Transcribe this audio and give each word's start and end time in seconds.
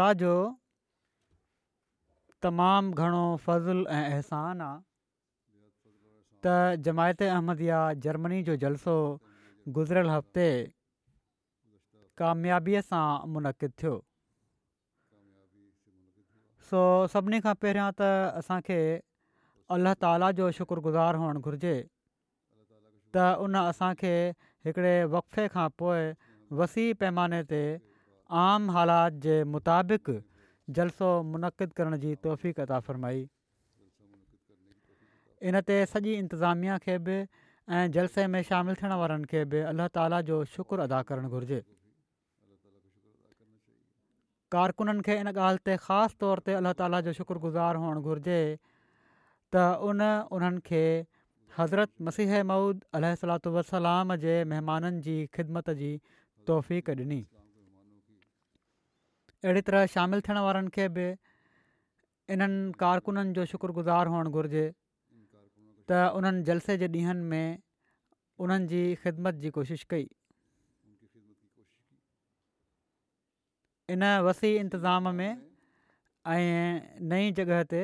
ता 0.00 0.12
जो 0.20 0.28
तमामु 2.44 2.92
घणो 3.04 3.24
फज़लु 3.46 3.82
ऐं 3.96 4.04
अहसान 4.12 4.60
आहे 4.66 4.78
त 6.46 6.84
जमायत 6.86 7.22
अहमदिया 7.26 7.80
जर्मनी 8.06 8.38
जो 8.46 8.54
जलसो 8.62 8.94
गुज़िरियल 9.78 10.08
हफ़्ते 10.12 10.46
कामयाबीअ 12.22 12.82
सां 12.86 13.02
मुनक़िद 13.34 13.74
थियो 13.82 13.92
सो 16.70 16.80
सभिनी 17.16 17.42
खां 17.48 17.54
पहिरियां 17.66 17.90
त 18.00 18.10
असांखे 18.40 18.80
अलाह 19.78 20.00
ताला 20.06 20.32
जो 20.40 20.48
शुक्रगुज़ार 20.62 21.20
हुअणु 21.24 21.44
घुरिजे 21.50 21.74
त 23.18 23.28
उन 23.48 23.60
असांखे 23.66 24.16
हिकड़े 24.70 24.96
वक़फ़े 25.18 25.46
खां 25.58 25.68
पोइ 25.84 26.02
वसी 26.62 26.88
पैमाने 27.04 27.44
ते 27.54 27.62
आम 28.38 28.70
हालात 28.70 29.12
जे 29.22 29.42
मुताबिक़ 29.44 30.10
जलसो 30.74 31.06
मुनक़क़द 31.30 31.72
करण 31.78 31.96
जी 32.02 32.14
तफ़ीक़ 32.26 32.60
अदा 32.60 32.78
फरमाई 32.88 33.26
इनते 35.50 35.78
सॼी 35.92 36.12
इंतिज़ामिया 36.14 36.76
खे 36.84 36.98
बि 37.10 37.16
ऐं 37.74 37.90
जलसे 37.92 38.26
में 38.30 38.42
शामिलु 38.50 38.74
थियण 38.82 38.92
वारनि 39.00 39.24
खे 39.30 39.44
बि 39.50 39.60
अलाह 39.72 39.88
ताली 39.98 40.22
जो 40.30 40.44
शुक्रु 40.54 40.82
अदा 40.86 41.02
करणु 41.10 41.28
घुरिजे 41.28 41.60
कारकुननि 44.54 45.02
खे 45.10 45.18
इन 45.24 45.32
ॻाल्हि 45.34 45.64
ते 45.66 45.76
ख़ासि 45.88 46.16
तौर 46.20 46.38
ते 46.46 46.54
अल्ला 46.60 46.72
ताली 46.82 47.02
जो 47.10 47.16
शुक्रगुज़ार 47.18 47.82
हुअणु 47.82 48.02
घुरिजे 48.06 48.38
त 49.56 49.66
उन 49.90 50.06
उन्हनि 50.38 50.62
खे 50.70 50.82
हज़रत 51.58 51.90
मसीह 52.10 52.38
मऊद 52.54 52.84
अल 52.94 53.42
वसलाम 53.58 54.16
जे 54.28 54.38
महिमाननि 54.54 55.00
जी 55.10 55.18
ख़िदमत 55.36 55.70
जी 55.84 55.92
तौफ़ीक़ 56.46 56.90
ॾिनी 56.98 57.22
अहिड़ी 59.44 59.60
तरह 59.68 59.84
शामिलु 59.96 60.20
थियण 60.24 60.38
वारनि 60.44 60.68
खे 60.76 60.86
बि 60.96 61.04
इन्हनि 62.34 62.72
कारकुननि 62.80 63.32
जो 63.36 63.44
शुक्रगुज़ार 63.52 64.06
हुअणु 64.12 64.30
घुरिजे 64.36 64.64
त 65.88 65.90
उन्हनि 66.18 66.42
जलसे 66.48 66.76
जे 66.82 66.88
ॾींहंनि 66.96 67.24
में 67.30 67.58
उन्हनि 68.44 68.66
जी 68.72 68.82
ख़िदमत 69.04 69.34
जी 69.44 69.50
कोशिशि 69.56 69.86
कई 69.90 70.06
इन 73.96 74.02
वसी 74.28 74.54
इंतज़ाम 74.60 75.08
में 75.22 75.32
ऐं 75.32 77.00
नई 77.12 77.32
जॻह 77.40 77.62
ते 77.72 77.82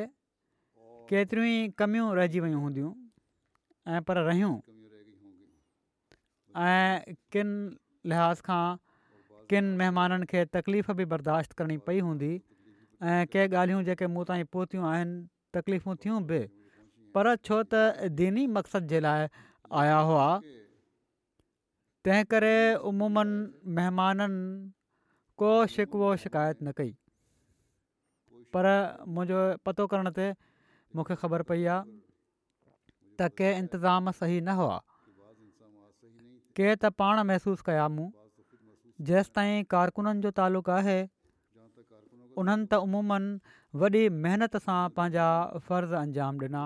केतिरियूं 1.08 1.48
ई 1.54 1.76
कमियूं 1.80 2.08
रहिजी 2.16 2.40
वियूं 2.46 2.60
हूंदियूं 2.66 2.92
ऐं 3.94 4.00
पर 4.08 4.16
रहियूं 4.28 4.54
ऐं 6.70 7.16
किन 7.36 7.48
लिहाज़ 8.12 8.42
खां 8.50 8.64
किन 9.50 9.72
महिमाननि 9.78 10.26
खे 10.30 10.44
तकलीफ़ 10.56 10.90
बि 10.98 11.04
बर्दाश्त 11.14 11.52
करणी 11.58 11.76
पई 11.86 12.00
हूंदी 12.08 12.30
ऐं 13.10 13.26
के 13.32 13.46
ॻाल्हियूं 13.46 13.82
जेके 13.88 14.06
मूं 14.14 14.24
ताईं 14.30 14.44
पहुतियूं 14.56 14.84
आहिनि 14.90 15.18
तकलीफ़ूं 15.56 15.94
थियूं 16.04 16.20
बि 16.30 16.40
पर 17.16 17.34
छो 17.48 17.58
त 17.70 17.74
दीनी 18.20 18.46
मक़सद 18.56 18.88
जे 18.94 19.00
लाइ 19.06 19.26
आया 19.82 19.98
हुआ 20.10 20.26
तंहिं 22.08 22.24
करे 22.34 22.56
उमूमनि 22.90 23.74
महिमाननि 23.78 24.42
को 25.42 25.50
शिकवो 25.76 26.08
शिकायत 26.24 26.58
न 26.62 26.68
कई 26.80 26.92
पर 28.56 28.64
मुंहिंजो 29.14 29.40
पतो 29.68 29.86
करण 29.94 30.08
ते 30.18 30.26
मूंखे 30.96 31.14
ख़बर 31.22 31.42
पई 31.54 31.64
आहे 31.72 31.82
त 33.18 33.30
के 33.40 33.48
इंतज़ाम 33.64 34.10
सही 34.20 34.40
न 34.40 34.56
हुआ 34.60 34.76
के 36.60 36.68
त 36.80 36.96
पाण 37.00 37.22
महिसूसु 37.32 37.62
कया 37.68 37.86
मूं 37.96 38.08
जेसि 39.04 39.30
ताईं 39.34 39.64
कारकुननि 39.70 40.20
जो 40.22 40.30
तालुक़ु 40.38 40.72
आहे 40.72 40.98
उन्हनि 42.40 42.64
त 42.72 42.74
अमूमनि 42.80 43.76
वॾी 43.80 44.02
महिनत 44.24 44.56
सां 44.64 44.80
पंहिंजा 44.96 45.26
फ़र्ज़ 45.66 45.94
अंजाम 46.00 46.34
ॾिना 46.44 46.64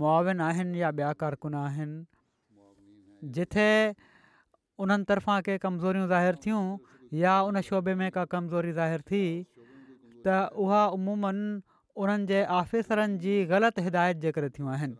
मुआविन 0.00 0.40
आहिनि 0.48 0.82
या 0.82 0.90
ॿिया 0.90 1.12
कारकुन 1.22 1.54
आहिनि 1.62 3.30
जिथे 3.38 3.70
उन्हनि 4.82 5.04
तरफ़ां 5.08 5.40
के 5.48 5.58
कमज़ोरियूं 5.64 6.08
ज़ाहिर 6.14 6.34
थियूं 6.46 6.62
या 7.22 7.34
उन 7.50 7.60
शोबे 7.70 7.94
में 8.00 8.10
का 8.10 8.24
कमज़ोरी 8.34 8.72
ज़ाहिर 8.78 9.00
थी 9.10 9.22
त 10.26 10.38
उहा 10.64 10.86
उमूमनि 10.96 11.44
उन्हनि 12.04 12.26
जे 12.34 12.42
आफ़िसरनि 12.58 13.18
जी 13.26 13.36
ग़लति 13.54 13.82
हिदायत 13.90 14.16
जे 14.26 14.32
करे 14.38 14.50
थियूं 14.58 14.70
आहिनि 14.72 14.96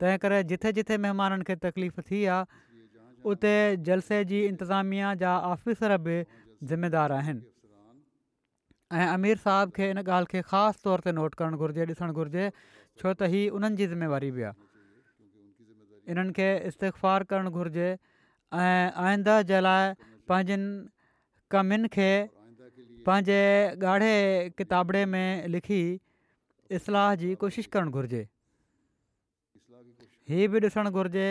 तंहिं 0.00 0.18
करे 0.26 0.42
जिथे 0.50 0.72
जिथे 0.80 0.98
महिमाननि 1.06 1.44
खे 1.50 1.56
तकलीफ़ 1.68 2.00
थी 2.10 2.24
उते 3.26 3.80
जलसे 3.84 4.24
जी 4.24 4.42
इंतिज़ामिया 4.46 5.14
जा 5.20 5.36
ऑफिसर 5.52 5.96
बि 6.04 6.16
ज़िमेदार 6.68 7.10
आहिनि 7.12 7.42
ऐं 8.98 9.06
अमीर 9.06 9.36
साहब 9.44 9.70
खे 9.76 9.86
हिन 9.88 9.98
ॻाल्हि 10.02 10.26
खे 10.30 10.40
ख़ासि 10.48 10.80
तौर 10.84 11.00
ते 11.06 11.12
नोट 11.12 11.34
करणु 11.40 11.56
घुरिजे 11.58 11.84
ॾिसणु 11.92 12.12
घुरिजे 12.12 12.50
छो 13.00 13.08
त 13.14 13.22
हीअ 13.34 13.52
उन्हनि 13.58 13.76
जी 13.80 13.86
ज़िमेवारी 13.92 14.30
बि 14.36 14.42
आहे 14.48 16.14
इस्तफार 16.72 17.20
करणु 17.32 17.50
घुरिजे 17.50 17.88
ऐं 17.90 18.88
आईंदा 19.04 19.34
जे 19.52 19.60
लाइ 19.68 19.84
पंहिंजनि 20.32 20.72
कमियुनि 21.54 21.88
खे 21.96 22.10
पंहिंजे 23.06 23.38
ॻाढ़े 23.90 24.16
किताबड़े 24.58 25.02
में 25.12 25.28
लिखी 25.56 25.82
इस्लाह 26.80 27.08
जी 27.24 27.30
कोशिशि 27.44 27.70
करणु 27.76 27.90
घुरिजे 28.00 28.24
हीअ 30.32 30.50
बि 30.54 30.58
ॾिसणु 30.66 30.90
घुरिजे 31.00 31.28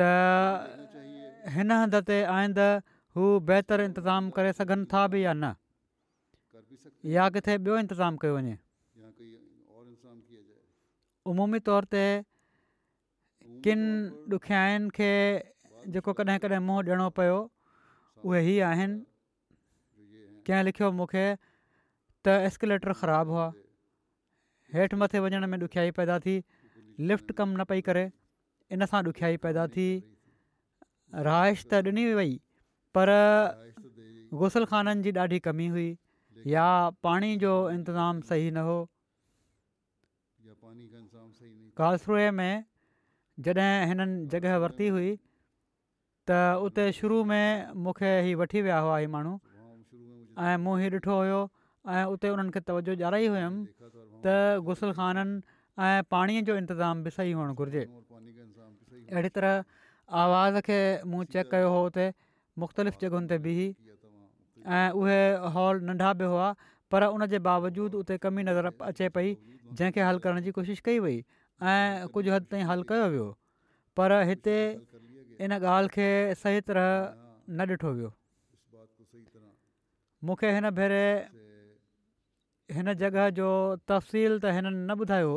त 0.00 1.54
हिन 1.54 1.70
हंधि 1.76 2.00
ते 2.10 2.16
आईंद 2.34 2.58
हू 3.16 3.24
बहितर 3.48 3.80
इंतिज़ामु 3.90 4.28
करे 4.36 4.52
सघनि 4.60 4.88
था 4.92 5.00
बि 5.12 5.24
या 5.24 5.32
न 5.36 5.52
या 7.16 7.24
किथे 7.36 7.56
ॿियो 7.60 7.74
इंतज़ाम 7.82 8.16
कयो 8.24 8.36
वञे 8.36 8.58
उमूमी 11.30 11.58
तौर 11.68 11.84
ते 11.94 12.04
किन 13.66 13.80
ॾुखियाईनि 14.36 14.88
खे 14.96 15.10
जेको 15.96 16.12
कॾहिं 16.20 16.38
कॾहिं 16.44 16.62
मुंहुं 16.68 16.84
ॾियणो 16.84 17.10
पियो 17.18 17.36
उहे 18.30 18.40
ई 18.48 18.56
आहिनि 18.72 18.96
कंहिं 20.48 20.62
लिखियो 20.72 20.88
मूंखे 21.00 21.26
त 22.24 22.38
एस्किलेटर 22.50 22.92
ख़राबु 23.02 23.32
हुआ 23.36 23.46
हेठि 24.74 24.96
मथे 25.04 25.20
वञण 25.26 25.46
में 25.52 25.58
ॾुखियाई 25.68 25.90
पैदा 26.00 26.18
थी 26.26 26.40
लिफ्ट 27.10 27.32
कमु 27.38 27.56
न 27.60 27.64
पई 27.74 27.80
करे 27.90 28.08
इन 28.74 28.86
सां 28.90 29.00
ॾुखियाई 29.06 29.36
पैदा 29.44 29.66
थी 29.72 29.86
रहाइश 31.26 31.62
त 31.64 31.80
ॾिनी 31.88 32.04
वई 32.18 32.30
पर 32.98 33.10
गुसलखाननि 34.42 35.04
जी 35.06 35.12
ॾाढी 35.24 35.40
कमी 35.46 35.66
हुई 35.74 35.88
या 36.52 36.66
पाणीअ 37.06 37.40
जो 37.42 37.50
इंतज़ाम 37.72 38.22
सही 38.30 38.46
न 38.50 38.64
हो 38.68 38.78
घासरो 41.82 42.16
में 42.38 42.64
जॾहिं 43.48 43.88
हिननि 43.92 44.16
जॻह 44.36 44.56
वरिती 44.64 44.88
हुई 44.96 45.10
त 46.30 46.38
उते 46.70 46.86
शुरू 47.00 47.18
में 47.32 47.74
मूंखे 47.86 48.12
हीउ 48.28 48.40
वठी 48.42 48.62
विया 48.68 48.78
हुआ 48.86 48.98
हीउ 49.04 49.12
माण्हू 49.16 49.34
ऐं 50.48 50.56
मूं 50.66 50.78
हीउ 50.84 50.90
ॾिठो 50.98 51.16
हुयो 51.20 51.40
ऐं 51.96 52.04
उते 52.14 52.32
उन्हनि 52.36 52.54
खे 52.56 52.60
तवजो 52.72 52.94
ॾियाराई 52.98 53.28
हुयमि 53.36 53.60
त 54.24 54.36
गुसलखाननि 54.70 55.60
ऐं 55.90 56.00
पाणीअ 56.16 56.46
जो 56.50 56.56
इंतज़ाम 56.62 57.04
बि 57.04 57.10
सही 57.18 57.32
हुअणु 57.38 57.54
घुरिजे 57.64 57.84
अहिड़ी 59.12 59.28
तरह 59.38 59.52
आवाज़ 60.24 60.58
खे 60.66 60.78
मूं 61.10 61.22
चेक 61.32 61.50
कयो 61.52 61.68
हुओ 61.72 61.82
हुते 61.88 62.06
मुख़्तलिफ़ 62.64 62.98
जॻहियुनि 63.04 63.28
ते 63.32 63.36
बि 63.44 63.54
ऐं 64.64 64.88
उहे 65.00 65.20
हॉल 65.56 65.80
नंढा 65.88 66.10
बि 66.20 66.26
हुआ 66.32 66.48
पर 66.92 67.08
उन 67.16 67.26
जे 67.34 67.38
बावजूदि 67.48 67.96
उते 68.04 68.16
कमी 68.24 68.42
नज़र 68.48 68.72
अचे 68.92 69.08
पई 69.18 69.30
जंहिंखे 69.76 70.00
हल 70.08 70.16
करण 70.24 70.40
जी 70.48 70.56
कोशिशि 70.58 70.80
कई 70.88 70.98
वई 71.04 71.18
ऐं 71.74 72.08
कुझु 72.16 72.30
हदि 72.34 72.46
ताईं 72.54 72.64
हल 72.72 72.82
कयो 72.88 73.06
वियो 73.14 73.28
पर 74.00 74.10
हिते 74.32 74.58
इन 75.46 75.52
ॻाल्हि 75.60 75.88
खे 75.94 76.08
सही 76.42 76.60
तरह 76.70 76.90
न 76.90 77.70
ॾिठो 77.76 77.88
वियो 78.00 78.12
मूंखे 80.28 80.48
हिन 80.58 80.70
भेरे 80.82 81.04
हिन 82.74 82.92
जॻह 83.00 83.24
जो 83.40 83.48
तफ़सील 83.92 84.36
त 84.38 84.54
हिननि 84.58 84.76
न 84.86 84.92
ॿुधायो 85.00 85.32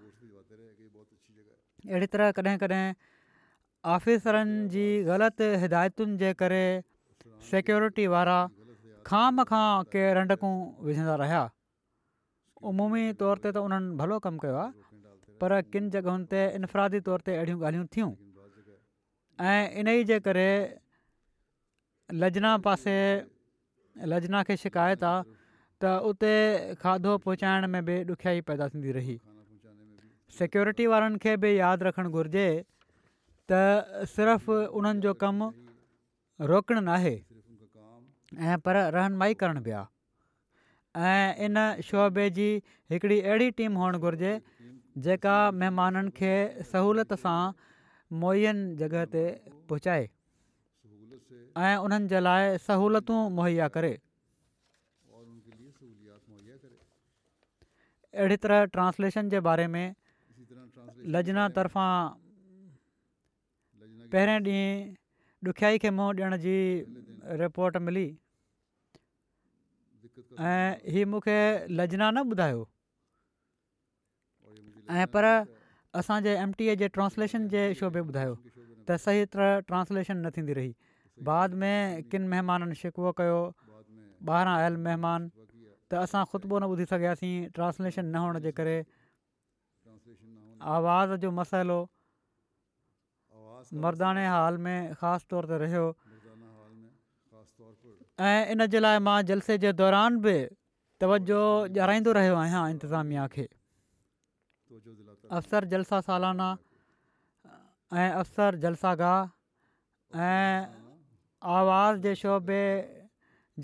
अहिड़ी 1.91 2.07
तरह 2.15 2.33
कॾहिं 2.39 2.57
कॾहिं 2.63 2.85
ऑफिसरनि 3.97 4.59
जी 4.75 4.87
ग़लति 5.09 5.49
हिदायतुनि 5.65 6.17
जे 6.25 6.31
करे 6.43 6.63
सिक्योरिटी 7.51 8.07
वारा 8.17 8.39
खाम 9.11 9.43
खां 9.53 9.67
के 9.95 10.05
रंडकूं 10.19 10.55
विझंदा 10.89 11.15
रहिया 11.23 11.43
उमूमी 12.73 13.05
तौर 13.23 13.45
ते 13.47 13.51
त 13.53 13.65
उन्हनि 13.69 13.95
भलो 14.03 14.19
कमु 14.27 14.41
कयो 14.47 14.57
आहे 14.63 15.43
पर 15.43 15.57
किन 15.75 15.91
जॻहियुनि 15.97 16.27
ते 16.35 16.43
इनफ़रादी 16.61 17.01
तौर 17.11 17.27
ते 17.29 17.37
अहिड़ियूं 17.37 17.59
ॻाल्हियूं 17.61 17.87
थियूं 17.97 18.11
ऐं 19.47 19.63
इन 19.83 19.89
ई 19.95 20.07
जे 20.11 20.19
करे 20.27 20.49
लजना 22.25 22.53
पासे 22.69 22.97
लजना 24.13 24.43
खे 24.49 24.57
शिकायत 24.65 25.05
आहे 25.13 25.23
त 25.83 25.93
उते 26.11 26.77
खाधो 26.83 27.13
पहुचाइण 27.27 27.67
में 27.75 27.83
बि 27.89 27.97
ॾुखियाई 28.15 28.41
पैदा 28.51 28.69
थींदी 28.75 28.93
रही 28.99 29.17
सिक्योरिटी 30.39 30.87
वारनि 30.93 31.19
खे 31.25 31.37
बि 31.43 31.51
यादि 31.59 31.83
रखणु 31.91 32.11
घुरिजे 32.19 32.47
त 33.53 34.07
सिर्फ़ु 34.15 34.55
उन्हनि 34.81 35.05
जो 35.07 35.13
कमु 35.23 35.47
रोकणु 36.53 36.81
नाहे 36.91 37.15
ऐं 38.39 38.59
पर 38.69 38.75
रहनमाई 38.97 39.35
करनि 39.43 39.61
पिया 39.67 39.83
ऐं 40.95 41.27
इन 41.51 41.55
शोबे 41.91 42.29
जी 42.39 42.49
हिकिड़ी 42.95 43.21
अहिड़ी 43.27 43.51
टीम 43.61 43.77
हुअणु 43.83 43.99
घुरिजे 44.09 44.33
जेका 45.07 45.37
महिमाननि 45.61 46.15
खे 46.19 46.35
सहुलियत 46.73 47.15
सां 47.27 47.39
मुयनि 48.25 48.67
जॻह 48.83 49.05
ते 49.15 49.23
पहुचाए 49.67 50.09
ऐं 51.69 51.77
उन्हनि 51.87 52.07
जे 52.15 52.21
लाइ 52.27 52.59
सहूलियतूं 52.67 53.21
मुहैया 53.39 53.69
करे 53.79 53.95
अहिड़ी 58.17 58.37
तरह 58.43 58.65
ट्रांसलेशन 58.75 59.29
जे 59.31 59.41
बारे 59.47 59.67
में 59.75 59.95
लजना 61.15 61.49
तर्फ़ां 61.57 61.95
पहिरें 64.13 64.39
ॾींहुं 64.41 65.49
ॾुखियाई 65.51 65.79
खे 65.85 65.91
मुंहुं 65.91 66.15
ॾियण 66.19 66.37
जी 66.45 66.55
रिपोर्ट 67.43 67.77
मिली 67.87 68.07
ऐं 70.53 70.93
हीअ 70.95 71.07
मूंखे 71.15 71.39
लजना 71.81 72.11
न 72.11 72.19
ॿुधायो 72.35 72.63
ऐं 74.99 75.07
पर 75.17 75.25
असांजे 76.03 76.37
एम 76.47 76.53
टी 76.61 76.69
ए 76.73 76.77
जे 76.85 76.89
ट्रांसलेशन 76.99 77.49
जे 77.57 77.63
शो 77.83 77.91
बि 77.97 78.01
ॿुधायो 78.13 78.35
त 78.89 78.99
सही 79.07 79.25
तरह 79.35 79.59
ट्रांसलेशन 79.73 80.17
न 80.27 80.31
थींदी 80.39 80.53
रही 80.63 80.75
बाद 81.31 81.55
में 81.63 82.09
किन 82.15 82.29
महिमाननि 82.35 82.75
शिकवो 82.85 83.13
कयो 83.23 83.39
ॿाहिरां 84.29 84.55
आयल 84.59 84.77
महिमान 84.89 85.31
त 85.95 86.03
असां 86.07 86.23
ख़ुतबो 86.31 86.57
न 86.61 86.69
ॿुधी 86.75 86.85
सघियासीं 86.91 87.51
ट्रांसलेशन 87.57 88.07
न 88.13 88.23
हुअण 88.23 88.39
जे 88.45 88.51
करे 88.61 88.77
आवाज़ 90.77 91.11
जो 91.25 91.31
मसइलो 91.41 91.81
मर्दाने 93.85 94.25
हाल 94.29 94.57
में 94.65 94.79
ख़ासि 95.01 95.27
तौर 95.33 95.47
ते 95.51 95.59
रहियो 95.65 95.85
ऐं 98.31 98.41
इन 98.55 98.67
जे 98.73 98.81
लाइ 98.83 98.99
मां 99.11 99.19
जलसे 99.31 99.57
जे 99.67 99.71
दौरान 99.83 100.19
बि 100.25 100.35
तवजो 101.05 101.41
ॼाणाईंदो 101.79 102.17
रहियो 102.19 102.35
आहियां 102.43 102.65
इंतिज़ामिया 102.75 103.27
खे 103.37 103.47
अफ़सर 105.39 105.65
जलसा 105.77 106.01
सालाना 106.09 106.49
ऐं 106.57 108.09
अफ़सर 108.09 108.61
जलसा 108.67 108.95
गाह 109.05 110.23
ऐं 110.33 110.67
आवाज़ 111.61 112.05
जे 112.09 112.15
शोबे 112.25 112.63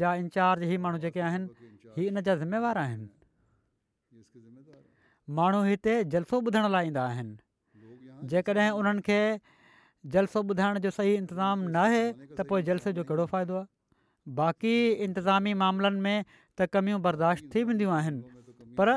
जा 0.01 0.15
इंचार्ज 0.25 0.63
इहे 0.69 0.77
माण्हू 0.87 0.99
जेके 1.07 1.21
आहिनि 1.29 1.60
हीउ 1.97 2.09
इन 2.11 2.21
जा 2.27 2.35
ज़िमेवार 2.41 2.79
आहिनि 2.87 3.09
माण्हू 5.39 5.63
हिते 5.63 5.93
जलसो 6.15 6.41
ॿुधण 6.47 6.67
लाइ 6.75 6.87
ईंदा 6.87 7.03
आहिनि 7.05 8.27
जेकॾहिं 8.33 8.71
उन्हनि 8.79 9.03
खे 9.07 9.19
जलसो 10.17 10.39
ॿुधाइण 10.53 10.79
जो 10.87 10.91
सही 10.99 11.15
इंतिज़ामु 11.23 11.69
न 11.71 11.77
आहे 11.85 12.05
त 12.13 12.47
पोइ 12.51 12.63
जो 12.67 12.75
कहिड़ो 13.09 13.27
फ़ाइदो 13.33 13.55
आहे 13.61 13.67
बाक़ी 14.41 14.75
इंतिज़ामी 15.07 15.53
मामलनि 15.63 16.01
में 16.07 16.19
त 16.61 16.67
कमियूं 16.77 17.01
बर्दाश्त 17.07 17.45
थी 17.55 17.63
वेंदियूं 17.71 17.93
आहिनि 17.99 18.21
पर 18.81 18.89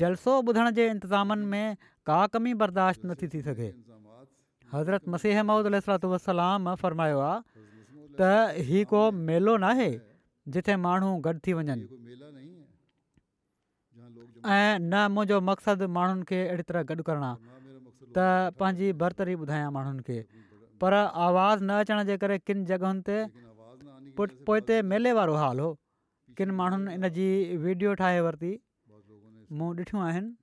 जलसो 0.00 0.32
ॿुधण 0.48 0.70
जे 0.80 0.88
इंतिज़ामनि 0.96 1.46
में 1.54 1.66
का 2.10 2.16
कमी 2.34 2.52
बर्दाश्त 2.64 3.04
नथी 3.12 3.28
थी 3.36 3.40
सघे 3.48 3.68
हज़रत 4.74 5.08
मसीह 5.16 5.42
मम्मुलाम 5.52 6.68
फ़रमायो 6.84 7.18
आहे 7.28 7.66
त 8.20 8.66
ही 8.70 8.84
को 8.92 9.02
मेलो 9.30 9.56
न 9.64 9.90
जिथे 10.54 10.74
माण्हू 10.86 11.08
गॾु 11.24 11.32
थी 11.46 11.52
ऐं 14.56 14.72
न 14.80 14.94
मुंहिंजो 15.14 15.38
मक़सदु 15.48 15.86
माण्हुनि 15.96 16.24
खे 16.28 16.38
अहिड़ी 16.50 16.64
तरह 16.68 16.82
गॾु 16.90 17.02
करिणा 17.08 17.30
त 17.54 18.26
पंहिंजी 18.60 18.88
बरतरी 19.00 19.34
ॿुधायां 19.44 19.70
माण्हुनि 19.76 20.02
खे 20.08 20.18
पर 20.82 20.92
आवाज़ 21.24 21.60
न 21.68 21.70
अचण 21.84 21.98
जे 22.10 22.14
करे 22.22 22.36
किन 22.50 22.64
जॻहियुनि 22.70 23.02
ते 23.08 23.18
पोइ 24.48 24.80
मेले 24.92 25.12
वारो 25.18 25.34
हाल 25.42 25.58
हो 25.64 25.68
किन 26.40 26.50
माण्हुनि 26.60 26.94
इन 26.98 27.08
जी 27.18 27.28
वीडियो 27.66 27.94
ठाहे 28.02 28.20
वरिती 28.28 28.52
मूं 29.58 29.70
ॾिठियूं 29.82 30.02
आहिनि 30.08 30.34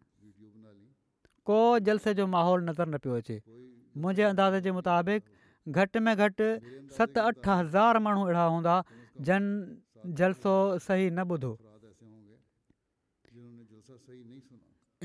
को 1.52 1.60
जलसे 1.90 2.14
जो 2.22 2.28
माहौल 2.38 2.64
नज़र 2.72 2.86
न 2.94 2.98
पियो 3.06 3.18
अचे 3.24 3.38
मुंहिंजे 4.04 4.26
अंदाज़े 4.34 4.62
जे 4.68 4.72
मुताबिक़ 4.82 5.30
घटि 5.82 6.00
में 6.08 6.16
घटि 6.16 6.48
सत 7.00 7.18
अठ 7.28 7.48
हज़ार 7.60 8.00
माण्हू 8.08 8.24
अहिड़ा 8.32 8.46
हूंदा 8.56 8.78
जन 9.30 9.44
जलसो 10.22 10.56
सही 10.90 11.08
न 11.12 11.32
ॿुधो 11.36 11.54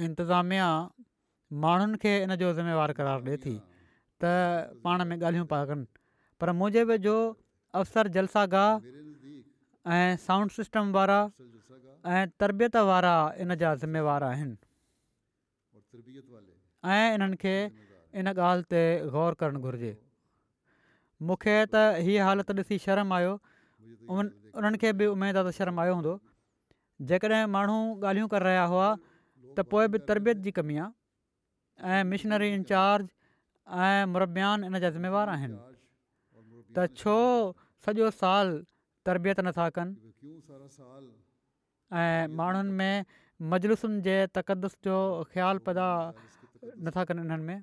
इंतिज़ामिया 0.07 0.66
माण्हुनि 1.62 1.97
खे 2.02 2.12
इन 2.25 2.35
जो 2.40 2.52
ज़िमेवारु 2.59 2.95
करार 2.99 3.21
ॾिए 3.25 3.37
थी 3.45 3.54
त 4.21 4.25
पाण 4.85 5.04
में 5.12 5.16
ॻाल्हियूं 5.16 5.47
पिया 5.52 5.64
कनि 5.69 5.85
पर 6.40 6.52
मुंहिंजे 6.61 6.83
वेझो 6.90 7.16
अवसर 7.80 8.09
जलसागाह 8.16 8.71
ऐं 9.97 10.16
साउंड 10.26 10.50
सिस्टम 10.57 10.92
वारा 10.97 11.21
ऐं 12.14 12.25
तरबियत 12.40 12.76
वारा 12.92 13.14
इन 13.45 13.54
जा 13.62 13.75
ज़िम्मेवार 13.83 14.25
आहिनि 14.30 14.57
ऐं 16.97 17.07
इन्हनि 17.19 17.54
इन 18.21 18.33
ॻाल्हि 18.33 18.71
ते 18.73 18.83
गौर 19.16 19.35
करणु 19.45 19.61
घुरिजे 19.69 19.92
मूंखे 21.28 21.57
त 21.76 21.85
हीअ 22.09 22.25
हालति 22.30 22.54
ॾिसी 22.62 22.78
शर्म 22.88 23.12
आयो 23.21 23.35
उन 24.16 24.33
उन्हनि 24.57 24.78
खे 24.83 24.92
बि 25.00 25.11
उमेदु 25.14 25.45
आहे 25.45 25.50
त 25.52 25.59
शर्म 25.61 25.80
आयो 25.85 25.95
हूंदो 26.00 26.14
जेकॾहिं 27.11 27.45
माण्हू 27.57 27.76
ॻाल्हियूं 28.09 28.28
करे 28.33 28.45
रहिया 28.49 28.64
हुआ 28.73 28.88
त 29.57 29.61
पोइ 29.75 29.87
बि 29.92 29.99
तरबियत 30.11 30.42
जी 30.47 30.50
कमी 30.59 30.76
आहे 30.85 31.95
ऐं 31.95 32.04
मिशनरी 32.12 32.49
इंचार्ज 32.54 33.07
ऐं 33.87 34.09
मुरबियान 34.14 34.64
इन 34.69 34.78
जा 34.85 34.90
ज़िमेवार 34.97 35.28
आहिनि 35.35 35.59
त 36.78 36.87
छो 37.00 37.16
सॼो 37.87 38.11
साल 38.21 38.49
तरबियत 39.11 39.40
नथा 39.49 39.69
कनि 39.78 40.38
ऐं 42.02 42.28
माण्हुनि 42.40 42.73
में 42.80 42.95
मजलूसनि 43.54 43.99
जे 44.09 44.16
तक़दस 44.38 44.75
जो 44.88 44.97
ख़्यालु 45.33 45.59
पैदा 45.69 45.87
नथा 46.88 47.02
कनि 47.11 47.21
इन्हनि 47.28 47.45
में 47.49 47.61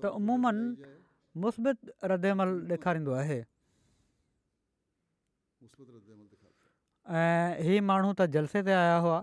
त 0.02 0.12
उमूमनि 0.20 0.92
मुस्बित 1.42 1.78
रदमल 2.12 2.50
ॾेखारींदो 2.76 3.12
आहे 3.22 3.40
ऐं 5.62 7.58
ही 7.62 7.78
माण्हू 7.80 8.12
त 8.18 8.22
जलसे 8.34 8.62
ते 8.66 8.72
आया 8.72 8.96
हुआ 9.04 9.20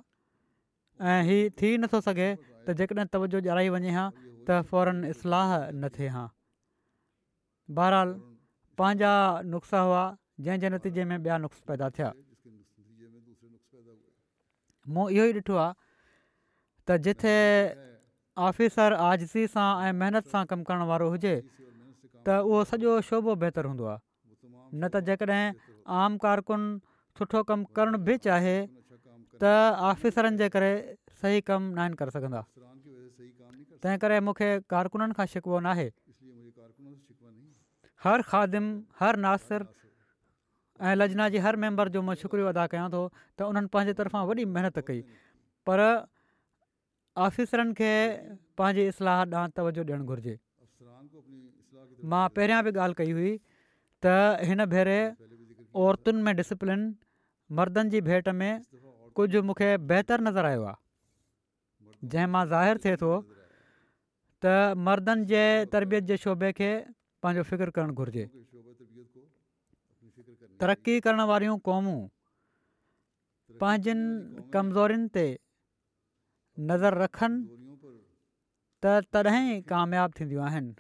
ऐं 1.10 1.19
हीउ 1.27 1.50
थी 1.62 1.67
नथो 1.84 2.00
सघे 2.08 2.29
त 2.67 2.72
जेकॾहिं 2.79 3.05
तवजो 3.13 3.39
ॼाणाई 3.48 3.69
वञे 3.75 3.89
हा 3.98 4.05
त 4.48 4.62
फौरन 4.69 5.03
इस्लाह 5.15 5.51
न 5.79 5.88
थिए 5.96 6.08
हा 6.15 6.24
बहरहाल 7.77 8.10
पंहिंजा 8.77 9.79
हुआ 9.84 10.03
जंहिंजे 10.43 10.69
नतीजे 10.75 11.03
में 11.10 11.17
ॿिया 11.24 11.38
नुस्ख़ 11.46 11.63
पैदा 11.72 11.89
थिया 11.96 12.10
मूं 14.91 15.08
इहो 15.15 15.25
ई 15.31 15.34
ॾिठो 15.39 15.55
आहे 15.63 15.74
त 16.89 17.00
जिथे 17.08 17.36
ऑफिसर 18.50 18.93
आजसी 19.08 19.48
सां 19.55 19.69
ऐं 19.88 19.93
महिनत 20.03 20.27
सां 20.36 20.43
कमु 20.51 20.63
करण 20.72 20.84
वारो 20.91 21.10
हुजे 21.15 21.34
त 22.27 22.39
उहो 22.51 22.63
सॼो 22.74 23.00
शोबो 23.10 23.36
बहितरु 23.46 23.74
हूंदो 23.75 23.86
आहे 23.96 24.08
न 24.84 24.93
त 24.93 25.67
आम 25.98 26.17
कारकुन 26.24 26.62
सुठो 27.17 27.41
कमु 27.50 27.65
करणु 27.77 27.98
बि 28.08 28.15
चाहे 28.25 28.55
त 29.41 29.43
आफ़िसरनि 29.89 30.38
जे 30.41 30.48
करे 30.55 30.69
सही 31.22 31.41
कमु 31.50 31.74
न 31.74 31.79
आहिनि 31.84 31.98
करे 32.01 32.12
सघंदा 32.17 32.41
तंहिं 33.84 33.98
करे 34.03 34.19
मूंखे 34.27 34.50
कारकुननि 34.74 35.13
खां 35.17 35.25
शिकवो 35.34 35.60
न 35.65 35.74
आहे 35.74 35.88
हर 38.05 38.22
खादिम 38.31 38.65
हर 39.00 39.17
नासिर 39.25 39.65
ऐं 40.89 40.93
लजना 41.01 41.27
जी 41.36 41.41
हर 41.46 41.55
मेंबर 41.65 41.89
जो 41.98 42.01
मां 42.10 42.15
शुक्रियो 42.24 42.48
अदा 42.53 42.65
कयां 42.74 42.86
थो 42.93 43.01
त 43.39 43.50
उन्हनि 43.51 43.72
पंहिंजे 43.74 43.93
तरफ़ां 44.00 44.22
वॾी 44.29 44.46
महिनत 44.58 44.77
कई 44.91 45.01
पर 45.69 45.81
आफ़िसरनि 47.29 47.74
खे 47.79 47.91
पंहिंजी 48.62 48.88
इस्लाह 48.93 49.17
ॾांहुं 49.25 49.50
तवजो 49.58 49.81
ॾियणु 49.89 50.05
घुरिजे 50.13 50.36
मां 52.13 52.24
पहिरियां 52.38 52.62
बि 52.67 52.72
ॻाल्हि 52.86 52.98
कई 53.01 53.12
हुई 53.17 53.31
त 54.05 54.15
हिन 54.50 54.65
भेरे 54.75 55.00
औरतुनि 55.75 56.21
में 56.21 56.35
डिसिप्लिन 56.35 56.95
मर्दनि 57.57 57.89
जी 57.89 58.01
भेट 58.01 58.27
में 58.39 58.61
कुझु 59.15 59.41
मूंखे 59.43 59.75
बहितरु 59.89 60.23
नज़र 60.23 60.45
आयो 60.45 60.63
आहे 60.65 60.75
जंहिं 62.09 62.27
मां 62.33 62.45
ज़ाहिर 62.49 62.77
थिए 62.83 62.95
थो 63.01 63.13
त 64.41 64.43
मर्दनि 64.88 65.25
जे 65.31 65.43
तरबियत 65.73 66.03
जे 66.09 66.15
शोबे 66.25 66.49
खे 66.59 66.71
पंहिंजो 67.21 67.43
फिक्रु 67.49 67.71
करणु 67.75 67.93
घुरिजे 67.99 68.25
तरक़ी 70.61 70.95
करण 71.05 71.21
वारियूं 71.31 71.57
क़ौमूं 71.67 71.99
पंहिंजनि 73.61 74.09
कमज़ोरनि 74.53 75.07
ते 75.15 75.25
नज़र 76.69 76.91
रखनि 77.03 77.38
त 78.81 78.83
तॾहिं 79.13 79.45
ई 79.57 79.59
थींदियूं 80.17 80.43
आहिनि 80.49 80.73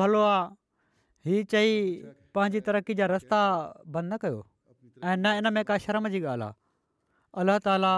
भलो 0.00 0.20
आहे 0.34 0.44
हीअ 1.28 1.44
चई 1.52 1.72
पंहिंजी 2.34 2.60
तरक़ी 2.66 2.94
जा 2.98 3.06
रस्ता 3.12 3.38
बंदि 3.94 4.10
न 4.12 4.16
कयो 4.20 4.38
ऐं 5.04 5.16
न 5.16 5.32
इन 5.40 5.52
में 5.54 5.64
का 5.70 5.76
शर्म 5.86 6.08
जी 6.14 6.20
ॻाल्हि 6.32 6.46
आहे 6.48 6.56
अल्लाह 7.40 7.58
ताला 7.66 7.90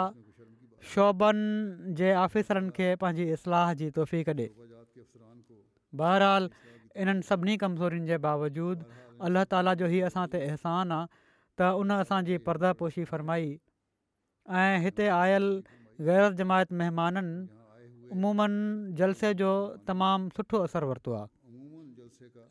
शोभनि 0.94 1.94
जे 2.00 2.08
आफ़िसरनि 2.22 2.70
खे 2.78 2.88
पंहिंजी 3.02 3.24
इस्लाह 3.38 3.72
जी 3.82 3.90
तोहफ़ी 3.98 4.22
कॾे 4.30 4.46
बहरहाल 6.02 6.48
इन्हनि 7.04 7.22
सभिनी 7.30 7.56
कमज़ोरियुनि 7.64 8.10
जे 8.12 8.18
बावजूदि 8.26 8.90
अल्लाह 9.30 9.44
ताला 9.54 9.74
जो 9.82 9.86
ई 9.94 10.00
असां 10.10 10.24
ते 10.34 10.40
अहसान 10.48 10.94
आहे 10.96 11.06
त 11.62 11.68
उन 11.84 11.92
असांजी 11.98 12.38
परदा 12.48 12.72
पोशी 12.82 13.04
फरमाई 13.12 13.46
ऐं 14.62 14.74
हिते 14.88 15.06
आयल 15.20 15.46
ग़ैर 16.10 16.32
जमायत 16.42 16.74
महिमाननि 16.82 17.62
उमूमनि 18.16 18.98
जलसे 19.02 19.32
जो 19.44 19.52
तमामु 19.92 20.36
सुठो 20.40 20.64
असरु 20.68 20.90
वरितो 20.94 21.16
आहे 21.20 21.30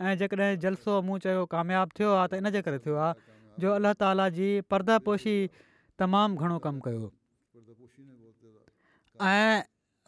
ऐं 0.01 0.17
जेकॾहिं 0.17 0.59
जलसो 0.63 1.01
मूं 1.07 1.17
चयो 1.25 1.45
कामयाबु 1.53 1.97
थियो 1.99 2.11
आहे 2.19 2.27
त 2.29 2.33
इनजे 2.43 2.61
करे 2.67 2.79
थियो 2.85 2.95
आहे 3.03 3.13
जो 3.63 3.71
अलाह 3.79 3.93
ताला 4.03 4.27
जी 4.37 4.49
परदा 4.73 4.97
पोशी 5.07 5.35
तमामु 6.01 6.41
घणो 6.43 6.57
कमु 6.65 6.79
कयो 6.87 7.05
ऐं 9.29 9.61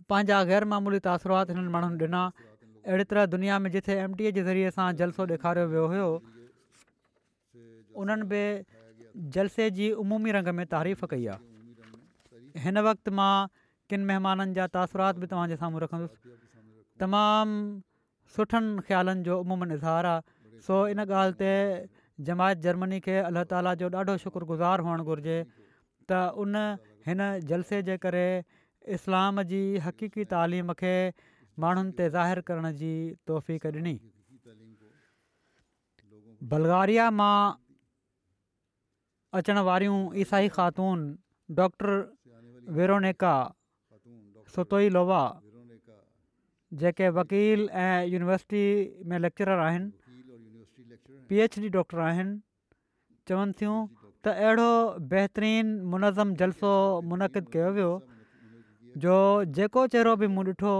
पंहिंजा 0.09 0.37
गैरमूली 0.51 0.99
तासुरात 1.07 1.53
हिननि 1.53 1.71
माण्हुनि 1.75 2.07
ॾिना 2.07 2.23
अहिड़ी 2.89 3.05
तरह 3.11 3.25
दुनिया 3.35 3.57
में 3.65 3.69
जिथे 3.77 3.93
एम 4.05 4.13
टी 4.19 4.27
ए 4.29 4.31
जे 4.39 4.43
ज़रिए 4.49 4.71
जलसो 5.03 5.27
ॾेखारियो 5.35 5.65
वियो 5.75 5.85
हुयो 5.93 6.07
उन्हनि 8.03 8.25
बि 8.33 8.41
जलसे 9.37 9.69
जी 9.79 9.91
उमूमी 10.05 10.31
रंग 10.39 10.51
में 10.59 10.65
तारीफ़ 10.75 11.05
कई 11.15 11.25
आहे 11.37 12.67
हिन 12.67 12.77
वक़्तु 12.89 13.11
मां 13.19 13.31
किन 13.89 14.05
महिमाननि 14.11 14.53
जा 14.59 14.67
तासुरात 14.77 15.23
बि 15.25 15.33
तव्हांजे 15.33 15.55
साम्हूं 15.65 15.81
रखंदुसि 15.87 16.37
तमामु 17.03 17.57
सुठनि 18.35 18.81
ख़्यालनि 18.87 19.23
जो 19.29 19.33
उमूमन 19.45 19.71
इज़हार 19.77 20.05
आहे 20.09 20.59
सो 20.67 20.75
इन 20.93 21.05
ॻाल्हि 21.07 21.37
ते 21.41 21.51
जमायत 22.29 22.57
जर्मनी 22.65 22.99
खे 23.07 23.17
अलाह 23.29 23.43
ताला 23.53 23.73
जो 23.81 23.89
ॾाढो 24.01 24.15
शुक्रगुज़ार 24.23 24.79
हुअणु 24.87 25.03
घुरिजे 25.11 25.37
त 26.09 26.19
उन 26.43 26.55
हिन 27.09 27.21
जलसे 27.51 27.81
जे 27.89 27.97
करे 28.05 28.25
इस्लाम 28.97 29.43
जी 29.53 29.61
हक़ीक़ी 29.87 30.25
तालीम 30.33 30.73
खे 30.81 30.95
माण्हुनि 31.65 31.93
ते 31.99 32.09
ज़ाहिर 32.15 32.41
करण 32.49 32.71
जी 32.81 32.93
तोहफ़ी 33.29 33.59
ॾिनी 33.67 33.95
बलगारिया 36.53 37.05
मां 37.21 37.35
अचण 39.39 39.59
वारियूं 39.69 39.99
ईसाई 40.25 40.47
ख़ातून 40.57 41.05
डॉक्टर 41.61 41.95
वेरोनेका 42.79 43.31
सुतोई 44.55 44.89
लोवा 44.97 45.21
जेके 46.81 47.09
वकील 47.15 47.67
ऐं 47.81 48.05
यूनिवर्सिटी 48.11 48.63
में 49.09 49.17
लेक्चर 49.25 49.49
आहिनि 49.63 49.89
पी 51.29 51.39
एच 51.45 51.57
डी 51.63 51.69
डॉक्टर 51.75 51.99
आहिनि 52.05 52.31
चवनि 53.29 53.53
थियूं 53.59 53.75
त 54.25 54.33
अहिड़ो 54.45 54.69
बहितरीनु 55.11 55.89
मुनज़मु 55.93 56.35
जलसो 56.41 56.71
मुनक़िद 57.11 57.45
कयो 57.55 57.67
वियो 57.77 57.91
जो 59.03 59.15
जेको 59.57 59.85
चहिरो 59.95 60.15
बि 60.21 60.27
मूं 60.37 60.43
ॾिठो 60.49 60.73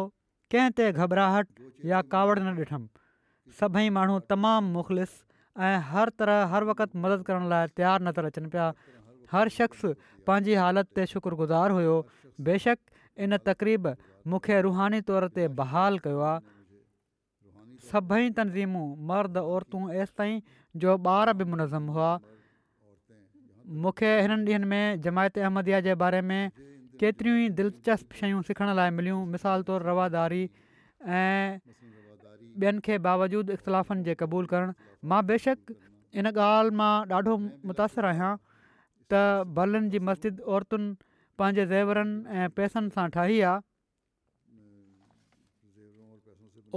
कंहिं 0.54 0.72
ते 0.80 0.86
घबराहट 0.98 1.48
या 1.92 2.02
कावड़ 2.14 2.38
न 2.40 2.54
ॾिठमि 2.64 3.54
सभई 3.60 3.88
माण्हू 3.98 4.16
तमामु 4.34 4.68
मुख़लिस 4.78 5.12
ऐं 5.68 5.76
हर 5.92 6.10
तरह 6.24 6.54
हर 6.56 6.64
वक़्तु 6.72 6.96
मदद 7.06 7.22
करण 7.28 7.46
लाइ 7.52 7.68
तयारु 7.82 8.02
नज़र 8.08 8.24
अचनि 8.34 8.50
पिया 8.56 8.68
हर 9.36 9.50
शख़्स 9.60 9.82
पंहिंजी 10.32 10.54
हालति 10.62 10.92
ते 11.00 11.06
शुक्रगुज़ार 11.14 11.70
हुयो 11.80 11.96
बेशक 12.50 12.80
इन 13.26 13.38
तक़रीब 13.52 13.94
मूंखे 14.32 14.60
रुहानी 14.66 15.00
तौर 15.08 15.28
ते 15.36 15.48
बहाल 15.60 15.98
कयो 16.04 16.20
आहे 16.26 16.52
सभई 17.92 18.30
तनज़ीमूं 18.36 18.84
मर्द 19.08 19.38
औरतूं 19.40 19.82
एसि 20.04 20.14
ताईं 20.20 20.40
जो 20.84 20.96
ॿार 21.08 21.34
बि 21.40 21.46
मुनज़म 21.54 21.88
हुआ 21.98 22.12
मूंखे 23.86 24.12
हिननि 24.22 24.46
ॾींहनि 24.52 24.70
में 24.74 25.02
जमायत 25.08 25.38
अहमदिया 25.48 25.80
जे 25.88 25.96
बारे 26.04 26.22
में 26.30 26.52
केतिरियूं 27.02 27.38
ई 27.40 27.50
दिलचस्प 27.58 28.14
शयूं 28.22 28.42
सिखण 28.52 28.72
लाइ 28.80 28.90
मिलियूं 29.02 29.26
मिसाल 29.36 29.68
तौरु 29.72 29.88
रवादारी 29.90 30.44
ऐं 31.20 31.60
ॿियनि 32.64 32.86
खे 32.88 32.98
बावजूदु 33.10 33.52
इख़्तिलाफ़नि 33.60 34.04
जे 34.10 34.16
क़बूलु 34.24 34.48
करणु 34.54 34.74
मां 35.14 35.20
बेशक 35.34 35.76
इन 36.24 36.32
ॻाल्हि 36.34 36.76
मां 36.82 36.94
ॾाढो 37.20 37.36
मुतासिरु 37.72 38.08
आहियां 38.14 38.32
त 39.14 39.84
जी 39.96 40.04
मस्जिद 40.14 40.42
औरतुनि 40.56 40.92
पंहिंजे 41.40 41.66
ज़ेवरनि 41.76 42.40
ऐं 42.40 42.50
पैसनि 42.62 42.96
सां 42.98 43.08
ठाही 43.20 43.40
आहे 43.52 43.73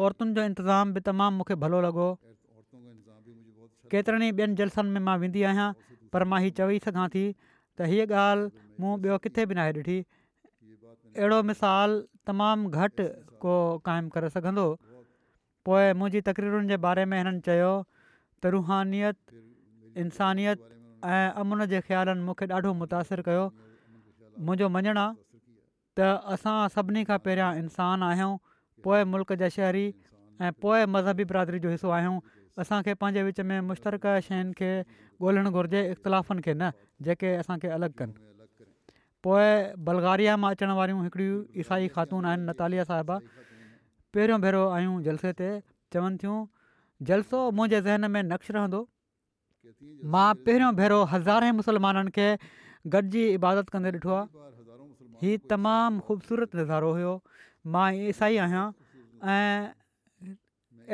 औरतुनि 0.04 0.32
जो 0.36 0.40
انتظام 0.48 0.92
बि 0.94 1.00
تمام 1.08 1.34
मूंखे 1.40 1.54
भलो 1.64 1.78
लॻो 1.86 2.06
केतिरनि 3.92 4.26
ई 4.28 4.30
ॿियनि 4.40 4.56
जलसनि 4.60 4.90
में 4.96 5.00
मां 5.08 5.14
वेंदी 5.22 5.40
आहियां 5.50 5.68
पर 6.14 6.20
मां 6.32 6.38
हीउ 6.44 6.52
चवी 6.58 6.76
सघां 6.86 7.06
थी 7.14 7.22
त 7.24 7.82
हीअ 7.90 8.04
ॻाल्हि 8.22 9.08
किथे 9.26 9.42
बि 9.50 9.54
न 9.58 9.60
आहे 9.64 9.72
ॾिठी 9.78 9.98
मिसाल 11.52 11.90
तमामु 12.30 12.64
घटि 12.84 13.06
को 13.44 13.54
क़ाइमु 13.88 14.08
करे 14.16 14.28
सघंदो 14.36 14.66
पोइ 15.68 15.84
मुंहिंजी 16.00 16.20
तकरीरुनि 16.30 16.78
बारे 16.86 17.04
में 17.12 17.18
हिननि 17.18 17.40
चयो 17.50 17.70
त 18.44 19.14
इंसानियत 20.02 20.58
ऐं 21.12 21.26
अमुन 21.44 21.58
जे 21.72 21.78
ख़्यालनि 21.88 22.22
मूंखे 22.28 22.44
ॾाढो 22.56 22.70
मुतासिर 22.84 23.20
कयो 23.30 23.44
मुंहिंजो 24.48 24.66
मञणु 24.76 25.02
आहे 25.04 25.12
त 25.98 26.00
असां 26.34 26.56
पोएं 28.84 29.04
मुल्क 29.08 29.32
जा 29.40 29.48
शहरी 29.56 29.86
ऐं 30.42 30.52
पोइ 30.62 30.84
मज़हबी 30.92 31.24
बिरादरी 31.32 31.58
जो 31.64 31.68
हिसो 31.70 31.90
आहियूं 31.96 32.18
असांखे 32.60 32.94
पंहिंजे 33.00 33.22
विच 33.22 33.40
में 33.50 33.60
मुश्तरक 33.68 34.06
शयुनि 34.28 34.52
खे 34.58 34.70
ॻोल्हणु 35.20 35.50
घुरिजे 35.50 35.80
इख़्तिलाफ़नि 35.92 36.42
खे 36.44 36.52
न 36.54 36.70
जेके 37.08 37.34
असांखे 37.42 37.68
अलॻि 37.76 37.92
कनि 37.98 38.12
पोइ 39.24 39.44
बलगारिया 39.86 40.36
मां 40.42 40.50
अचण 40.56 40.70
वारियूं 40.80 41.02
हिकिड़ी 41.04 41.28
ईसाई 41.60 41.88
ख़ातून 41.96 42.24
आहिनि 42.32 42.44
नतालिया 42.52 42.84
साहिबा 42.90 43.16
पहिरियों 44.14 44.40
भेरो 44.44 44.62
आहियूं 44.76 45.00
जलसे 45.08 45.32
ते 45.40 45.48
चवनि 45.94 46.16
थियूं 46.22 46.36
जलसो 47.10 47.40
मुंहिंजे 47.58 47.80
ज़हन 47.88 48.10
में 48.16 48.22
नक्श 48.34 48.50
रहंदो 48.60 48.80
मां 50.16 50.28
पहिरियों 50.48 50.74
भेरो 50.82 51.02
हज़ारे 51.16 51.52
मुसलमाननि 51.64 52.10
खे 52.18 52.28
गॾिजी 52.96 53.24
इबादत 53.40 53.72
कंदे 53.76 53.90
ॾिठो 53.96 54.12
आहे 54.18 55.24
हीउ 55.24 55.38
तमामु 55.52 56.04
ख़ूबसूरत 56.08 56.56
नज़ारो 56.60 56.92
हुयो 57.00 57.14
मां 57.74 57.88
ईसाई 58.08 58.36
आहियां 58.42 58.64
ऐं 59.34 60.36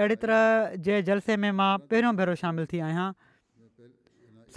अहिड़ी 0.00 0.16
तरह 0.24 0.76
जे 0.88 1.00
जलसे 1.08 1.36
में 1.44 1.50
मां 1.60 1.72
पहिरियों 1.90 2.12
भेरो 2.20 2.34
शामिलु 2.42 2.70
थी 2.72 2.78
आहियां 2.86 3.08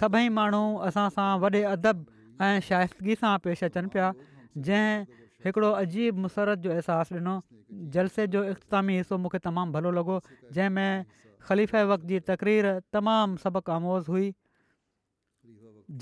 सभई 0.00 0.28
माण्हू 0.38 0.62
असां 0.88 1.04
सां 1.16 1.28
वॾे 1.44 1.62
अदब 1.74 2.04
ऐं 2.46 2.60
शाइगी 2.68 3.18
सां 3.24 3.32
पेश 3.46 3.64
अचनि 3.68 3.92
पिया 3.96 4.08
जंहिं 4.68 5.26
हिकिड़ो 5.46 5.70
अजीब 5.82 6.22
मुसरत 6.26 6.64
जो 6.66 6.72
अहसासु 6.76 7.18
ॾिनो 7.20 7.34
जलसे 7.96 8.26
जो 8.34 8.42
इख़्तामी 8.54 8.96
हिसो 8.98 9.18
मूंखे 9.24 9.38
तमामु 9.48 9.72
भलो 9.76 9.90
लॻो 9.98 10.16
जंहिंमें 10.56 11.04
ख़लीफ़े 11.48 11.82
वक़्त 11.92 12.08
जी 12.12 12.20
तकरीर 12.30 12.70
तमामु 12.96 13.40
सबक़ 13.44 13.70
आमोज़ 13.76 14.08
हुई 14.14 14.28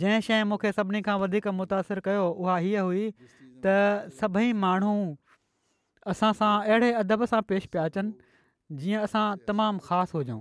जंहिं 0.03 0.21
शइ 0.29 0.45
मूंखे 0.53 0.73
सभिनी 0.79 1.03
खां 1.09 1.17
वधीक 1.25 1.53
मुतासिर 1.63 2.01
कयो 2.09 2.25
उहा 2.45 2.59
हुई 2.67 3.07
त 3.27 3.75
सभई 4.23 4.53
माण्हू 4.65 4.95
असां 6.13 6.33
सां 6.39 6.53
अहिड़े 6.71 6.91
अदब 7.03 7.25
सां 7.33 7.41
पेश 7.51 7.67
पिया 7.75 7.85
अचनि 7.91 8.79
जीअं 8.81 9.03
असां 9.09 9.25
तमामु 9.51 9.85
ख़ासि 9.89 10.17
हुजऊं 10.19 10.41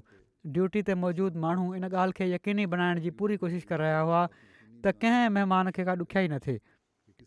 ड्यूटी 0.57 0.81
ते 0.89 0.95
मौजूदु 1.03 1.43
माण्हू 1.43 1.67
इन 1.79 1.83
ॻाल्हि 1.91 2.17
खे 2.19 2.29
यकीनी 2.33 2.65
बनाइण 2.73 2.99
जी 3.05 3.09
पूरी 3.21 3.37
कोशिशि 3.43 3.67
करे 3.69 3.83
रहिया 3.85 3.99
हुआ 4.09 4.23
त 4.85 4.93
कंहिं 5.03 5.29
महिमान 5.37 5.71
खे 5.77 5.85
का 5.89 5.95
ॾुखियाई 6.05 6.27
न 6.27 6.39
थिए 6.47 6.59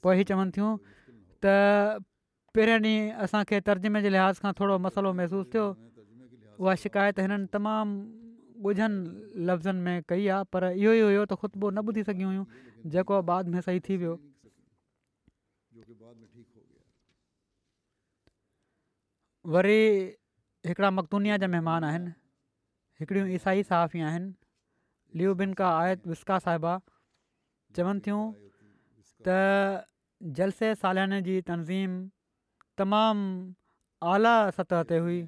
पोइ 0.07 0.21
ई 0.21 0.29
चवनि 0.33 0.51
थियूं 0.59 0.75
त 0.91 2.05
पहिरें 2.59 2.77
ॾींहुं 2.85 3.25
असांखे 3.27 3.61
तर्जुमे 3.71 4.03
जे 4.09 4.13
लिहाज़ 4.17 4.41
खां 4.45 4.53
थोरो 4.61 4.79
मसालो 4.89 5.13
महिसूसु 5.21 5.51
थियो 5.55 5.67
उहा 6.61 6.79
शिकायत 6.85 7.25
हिननि 7.27 7.53
तमामु 7.59 8.69
ॻुझनि 8.69 9.43
लफ़्ज़नि 9.49 9.81
में 9.87 10.03
कई 10.11 10.27
आहे 10.37 10.45
पर 10.55 10.69
इहो 10.71 10.93
ई 11.01 11.01
हुयो 11.09 11.25
त 11.25 11.43
ख़ुतबो 11.43 11.71
न 11.71 11.91
ॿुधी 11.91 12.03
सघियूं 12.11 12.37
हुयूं 12.37 13.25
बाद 13.33 13.55
में 13.57 13.61
सही 13.69 13.81
थी 13.89 13.97
वियो 14.05 14.15
वरी 19.55 19.81
हिकिड़ा 20.67 20.91
मकदूनिया 20.91 21.37
जा 21.43 21.47
महिमान 21.51 21.85
आहिनि 21.89 22.13
हिकिड़ियूं 23.01 23.27
ईसाई 23.35 23.63
सहाफ़ी 23.69 24.01
आहिनि 24.07 25.19
ल्यूबिनका 25.21 25.69
आयत 25.83 26.07
विस्का 26.13 26.39
साहिबा 26.47 26.73
चवनि 27.79 28.01
थियूं 28.07 28.23
त 29.27 29.37
जलसे 30.41 30.71
सालाने 30.83 31.21
जी 31.29 31.37
तंज़ीम 31.51 31.95
तमामु 32.83 33.27
आला 34.15 34.35
सतह 34.59 34.83
ते 34.91 34.99
हुई 35.07 35.19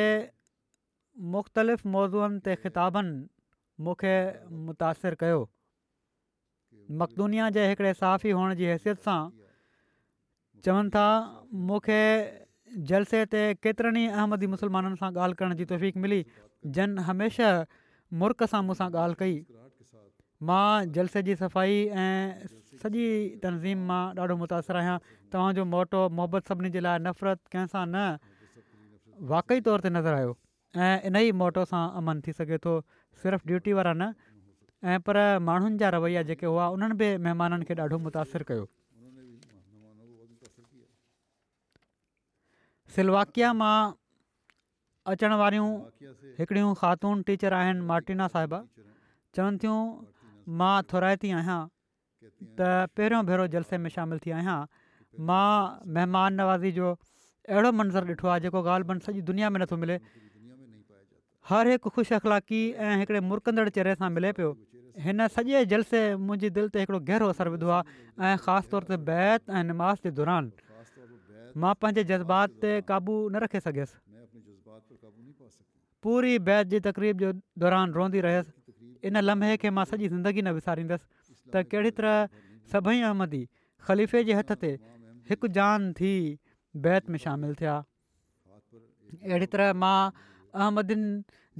मुख़्तलिफ़ 1.35 1.83
मौज़ुअनि 1.95 2.37
ते 2.47 2.51
ख़िताबनि 2.63 3.15
मूंखे 3.85 4.15
मुतासिर 4.67 5.13
कयो 5.21 5.41
मक़दुनिया 7.01 7.49
जे 7.57 7.67
हिकिड़े 7.69 7.93
साफ़ 8.01 8.27
ई 8.27 8.31
हुअण 8.39 8.53
जी 8.61 8.65
हैसियत 8.71 9.01
सां 9.07 9.19
चवनि 10.67 10.93
था 10.95 11.05
मूंखे 11.69 11.99
जलसे 12.91 13.21
ते 13.35 13.41
केतिरनि 13.67 14.03
ई 14.05 14.11
अहमदी 14.17 14.49
मुसलमाननि 14.55 14.99
सां 15.03 15.11
ॻाल्हि 15.25 15.39
करण 15.41 15.57
जी 15.61 15.67
तोफ़ीक 15.73 16.01
मिली 16.05 16.19
जन 16.79 16.97
हमेशह 17.09 17.79
मुरक 18.23 18.45
सां 18.53 18.61
मूंसां 18.69 18.89
ॻाल्हि 19.05 19.19
कई 19.23 19.35
मां 20.51 20.65
जलसे 20.99 21.23
जी 21.29 21.35
सफ़ाई 21.43 21.81
ऐं 22.05 22.83
सॼी 22.83 23.05
तनज़ीम 23.41 23.87
मां 23.93 24.01
ॾाढो 24.21 24.37
मुतासिर 24.45 24.81
आहियां 24.83 24.97
तव्हांजो 25.33 25.65
मोटो 25.73 26.03
मोहबत 26.21 26.53
सभिनी 26.53 26.73
जे 26.77 26.85
लाइ 26.87 27.03
नफ़रत 27.09 27.53
कंहिंसां 27.55 27.85
न 27.87 29.27
वाक़ई 29.35 29.65
तौर 29.69 29.87
ते 29.87 29.93
नज़र 29.99 30.17
आयो 30.23 30.33
ऐं 30.33 30.97
इन 31.11 31.21
ई 31.25 31.35
मोटो 31.43 31.65
सां 31.73 31.83
अमन 32.03 32.23
थी 32.27 32.37
सघे 32.39 32.61
थो 32.67 32.77
सिर्फ़ु 33.21 33.47
ड्यूटी 33.47 33.73
वारा 33.77 33.93
न 34.01 34.13
ऐं 34.83 34.99
पर 35.07 35.17
माण्हुनि 35.47 35.77
जा 35.77 35.89
रवैया 35.95 36.21
जेके 36.29 36.45
हुआ 36.45 36.67
उन्हनि 36.75 36.95
बि 37.01 37.09
महिमाननि 37.23 37.65
खे 37.69 37.73
ॾाढो 37.83 37.97
मुतासिरु 38.05 38.45
कयो 38.49 38.63
सिलवाकिया 42.95 43.49
मां 43.61 43.75
अचण 45.11 45.33
वारियूं 45.41 45.69
हिकिड़ियूं 46.39 46.73
ख़ातून 46.81 47.21
टीचर 47.27 47.53
आहिनि 47.61 47.85
मार्टिना 47.91 48.27
साहिबा 48.33 48.59
चवनि 49.37 49.57
थियूं 49.61 49.79
मां 50.61 50.73
थोराए 50.89 51.15
थी 51.21 51.31
आहियां 51.41 51.59
त 52.57 52.73
पहिरियों 52.97 53.21
भेरो 53.29 53.47
जलसे 53.55 53.77
में 53.85 53.89
शामिलु 53.97 54.19
थी 54.25 54.33
आहियां 54.41 54.57
मां 55.31 55.47
महिमान 55.97 56.41
नवाज़ी 56.41 56.71
जो 56.81 56.91
अहिड़ो 56.95 57.71
मंज़रु 57.81 58.11
ॾिठो 58.15 58.27
आहे 58.33 58.41
जेको 58.47 58.59
ॻाल्हि 58.73 58.87
बण 58.91 58.99
सॼी 59.07 59.21
दुनिया 59.31 59.49
में 59.55 59.59
नथो 59.63 59.77
मिले 59.85 59.99
हरहिक 61.49 61.87
ख़ुशि 61.95 62.15
अख़लाकी 62.15 62.61
ऐं 62.77 62.97
हिकिड़े 63.01 63.19
मुरकंदड़ 63.27 63.69
चहिरे 63.75 63.93
सां 64.01 64.09
मिले 64.17 64.31
पियो 64.39 64.49
हिन 65.05 65.25
सॼे 65.35 65.63
जलसे 65.73 66.01
मुंहिंजे 66.25 66.49
दिलि 66.57 66.69
ते 66.75 66.83
हिकिड़ो 66.85 66.99
गहिरो 67.09 67.29
असरु 67.33 67.53
विधो 67.57 67.69
आहे 67.77 67.93
ऐं 67.93 68.35
ख़ासि 68.45 68.69
तौर 68.73 68.83
ते 68.91 68.97
बैत 69.09 69.49
ऐं 69.57 69.63
निमाज़ 69.71 70.05
जे 70.05 70.11
दौरान 70.19 70.51
मां 71.63 71.73
पंहिंजे 71.81 72.03
जज़्बात 72.13 72.61
ते 72.65 72.71
क़ाबू 72.93 73.15
न 73.17 73.43
रखे 73.45 73.59
सघियसि 73.65 73.97
पूरी 76.05 76.37
बैत 76.51 76.67
जी 76.75 76.79
तकरीब 76.89 77.25
जे 77.25 77.31
दौरान 77.65 77.97
रोंदी 77.99 78.21
रहियसि 78.29 79.09
इन 79.09 79.21
लम्हे 79.27 79.53
खे 79.65 79.69
मां 79.79 79.85
सॼी 79.93 80.03
ज़िंदगी 80.13 80.41
न 80.45 80.53
विसारींदसि 80.61 81.05
त 81.55 81.65
कहिड़ी 81.73 81.91
तरह 82.01 82.41
सभई 82.75 82.99
आहमी 83.11 83.43
ख़लीफ़े 83.89 84.23
जे 84.29 84.37
हथ 84.41 84.59
ते 84.65 84.75
हिकु 85.31 85.47
जान 85.61 85.91
थी 86.01 86.13
बैत 86.87 87.09
में 87.13 87.17
शामिलु 87.25 87.55
थिया 87.63 87.79
अहिड़ी 89.21 89.55
तरह 89.55 89.73
मां 89.85 89.99
अहमदिन 90.59 91.03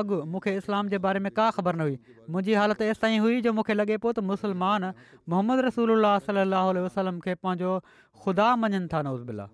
अॻु 0.00 0.18
मूंखे 0.34 0.54
इस्लाम 0.60 0.92
जे 0.92 0.98
बारे 1.06 1.22
में 1.24 1.30
का 1.38 1.48
ख़बर 1.56 1.76
न 1.76 1.88
हुई 1.88 1.96
मुंहिंजी 2.36 2.56
हालति 2.60 2.88
एसि 2.92 3.00
ताईं 3.04 3.18
हुई 3.24 3.40
जो 3.48 3.52
मूंखे 3.60 3.76
लॻे 3.80 3.98
पियो 4.04 4.12
त 4.18 4.24
मुसलमान 4.32 4.86
मोहम्मद 5.34 5.60
रसूल 5.66 5.92
अलाह 5.96 6.70
वसलम 6.86 7.18
खे 7.26 7.34
पंहिंजो 7.46 7.74
ख़ुदा 8.24 8.48
मञनि 8.62 8.80
था 8.94 9.02
नौसबिला 9.08 9.46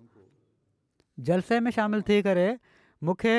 जलसे 1.31 1.59
में 1.65 1.69
शामिलु 1.79 2.07
थी 2.11 2.21
करे 2.29 2.47
मूंखे 3.09 3.35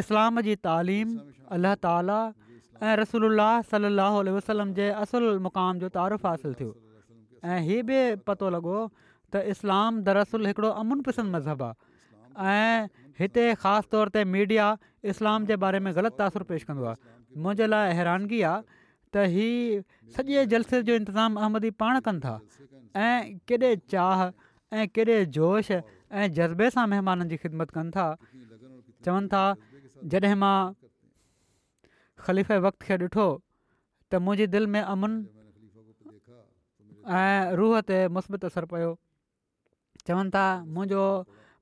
इस्लाम 0.00 0.40
जी 0.48 0.54
तालीम 0.66 1.18
अलाह 1.56 1.74
ताली 1.84 2.18
ऐं 2.18 2.92
रसोल्ला 3.00 3.48
सली 3.70 3.88
लाहु 4.00 4.22
वसलम 4.36 4.72
जे 4.80 4.88
असुलु 5.04 5.32
मुक़ाम 5.46 5.78
जो 5.84 5.88
तारफ़ु 5.96 6.28
हासिलु 6.28 6.54
थियो 6.60 6.72
ऐं 7.52 7.58
हीअ 7.68 7.82
बि 7.90 7.98
पतो 8.28 8.46
लॻो 8.56 8.76
त 9.32 9.42
इस्लाम 9.54 10.00
दरसल 10.06 10.46
हिकिड़ो 10.50 10.70
अमुन 10.82 10.98
पसंद 11.08 11.28
मज़हबु 11.36 11.66
आहे 11.72 12.60
ऐं 12.60 13.10
हिते 13.20 13.44
ख़ासि 13.64 13.86
तौर 13.94 14.06
ते 14.16 14.20
मीडिया 14.36 14.66
इस्लाम 15.14 15.40
जे 15.52 15.58
बारे 15.64 15.78
में 15.88 15.90
ग़लति 15.98 16.16
तासुरु 16.20 16.44
पेश 16.52 16.62
कंदो 16.72 16.84
आहे 16.92 17.12
मुंहिंजे 17.46 17.66
लाइ 17.72 17.92
हैरानगी 18.00 18.40
आहे 18.52 18.86
त 19.12 19.14
हीअ 19.34 19.82
सॼे 20.16 20.40
जलसे 20.54 20.80
जो 20.90 20.96
इंतिज़ाम 21.04 21.32
अहमदी 21.42 21.70
पाण 21.82 22.00
कनि 22.06 22.20
था 22.24 22.34
ऐं 23.08 23.18
केॾे 23.52 23.70
चाह 23.96 24.18
ऐं 24.72 24.86
केॾे 24.98 25.16
जोश 25.38 25.66
ऐं 26.10 26.24
जज़्बे 26.40 26.70
सां 26.78 26.86
महिमाननि 26.94 27.28
जी 27.34 27.40
ख़िदमत 27.44 27.70
कनि 27.76 27.90
था 27.98 28.06
चवनि 29.06 29.28
था 29.36 29.44
जॾहिं 30.10 30.34
मां 30.42 30.54
ख़लीफ़े 32.26 32.56
वक़्त 32.66 32.82
खे 32.86 32.94
ॾिठो 33.06 33.28
त 34.10 34.20
मुंहिंजी 34.26 34.46
दिलि 34.54 34.66
में 34.74 34.80
अमन 34.92 35.12
ऐं 37.18 37.56
रूह 37.58 37.80
ते 37.88 37.96
मुस्बत 38.14 38.44
असरु 38.50 38.66
पियो 38.72 38.90
चवनि 40.06 40.30
था 40.34 40.46
मुंहिंजो 40.74 41.04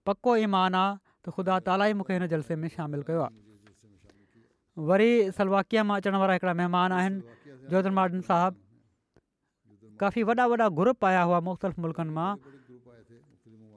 पको 0.07 0.31
ईमान 0.47 0.75
आहे 0.81 0.97
त 1.23 1.25
ख़ुदा 1.37 1.55
तालि 1.69 1.85
ई 1.91 1.93
मूंखे 2.01 2.13
हिन 2.17 2.25
जलसे 2.33 2.55
में 2.61 2.69
शामिलु 2.77 3.05
कयो 3.09 3.21
आहे 3.27 3.35
वरी 4.89 5.11
सलवाकिया 5.37 5.83
मां 5.89 5.97
अचण 6.01 6.15
वारा 6.21 6.33
हिकिड़ा 6.37 6.55
महिमान 6.61 6.91
आहिनि 6.97 7.19
जोधन 7.71 7.93
मार्डन 7.99 8.21
साहबु 8.25 8.59
काफ़ी 10.03 10.21
वॾा 10.29 10.45
वॾा 10.51 10.67
ग्रुप 10.79 11.01
आया 11.11 11.23
हुआ 11.29 11.39
मुख़्तलिफ़ 11.49 11.79
मुल्क़नि 11.87 12.13
मां 12.19 12.31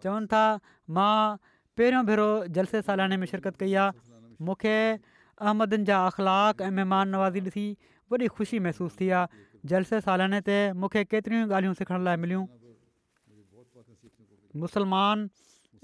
चवनि 0.04 0.28
था 0.32 0.44
मां 0.96 1.14
पहिरियों 1.78 2.04
भेरो 2.10 2.28
जलसे 2.56 2.82
सालाने 2.88 3.16
में 3.20 3.28
शिरकत 3.32 3.56
कई 3.62 3.74
आहे 3.84 3.92
मूंखे 4.42 4.76
अहमदन 5.42 5.84
जा 5.90 5.98
अख़लाक 6.08 6.62
ऐं 6.62 6.72
महिमान 6.78 7.10
नवाज़ी 7.16 7.42
ॾिसी 7.50 7.68
वॾी 8.12 8.28
ख़ुशी 8.36 8.60
महिसूसु 8.66 8.96
थी 9.02 9.08
आहे 9.22 9.46
जलसे 9.70 10.00
सालाने 10.08 10.40
ते 10.50 10.58
मूंखे 10.84 11.04
केतिरियूं 11.14 11.46
ई 11.46 11.50
ॻाल्हियूं 11.50 11.74
सिखण 11.82 12.04
लाइ 12.10 12.18
मिलियूं 12.26 12.44
मुसलमान 14.64 15.30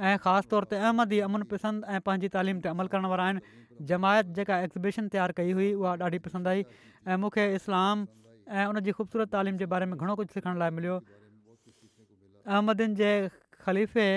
ऐं 0.02 0.16
ख़ासि 0.26 0.50
तौर 0.54 0.70
ते 0.74 0.76
अहमद 0.82 1.10
ई 1.14 1.20
अमन 1.30 1.44
पसंदि 1.54 1.84
ऐं 1.96 2.02
पंहिंजी 2.10 2.30
तालीम 2.38 2.60
ते 2.66 2.70
अमल 2.74 2.92
करण 2.96 3.10
वारा 3.14 3.26
आहिनि 3.30 3.86
जमायत 3.94 4.32
जेका 4.40 4.60
एक्ज़ीबिशन 4.66 5.08
तयारु 5.16 5.38
कई 5.42 5.56
हुई 5.60 5.70
उहा 5.82 5.94
ॾाढी 6.08 6.20
पसंदि 6.30 6.50
आई 6.56 6.64
ऐं 7.08 7.18
मूंखे 7.26 7.46
इस्लाम 7.62 8.06
ऐं 8.58 8.66
उन 8.74 8.86
जी 8.88 8.92
ख़ूबसूरत 9.00 9.34
तालीम 9.38 9.58
जे 9.64 9.70
बारे 9.76 9.92
में 9.94 9.98
घणो 10.00 10.16
कुझु 10.22 10.36
सिखण 10.38 10.62
लाइ 10.64 10.78
मिलियो 10.82 11.00
अहमदनि 12.60 13.00
जे 13.04 13.12
ख़लीफ़े 13.66 14.10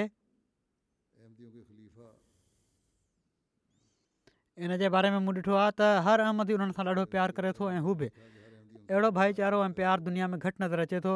इन 4.62 4.76
जे 4.78 4.88
बारे 4.94 5.10
में 5.10 5.18
मूं 5.26 5.34
ॾिठो 5.34 5.54
आहे 5.60 5.70
त 5.78 5.86
हर 6.06 6.22
अहमदी 6.24 6.52
ई 6.52 6.56
उन्हनि 6.56 6.74
सां 6.78 6.84
ॾाढो 6.88 7.04
प्यारु 7.14 7.34
करे 7.38 7.50
थो 7.60 7.70
ऐं 7.76 7.80
हू 7.86 7.94
बि 8.02 8.08
अहिड़ो 8.10 9.08
भाईचारो 9.16 9.58
ऐं 9.66 9.72
प्यारु 9.78 10.06
दुनिया 10.08 10.28
में 10.34 10.38
घटि 10.38 10.62
नज़र 10.64 10.82
अचे 10.86 11.00
थो 11.06 11.14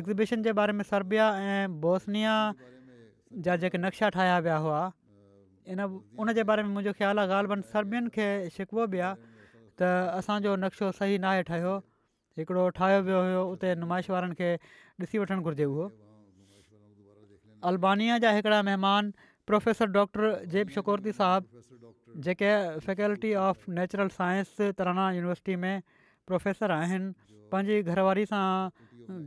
एग्ज़िबिशन 0.00 0.42
जे 0.46 0.52
बारे 0.58 0.72
में 0.80 0.84
सर्बिया 0.90 1.28
ऐं 1.52 1.62
बोस्निया 1.84 2.34
जा 3.46 3.56
जेके 3.64 3.78
नक्शा 3.84 4.08
ठाहिया 4.18 4.36
विया 4.48 4.56
हुआ 4.66 4.82
इन 5.74 5.82
उनजे 6.20 6.44
बारे 6.52 6.62
में 6.68 6.70
मुंहिंजो 6.76 6.92
ख़्यालु 7.00 7.24
आहे 7.24 7.40
ॻाल्हि 7.40 7.84
बन 7.96 8.12
खे 8.18 8.28
शिकबो 8.58 8.86
बि 8.94 9.00
आहे 9.08 9.40
त 9.78 9.90
असांजो 10.20 10.54
नक्शो 10.68 10.90
सही 11.00 11.16
न 11.18 11.24
आहे 11.32 11.42
ठहियो 11.52 11.74
हिकिड़ो 12.40 12.62
ठाहियो 12.80 12.98
वियो 13.08 13.20
हुयो 13.28 13.48
उते 13.56 13.68
नुमाइश 13.86 14.10
वारनि 14.16 14.34
खे 14.42 14.48
ॾिसी 15.06 15.22
वठणु 15.24 15.40
घुरिजे 15.50 15.66
उहो 15.74 15.84
अल्बानिया 17.72 18.18
जा 18.26 18.36
हिकिड़ा 18.40 18.60
प्रोफेसर 19.50 19.86
डॉक्टर 19.96 20.26
जेब 20.54 20.68
शकोरती 20.76 21.12
साहबु 21.18 22.16
जेके 22.26 22.50
faculty 22.86 23.32
of 23.44 23.68
natural 23.78 24.08
science 24.16 24.68
Tirana 24.80 25.06
university 25.18 25.56
में 25.64 25.82
प्रोफेसर 26.30 26.74
आहिनि 26.78 27.38
पंहिंजी 27.54 27.94
घरवारी 27.94 28.26
सां 28.32 28.42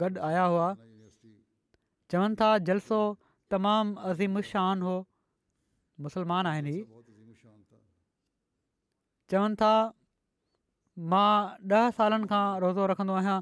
गॾु 0.03 0.09
आया 0.29 0.43
हुआ 0.53 0.67
चवनि 2.13 2.39
था 2.43 2.51
जलसो 2.69 3.01
तमामु 3.55 4.43
शान 4.51 4.85
हो 4.89 4.95
मुसलमान 6.07 6.51
आहिनि 6.53 6.75
ई 6.77 6.85
चवनि 9.33 9.59
था 9.63 9.73
मां 11.15 11.27
ॾह 11.75 11.89
सालनि 11.99 12.31
खां 12.33 12.43
रोज़ो 12.65 12.87
रखंदो 12.93 13.19
आहियां 13.21 13.39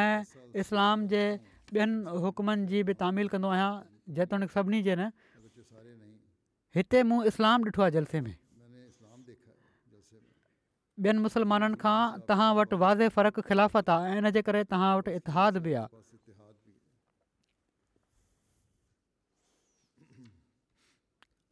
ऐं 0.00 0.62
इस्लाम 0.64 1.06
जे 1.14 1.22
ॿियनि 1.74 2.18
हुकमनि 2.26 2.66
जी 2.74 2.82
बि 2.90 2.96
तामील 3.04 3.32
कंदो 3.36 3.52
आहियां 3.56 3.70
जेतोणीकि 4.20 4.54
सभिनी 4.58 4.82
जे 4.88 4.96
न 4.98 5.08
हिते 6.76 7.02
मूं 7.08 7.16
इस्लाम 7.30 7.64
ॾिठो 7.64 7.82
आहे 7.82 7.90
जलसे 7.96 8.20
में 8.20 8.34
ॿियनि 11.04 11.18
मुस्लमाननि 11.26 11.76
खां 11.82 11.98
तव्हां 12.28 12.48
वटि 12.56 12.76
वाज़े 12.82 13.06
फ़र्क़ु 13.16 13.42
ख़िलाफ़त 13.50 13.90
आहे 13.94 14.10
ऐं 14.14 14.18
इनजे 14.18 14.42
करे 14.46 14.62
तव्हां 14.72 14.90
वटि 14.98 15.10
इतिहादु 15.18 15.60
आहे 15.64 15.84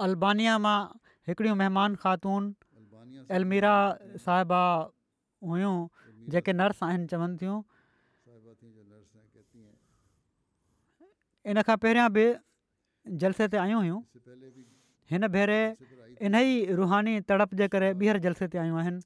अल्बानिया 0.07 0.57
मां 0.67 0.79
हिकिड़ियूं 1.29 1.57
महिमान 1.63 1.95
ख़ातून 2.05 2.43
अलमीरा 3.39 3.75
साहिबा 4.27 4.63
हुयूं 5.51 5.77
जेके 6.35 6.53
नर्स 6.61 6.83
आहिनि 6.89 7.07
चवनि 7.15 7.37
थियूं 7.43 7.59
इन 11.53 11.63
खां 11.71 11.77
पहिरियां 11.87 12.09
बि 12.19 12.27
जलसे 13.25 13.49
ते 13.57 13.63
आयूं 13.67 13.81
हुयूं 13.83 14.01
हिन 15.13 15.27
भेरे 15.35 15.61
इन 16.27 16.35
ई 16.35 16.73
रुहानी 16.81 17.15
तड़प 17.31 17.51
जे 17.61 17.67
करे 17.73 17.89
ॿीहर 18.03 18.19
जलसे 18.27 18.47
ते 18.53 18.59
आयूं 18.63 18.77
आहिनि 18.83 19.01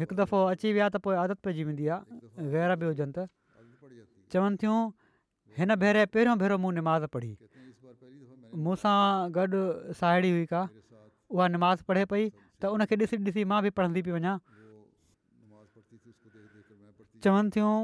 हिकु 0.00 0.14
दफ़ो 0.20 0.38
अची 0.54 0.72
विया 0.76 0.88
त 0.94 1.00
पोइ 1.06 1.16
आदत 1.24 1.38
पइजी 1.46 1.64
वेंदी 1.68 1.86
आहे 1.96 2.48
ग़ैर 2.54 2.74
बि 2.82 2.86
हुजनि 2.86 3.14
त 3.16 3.24
चवनि 4.34 4.60
थियूं 4.62 4.78
हिन 5.60 5.74
भेरे 5.84 6.02
पहिरियों 6.16 6.36
भेरो 6.42 6.56
मूं 6.64 6.72
नमाज़ 6.80 7.06
पढ़ी 7.14 7.32
मूं 8.66 8.74
सां 8.84 8.98
गॾु 9.38 9.62
साहेड़ी 10.00 10.30
हुई 10.36 10.44
का 10.52 10.62
उहा 11.36 11.46
निमाज़ 11.56 11.86
पढ़े 11.88 12.04
पई 12.12 12.24
त 12.60 12.74
उनखे 12.76 12.96
ॾिसी 13.04 13.16
ॾिसी 13.28 13.42
मां 13.54 13.60
बि 13.64 13.70
पढ़ंदी 13.78 14.02
पई 14.08 14.12
वञा 14.18 14.34
चवनि 17.26 17.56
थियूं 17.56 17.74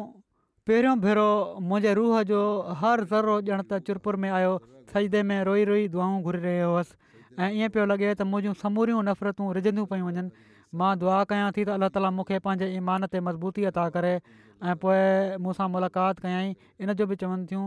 पहिरियों 0.68 0.96
भेरो 1.06 1.28
मुंहिंजे 1.68 1.94
रूह 2.00 2.22
जो 2.32 2.42
हर 2.84 3.04
ज़रो 3.14 3.40
ॼण 3.52 3.64
त 3.72 3.80
चुरपुर 3.88 4.20
में 4.26 4.30
आयो 4.40 4.52
सजदे 4.92 5.22
में 5.31 5.38
रोई 5.48 5.64
रोई 5.70 5.88
दुआऊं 5.94 6.22
घुरी 6.29 6.40
रहियो 6.44 6.70
हुअसि 6.70 6.94
ऐं 7.40 7.50
ईअं 7.59 7.72
पियो 7.74 7.85
लॻे 7.90 8.07
त 8.14 8.26
मुंहिंजूं 8.31 8.55
समूरियूं 8.62 9.03
नफ़रतूं 9.09 9.48
रिझंदियूं 9.59 9.87
पियूं 9.92 10.07
वञनि 10.09 10.48
मां 10.83 10.90
दुआ 11.03 11.18
कयां 11.33 11.50
थी 11.59 11.64
त 11.64 11.76
अलाह 11.79 11.92
ताला 11.96 12.11
मूंखे 12.18 12.40
पंहिंजे 12.46 12.68
ईमान 12.81 13.07
ते 13.14 13.22
मज़बूती 13.29 13.66
अदा 13.70 13.85
करे 13.98 14.12
ऐं 14.16 14.74
पोइ 14.85 15.38
मूंसां 15.46 15.68
मुलाक़ात 15.76 16.24
कयाई 16.26 16.50
इन 16.87 16.94
जो 17.03 17.09
बि 17.12 17.18
चवनि 17.22 17.46
थियूं 17.53 17.64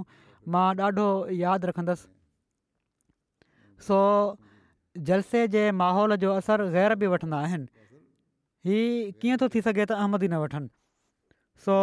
मां 0.55 0.65
ॾाढो 0.89 1.07
यादि 1.39 1.71
रखंदसि 1.71 2.13
सो 3.89 3.99
जलसे 5.11 5.45
जे 5.57 5.65
माहौल 5.83 6.15
जो 6.25 6.33
असरु 6.43 6.67
ग़ैर 6.77 6.97
बि 7.03 7.11
वठंदा 7.15 7.41
आहिनि 7.49 7.69
ही 8.71 8.79
कीअं 9.23 9.41
थो 9.43 9.51
थी 9.57 9.65
सघे 9.69 9.83
त 9.87 9.99
अहमद 10.03 10.23
न 10.31 10.41
वठनि 10.45 11.63
सो 11.67 11.75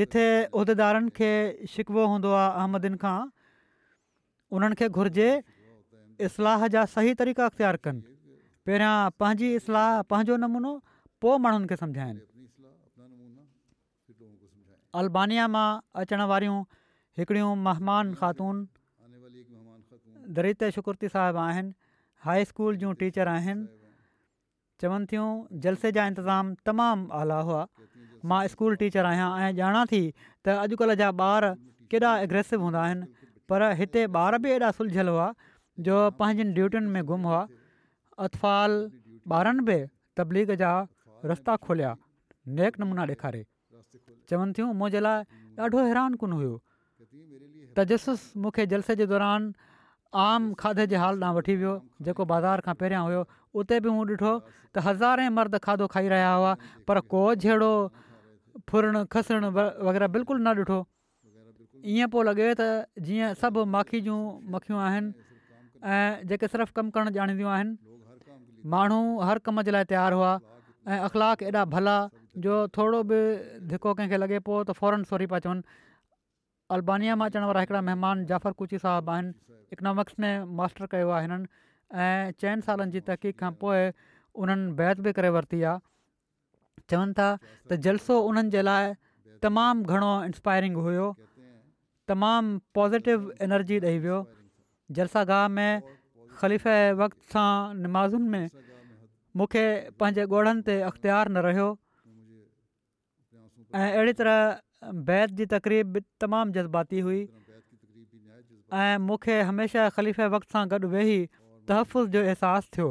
जिथे 0.00 0.26
उहिदेदारनि 0.46 1.14
खे 1.20 1.30
शिकवो 1.74 2.08
हूंदो 2.14 2.36
आहे 2.42 2.50
अहमदिन 2.62 2.98
खां 3.04 3.16
उन्हनि 4.56 4.74
खे 4.80 4.88
घुरिजे 5.00 5.28
इस्लाह 6.28 6.66
जा 6.76 6.84
सही 6.94 7.14
तरीक़ा 7.20 7.44
अख़्तियार 7.50 7.76
कनि 7.84 8.04
पहिरियां 8.66 8.96
पंहिंजी 9.22 9.48
इस्लाह 9.60 9.90
पंहिंजो 10.12 10.36
नमूनो 10.44 10.72
पोइ 11.24 11.38
माण्हुनि 11.46 11.66
खे 11.72 11.76
सम्झाइनि 11.82 12.20
अल्बानिया 15.02 15.46
मां 15.56 15.66
अचण 16.04 16.24
वारियूं 16.32 16.58
हिकिड़ियूं 17.20 17.52
महिमान 17.68 18.14
ख़ातून 18.20 18.56
दरित 20.38 20.66
शुकुर्ती 20.76 21.08
साहिबु 21.16 21.40
आहिनि 21.44 21.72
हाई 22.26 22.44
स्कूल 22.52 22.76
जूं 22.84 22.92
टीचर 23.02 23.32
आहिनि 23.36 23.66
चवनि 24.84 25.06
थियूं 25.12 25.30
जलसे 25.64 25.92
जा 25.98 26.04
इंतिज़ाम 26.12 26.54
तमामु 26.68 27.08
आला 27.22 27.40
हुआ 27.48 27.62
मां 28.34 28.42
स्कूल 28.54 28.78
टीचर 28.84 29.08
आहियां 29.14 29.30
ऐं 29.42 29.50
ॼाणा 29.64 29.82
थी 29.92 30.02
त 30.02 30.60
अॼुकल्ह 30.66 30.98
जा 31.04 31.10
ॿार 31.30 31.50
केॾा 31.94 32.12
एग्रेसिव 32.28 32.62
हूंदा 32.68 32.84
आहिनि 32.88 33.21
पर 33.52 33.62
हिते 33.78 34.04
ॿार 34.18 34.36
बि 34.44 34.50
एॾा 34.56 34.70
सुलझियलु 34.80 35.12
हुआ 35.14 35.26
जो 35.86 35.96
पंहिंजनि 36.20 36.52
ड्यूटियुनि 36.58 36.86
में 36.96 37.02
गुम 37.08 37.24
हुआ 37.30 37.40
अतफाल 38.26 38.76
ॿारनि 39.38 39.64
बि 39.68 39.76
तबलीग 40.20 40.52
जा 40.62 40.70
रस्ता 41.32 41.56
खोलिया 41.66 41.90
नेक 42.60 42.80
नमूना 42.82 43.04
ॾेखारे 43.10 43.42
चवनि 44.32 44.56
थियूं 44.58 44.68
मुंहिंजे 44.82 45.00
लाइ 45.06 45.60
ॾाढो 45.66 45.84
हैरान 45.88 46.14
कोन 46.22 46.32
हुयो 46.36 46.54
त 47.76 47.86
जसुस 47.92 48.24
मूंखे 48.44 48.66
जलसे 48.74 48.96
जे 49.02 49.06
दौरान 49.14 49.50
आम 50.24 50.48
खाधे 50.62 50.86
जे 50.94 51.02
हाल 51.04 51.20
ॾांहुं 51.24 51.36
वठी 51.40 51.56
वियो 51.64 51.74
जेको 52.08 52.26
बाज़ारि 52.32 52.64
खां 52.68 52.74
पहिरियां 52.84 53.02
हुयो 53.08 53.22
उते 53.62 53.82
बि 53.86 53.94
हू 53.98 54.06
ॾिठो 54.14 54.32
त 54.46 54.86
हज़ारे 54.88 55.28
मर्द 55.40 55.58
खाधो 55.68 55.90
खाई 55.96 56.08
रहिया 56.14 56.32
हुआ 56.40 56.56
पर 56.92 57.04
को 57.16 57.22
जहिड़ो 57.44 57.70
फुरणु 58.72 59.04
खसणु 59.16 59.52
वग़ैरह 59.60 60.12
बिल्कुलु 60.18 60.40
न 60.48 60.56
ॾिठो 60.62 60.80
ईअं 61.90 62.06
पियो 62.10 62.22
लॻे 62.22 62.52
त 62.58 62.62
जीअं 63.06 63.32
सभु 63.42 63.64
माखी 63.74 64.00
जूं 64.06 64.20
मखियूं 64.54 64.78
आहिनि 64.80 65.10
ऐं 65.82 66.26
जेके 66.30 66.46
सिर्फ़ु 66.54 66.72
कमु 66.78 66.90
करणु 66.94 67.10
ॼाणींदियूं 67.16 67.50
आहिनि 67.50 67.74
माण्हू 68.70 68.98
हर 69.26 69.38
कम 69.46 69.60
जे 69.66 69.70
लाइ 69.74 69.84
तयारु 69.90 70.16
हुआ 70.22 70.32
ऐं 70.88 70.98
अख़लाक 71.06 71.42
एॾा 71.50 71.64
भला 71.74 71.96
जो 72.44 72.54
थोरो 72.76 73.02
बि 73.10 73.18
धिको 73.70 73.94
कंहिंखे 73.98 74.16
लॻे 74.22 74.38
पोइ 74.46 74.62
त 74.68 74.70
फौरन 74.78 75.02
सोरी 75.10 75.26
पिया 75.32 75.42
चवनि 75.46 75.62
अल्बानिया 76.78 77.16
मां 77.18 77.28
अचण 77.28 77.42
वारा 77.50 77.60
हिकिड़ा 77.66 77.80
महिमान 77.90 78.24
जाफ़र 78.30 78.52
कुची 78.62 78.78
साहिबु 78.86 79.10
आहिनि 79.16 79.32
इकनॉमिक्स 79.74 80.14
में 80.22 80.34
मास्टर 80.62 80.86
कयो 80.94 81.10
आहे 81.18 81.26
हिननि 81.26 81.50
ऐं 82.06 82.30
चइनि 82.42 82.62
सालनि 82.70 82.90
जी 82.94 83.00
तहक़ीक़ 83.10 83.36
खां 83.42 83.50
पोइ 83.64 83.82
उन्हनि 84.44 84.72
बैत 84.80 85.00
बि 85.08 85.12
करे 85.18 85.34
वरिती 85.36 85.62
आहे 85.62 86.86
चवनि 86.92 87.12
था 87.20 87.28
त 87.68 87.82
जलसो 87.88 88.22
उन्हनि 88.30 88.54
जे 88.56 88.62
लाइ 88.70 88.94
इंस्पायरिंग 89.44 90.76
हुयो 90.86 91.10
तमामु 92.12 92.56
पॉज़िटिव 92.76 93.18
एनर्जी 93.44 93.76
ॾेई 93.88 93.98
वियो 93.98 94.16
जलसा 94.96 95.20
गाह 95.28 95.46
में 95.58 95.82
ख़लीफ़े 96.40 96.74
वक़्त 97.00 97.20
सां 97.32 97.52
निमाज़ुनि 97.84 98.28
में 98.32 98.48
मूंखे 99.40 99.62
पंहिंजे 100.00 100.24
ॻोढ़नि 100.32 100.60
ते 100.66 100.74
अख़्तियार 100.88 101.28
न 101.36 101.42
रहियो 101.46 101.68
ऐं 103.76 103.86
अहिड़ी 103.92 104.12
तरह 104.18 104.92
बैत 105.08 105.32
जी 105.40 105.46
तक़रीब 105.56 105.96
तमामु 106.26 106.52
जज़्बाती 106.58 107.00
हुई 107.08 107.22
ऐं 107.28 109.00
मूंखे 109.08 109.38
हमेशह 109.52 109.88
ख़लीफ़ 109.96 110.22
वक़्त 110.36 110.58
सां 110.58 110.66
गॾु 110.74 110.92
वेही 110.96 111.16
तहफ़ुज़ 111.72 112.12
जो 112.18 112.26
अहसासु 112.34 112.70
थियो 112.76 112.90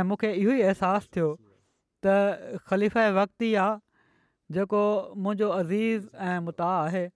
ऐं 0.00 0.02
मूंखे 0.10 0.32
इहो 0.42 0.58
ई 0.58 0.66
अहसासु 0.72 1.08
थियो 1.14 1.30
त 1.38 2.58
ख़लीफ़े 2.66 3.06
वक़्त 3.20 3.48
ई 3.48 3.54
आहे 3.68 4.58
जेको 4.58 4.82
मुंहिंजो 5.22 5.54
अज़ीज़ 5.60 6.12
ऐं 6.32 6.36
मुता 6.50 6.74
आहे 6.82 7.06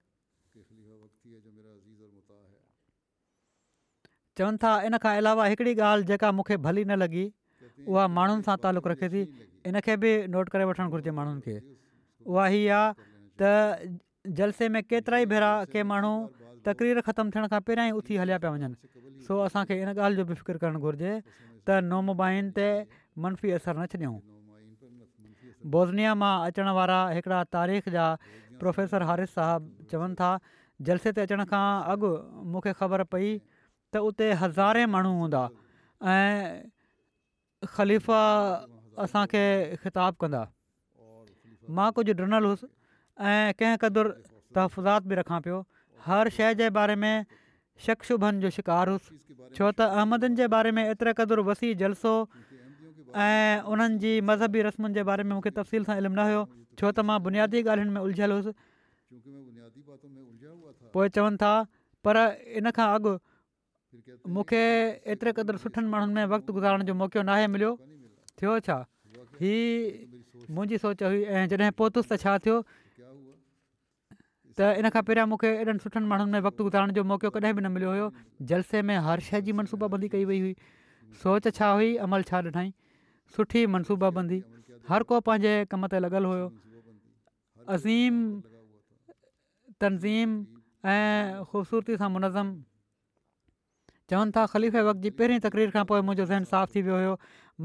चवनि 4.38 4.58
था 4.62 4.70
इन 4.86 4.94
खां 4.98 5.14
अलावा 5.22 5.44
हिकिड़ी 5.46 5.72
ॻाल्हि 5.78 6.06
जेका 6.10 6.28
मूंखे 6.36 6.56
भली 6.66 6.84
न 6.84 6.98
लॻी 7.02 7.24
उहा 7.86 8.06
माण्हुनि 8.18 8.42
सां 8.46 8.56
तालुक़ु 8.62 8.88
रखे 8.90 9.08
थी 9.14 9.22
इन 9.70 9.78
खे 9.86 9.94
बि 10.02 10.10
नोट 10.34 10.48
करे 10.52 10.64
वठणु 10.70 10.88
घुरिजे 10.90 11.10
माण्हुनि 11.18 11.40
खे 11.46 11.56
उहा 12.26 12.44
हीअ 12.52 12.74
आहे 12.78 12.94
त 13.40 14.00
जलसे 14.38 14.68
में 14.74 14.82
केतिरा 14.90 15.18
ई 15.24 15.26
भेरा 15.30 15.52
के 15.72 15.82
माण्हू 15.90 16.12
तकरीर 16.66 17.00
ख़तमु 17.08 17.30
थियण 17.32 17.46
खां 17.54 17.60
पहिरियां 17.68 17.88
ई 17.88 17.98
उथी 18.00 18.14
हलिया 18.22 18.38
पिया 18.42 18.52
वञनि 18.56 19.24
सो 19.28 19.38
असांखे 19.46 19.74
इन 19.82 19.90
ॻाल्हि 19.94 20.16
जो 20.18 20.24
बि 20.30 20.34
फ़िकिर 20.40 20.58
करणु 20.66 20.78
घुरिजे 20.86 21.14
त 21.30 21.78
नमूबाइनि 21.92 22.50
ते 22.58 22.68
मनफ़ी 23.26 23.48
असरु 23.60 23.78
न 23.80 23.86
छॾियऊं 23.94 24.20
बोज़निया 25.76 26.12
मां 26.24 26.34
अचण 26.50 26.68
वारा 26.80 26.98
हिकिड़ा 27.18 27.38
तारीख़ 27.58 27.88
जा 27.98 28.06
प्रोफेसर 28.64 29.06
हारिफ़ 29.10 29.34
साहबु 29.38 29.86
चवनि 29.92 30.14
था 30.22 30.30
जलसे 30.90 31.12
ते 31.18 31.20
अचण 31.28 31.44
खां 31.52 31.64
अॻु 31.94 32.08
मूंखे 32.54 32.72
ख़बर 32.80 33.02
पई 33.16 33.28
त 33.94 34.02
उते 34.10 34.26
हज़ारे 34.42 34.82
माण्हू 34.92 35.12
हूंदा 35.22 35.42
ऐं 36.12 36.42
ख़लीफ़ा 37.74 38.20
असांखे 39.04 39.44
ख़िताब 39.82 40.12
कंदा 40.22 40.42
मां 41.78 41.88
कुझु 41.98 42.12
ॾिनल 42.20 42.44
हुउसि 42.50 42.66
ऐं 43.32 43.44
कंहिं 43.60 43.76
क़दुरु 43.84 44.10
तहफ़ज़ात 44.54 45.02
बि 45.12 45.18
रखां 45.22 45.38
पियो 45.46 45.58
हर 46.06 46.24
शइ 46.38 46.50
जे 46.60 46.66
बारे 46.78 46.94
में 47.02 47.14
शक 47.26 47.36
शकशुभनि 47.86 48.42
जो 48.44 48.50
शिकार 48.58 48.86
हुउसि 48.92 49.10
छो 49.58 49.66
त 49.70 49.86
अहमदनि 49.94 50.34
जे 50.42 50.46
बारे 50.54 50.70
में 50.78 50.82
एतिरे 50.90 51.12
क़दुरु 51.20 51.42
वसी 51.50 51.70
जलसो 51.82 52.12
ऐं 53.14 53.62
उन्हनि 53.62 53.98
जी 54.06 54.12
मज़हबी 54.30 54.64
रस्मुनि 54.68 54.94
जे 55.00 55.04
बारे 55.12 55.22
में 55.28 55.34
मूंखे 55.38 55.52
तफ़सील 55.60 55.86
सां 55.90 55.96
इल्मु 56.02 56.20
न 56.20 56.24
हुयो 56.30 56.40
छो 56.82 56.90
त 56.90 57.06
मां 57.12 57.20
बुनियादी 57.28 57.62
ॻाल्हियुनि 57.62 57.94
में 57.98 58.02
उलझियलु 58.02 58.40
हुउसि 58.40 58.54
पोइ 60.98 61.14
चवनि 61.18 61.38
था 61.46 61.52
पर 62.08 62.20
इन 62.60 62.68
खां 62.80 62.88
अॻु 62.98 63.14
मूंखे 64.34 64.62
एतिरे 65.12 65.32
क़दुरु 65.38 65.58
सुठनि 65.62 65.88
माण्हुनि 65.92 66.12
में 66.18 66.26
वक़्तु 66.32 66.50
गुज़ारण 66.56 66.80
जो 66.88 66.94
मौक़ो 67.00 67.22
नाहे 67.30 67.44
मिलियो 67.54 67.70
थियो 68.40 68.52
छा 68.66 68.78
इहा 69.38 70.50
मुंहिंजी 70.50 70.78
सोच 70.84 71.02
हुई 71.02 71.22
ऐं 71.34 71.44
जॾहिं 71.52 71.70
पहुतसि 71.78 72.08
त 72.10 72.16
छा 72.22 72.32
थियो 72.44 72.56
त 74.58 74.60
इन 74.82 74.86
खां 74.94 75.02
पहिरियां 75.06 75.26
मूंखे 75.30 75.48
एॾनि 75.62 75.78
सुठनि 75.86 76.06
माण्हुनि 76.10 76.32
में 76.34 76.40
वक़्तु 76.46 76.62
गुज़ारण 76.70 76.90
जो 76.98 77.02
मौक़ो 77.10 77.30
कॾहिं 77.38 77.54
बि 77.58 77.62
न 77.62 77.66
मिलियो 77.76 77.90
हुयो 77.94 78.08
जलसे 78.50 78.82
में 78.88 78.96
हर 79.06 79.20
शइ 79.28 79.40
जी 79.46 79.52
मनसूबा 79.60 79.86
कई 80.14 80.24
वई 80.30 80.40
हुई 80.46 80.54
सोच 81.22 81.48
छा 81.60 81.70
हुई 81.78 81.96
अमल 82.08 82.22
छा 82.30 82.38
ॾिठईं 82.50 82.74
सुठी 83.36 83.66
मनसूबा 83.78 84.10
हर 84.90 85.02
को 85.08 85.20
पंहिंजे 85.30 85.54
कम 85.72 85.86
ते 85.94 85.98
लॻियलु 86.04 86.28
हुयो 86.36 86.46
अज़ीम 87.76 88.16
तनज़ीम 89.80 90.30
ऐं 90.92 91.44
ख़ूबसूरती 91.50 91.96
सां 92.02 92.08
मुनज़म 92.14 92.46
चवनि 94.10 94.30
था 94.36 94.44
ख़लीफ़े 94.52 94.80
वक़्त 94.88 95.00
जी 95.02 95.10
पहिरीं 95.18 95.38
तकरीर 95.48 95.70
खां 95.76 95.84
पोइ 95.88 96.00
मुंहिंजो 96.06 96.24
ज़हन 96.30 96.44
साफ़ु 96.44 96.72
थी 96.76 96.80
वियो 96.86 96.96
हुयो 97.00 97.12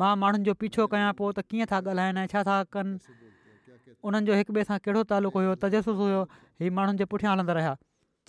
मां 0.02 0.12
माण्हुनि 0.24 0.44
जो 0.48 0.54
पीछो 0.62 0.86
कयां 0.94 1.12
पोइ 1.20 1.34
त 1.38 1.44
कीअं 1.52 1.68
था 1.72 1.78
ॻाल्हाइनि 1.84 2.22
ऐं 2.24 2.28
छा 2.34 2.44
था 2.48 2.56
कनि 2.76 2.92
उन्हनि 4.04 4.26
जो 4.30 4.34
हिक 4.40 4.50
ॿिए 4.52 4.64
सां 4.70 4.78
कहिड़ो 4.86 5.04
तालुको 5.12 5.40
हुयो 5.44 5.56
तजसुस 5.64 6.00
हुयो 6.04 6.22
हीअ 6.64 6.72
माण्हुनि 6.78 7.02
जे 7.02 7.08
पुठियां 7.14 7.34
हलंदा 7.34 7.56
रहिया 7.60 7.74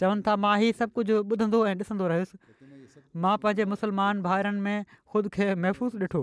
चवनि 0.02 0.26
था 0.28 0.34
मां 0.46 0.54
हीउ 0.62 0.78
सभु 0.78 0.96
कुझु 0.98 1.20
ॿुधंदो 1.34 1.60
ऐं 1.72 1.74
ॾिसंदो 1.84 2.08
रहियुसि 2.12 2.40
मां 3.26 3.34
पंहिंजे 3.44 3.66
मुस्लमान 3.74 4.22
भाइरनि 4.24 4.64
में 4.66 4.90
ख़ुदि 4.94 5.32
खे 5.38 5.48
महफ़ूज़ 5.66 6.04
ॾिठो 6.06 6.22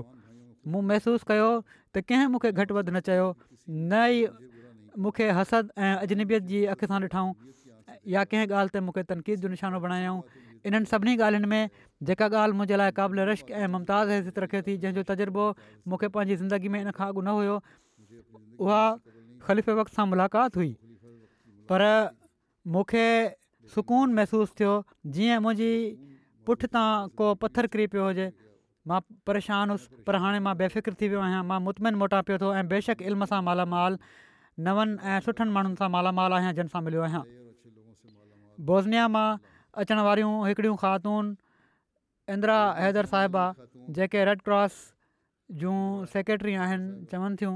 मूं 0.74 0.82
महसूसु 0.92 1.30
कयो 1.32 1.48
त 1.72 2.04
कंहिं 2.10 2.34
मूंखे 2.36 2.52
घटि 2.64 2.78
वधि 2.80 2.96
न 2.98 3.06
चयो 3.12 3.30
न 3.30 4.02
ई 4.18 5.00
मूंखे 5.06 5.30
हसद 5.40 5.72
ऐं 5.88 5.94
अजनबियत 6.08 6.52
जी 6.52 6.66
अखि 6.76 6.92
सां 6.94 7.00
ॾिठऊं 7.08 7.32
या 8.16 8.26
कंहिं 8.34 8.52
ॻाल्हि 8.64 8.76
ते 8.78 8.84
मूंखे 8.90 9.06
तनक़ीद 9.14 9.48
जो 9.48 9.54
निशानो 9.56 9.84
इन्हनि 10.66 10.86
सभिनी 10.92 11.16
ॻाल्हियुनि 11.18 11.48
में 11.54 11.70
जेका 12.10 12.26
ॻाल्हि 12.30 12.58
मुंहिंजे 12.58 12.76
लाइ 12.82 12.92
क़ाबिल 13.00 13.18
रश्क 13.30 13.48
ऐं 13.52 13.68
मुमताज़ 13.74 14.10
इज़त 14.18 14.38
रखे 14.40 14.62
थी 14.66 14.78
जंहिंजो 14.82 15.04
तजुर्बो 15.10 15.46
मूंखे 15.90 16.08
पंहिंजी 16.16 16.36
ज़िंदगी 16.42 16.70
में 16.74 16.80
इन 16.82 16.90
खां 16.98 17.08
अॻु 17.14 17.22
न 17.22 17.30
हुयो 17.38 17.56
उहा 18.62 18.84
वक़्त 19.80 19.92
सां 20.00 20.06
मुलाक़ात 20.14 20.52
हुई 20.58 20.72
पर 21.70 21.82
मूंखे 22.76 23.08
सुकून 23.76 24.08
महिसूसु 24.20 24.52
थियो 24.60 24.74
जीअं 25.18 25.38
मुंहिंजी 25.48 25.72
पुठितां 26.48 26.88
को 27.18 27.26
पथर 27.42 27.66
किरी 27.74 27.86
पियो 27.96 28.04
हुजे 28.10 28.28
मां 28.90 29.00
परेशान 29.28 29.66
हुउसि 29.70 29.86
पर 30.08 30.14
हाणे 30.24 30.40
मां 30.46 30.54
बेफ़िक्र 30.62 30.92
थी 31.02 31.06
वियो 31.12 31.20
आहियां 31.26 31.42
मां 31.50 31.60
मुतमिन 31.66 31.94
मोटा 32.04 32.20
थो 32.30 32.48
ऐं 32.60 32.66
बेशक 32.74 32.98
इल्म 33.10 33.22
सां 33.32 33.40
मालामाल 33.48 33.94
नवनि 34.66 34.94
ऐं 35.14 35.20
सुठनि 35.26 35.52
माण्हुनि 35.58 35.78
सां 35.80 35.88
मालामाल 35.96 36.32
आहियां 36.40 36.54
जंहिं 36.60 36.72
सां 36.76 36.82
मिलियो 36.88 37.02
आहियां 37.10 37.26
मां 39.18 39.28
अचण 39.82 40.00
वारियूं 40.06 40.34
हिकिड़ियूं 40.48 40.76
ख़ातून 40.82 41.26
इंदिरा 42.36 42.58
हैदर 42.84 43.06
साहिबा 43.14 43.44
जेके 43.98 44.24
रेड 44.30 44.40
क्रॉस 44.48 44.78
जूं 45.64 45.76
सेक्रेटरी 46.14 46.54
आहिनि 46.66 46.90
चवनि 47.12 47.36
थियूं 47.42 47.54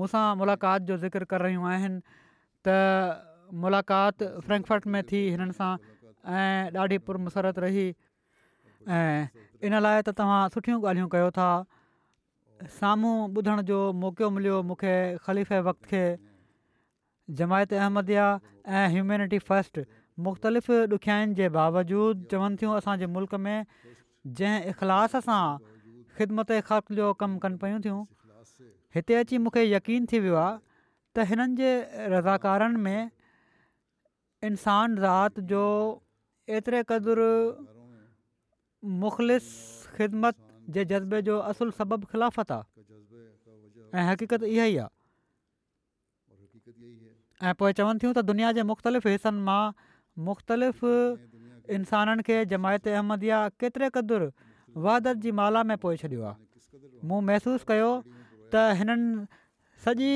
मूंसां 0.00 0.26
मुलाक़ात 0.40 0.88
जो 0.90 0.96
ज़िक्र 1.04 1.28
करे 1.32 1.44
रहियूं 1.46 1.66
आहिनि 1.74 1.98
त 2.68 3.54
मुलाक़ात 3.64 4.24
फ्रैंकफट 4.48 4.90
में 4.94 5.02
थी 5.12 5.20
हिननि 5.36 5.56
सां 5.60 5.70
ऐं 6.38 6.78
ॾाढी 6.84 6.98
पुरमुसरत 7.10 7.62
रही 7.66 7.86
ऐं 8.96 9.28
इन 9.68 9.78
लाइ 9.86 10.02
त 10.08 10.14
तव्हां 10.22 10.40
सुठियूं 10.56 10.80
ॻाल्हियूं 10.94 11.12
कयो 11.14 11.30
था 11.38 11.48
साम्हूं 12.82 13.14
ॿुधण 13.38 13.62
जो 13.70 13.78
मौक़ो 14.02 14.30
मिलियो 14.38 14.58
मूंखे 14.72 14.94
ख़लीफ़े 15.28 15.62
वक़्त 15.70 15.92
खे 15.94 16.04
जमायत 17.42 17.78
अहमदिया 17.80 18.26
ऐं 18.78 18.84
ह्यूमेनिटी 18.96 19.38
फस्ट 19.50 19.86
मुख़्तलिफ़ 20.18 20.70
ॾुखियाईनि 20.94 21.34
जे 21.38 21.48
बावजूदि 21.56 22.24
चवनि 22.30 22.56
थियूं 22.60 22.74
असांजे 22.76 23.06
मुल्क 23.16 23.34
में 23.44 23.64
जंहिं 24.26 24.74
इख़लास 24.74 25.14
सां 25.26 25.44
ख़िदमत 26.18 26.50
ख़ात 26.70 26.92
जो 26.98 27.12
कमु 27.20 27.38
कनि 27.44 27.56
पियूं 27.62 27.78
थियूं 27.84 28.00
हिते 28.94 29.14
अची 29.22 29.38
मूंखे 29.46 29.62
यकीन 29.70 30.06
थी 30.12 30.18
वियो 30.26 30.34
आहे 30.42 30.58
त 31.14 31.28
हिननि 31.30 31.56
जे 31.62 31.70
रज़ाकारनि 32.16 32.80
में 32.86 33.10
इंसान 34.50 34.96
ज़ात 35.06 35.40
जो 35.54 35.62
एतिरे 36.58 36.82
क़दुरु 36.90 37.30
मुख़लिस 39.06 39.46
ख़िदमत 39.96 40.36
जे 40.74 40.84
जज़्बे 40.92 41.22
जो 41.30 41.38
असुलु 41.54 41.70
सबबु 41.82 42.06
ख़िलाफ़त 42.12 42.52
आहे 42.58 42.96
ऐं 43.94 44.12
हक़ीक़त 44.12 44.42
इहा 44.54 44.64
ई 44.64 44.76
आहे 44.76 44.94
ऐं 47.48 47.54
पोइ 47.60 47.70
चवनि 47.78 47.98
थियूं 48.02 48.12
त 48.12 48.32
दुनिया 48.32 48.52
जे 48.58 48.62
मुख़्तलिफ़ 48.72 49.06
हिसनि 49.14 49.42
मां 49.50 49.62
मुख़्तलिफ़ 50.26 50.84
इंसाननि 51.74 52.22
खे 52.26 52.44
जमायत 52.50 52.86
अहमदिया 52.88 53.38
या 53.38 53.48
केतिरे 53.60 53.88
क़दुरु 53.94 54.26
वादत 54.84 55.16
जी 55.22 55.30
माला 55.40 55.62
में 55.70 55.76
पोइ 55.82 55.96
छॾियो 56.02 56.22
आहे 56.22 56.36
मूं 57.08 57.20
महसूसु 57.28 57.64
कयो 57.70 57.90
त 58.54 58.62
हिननि 58.78 59.26
सॼी 59.84 60.10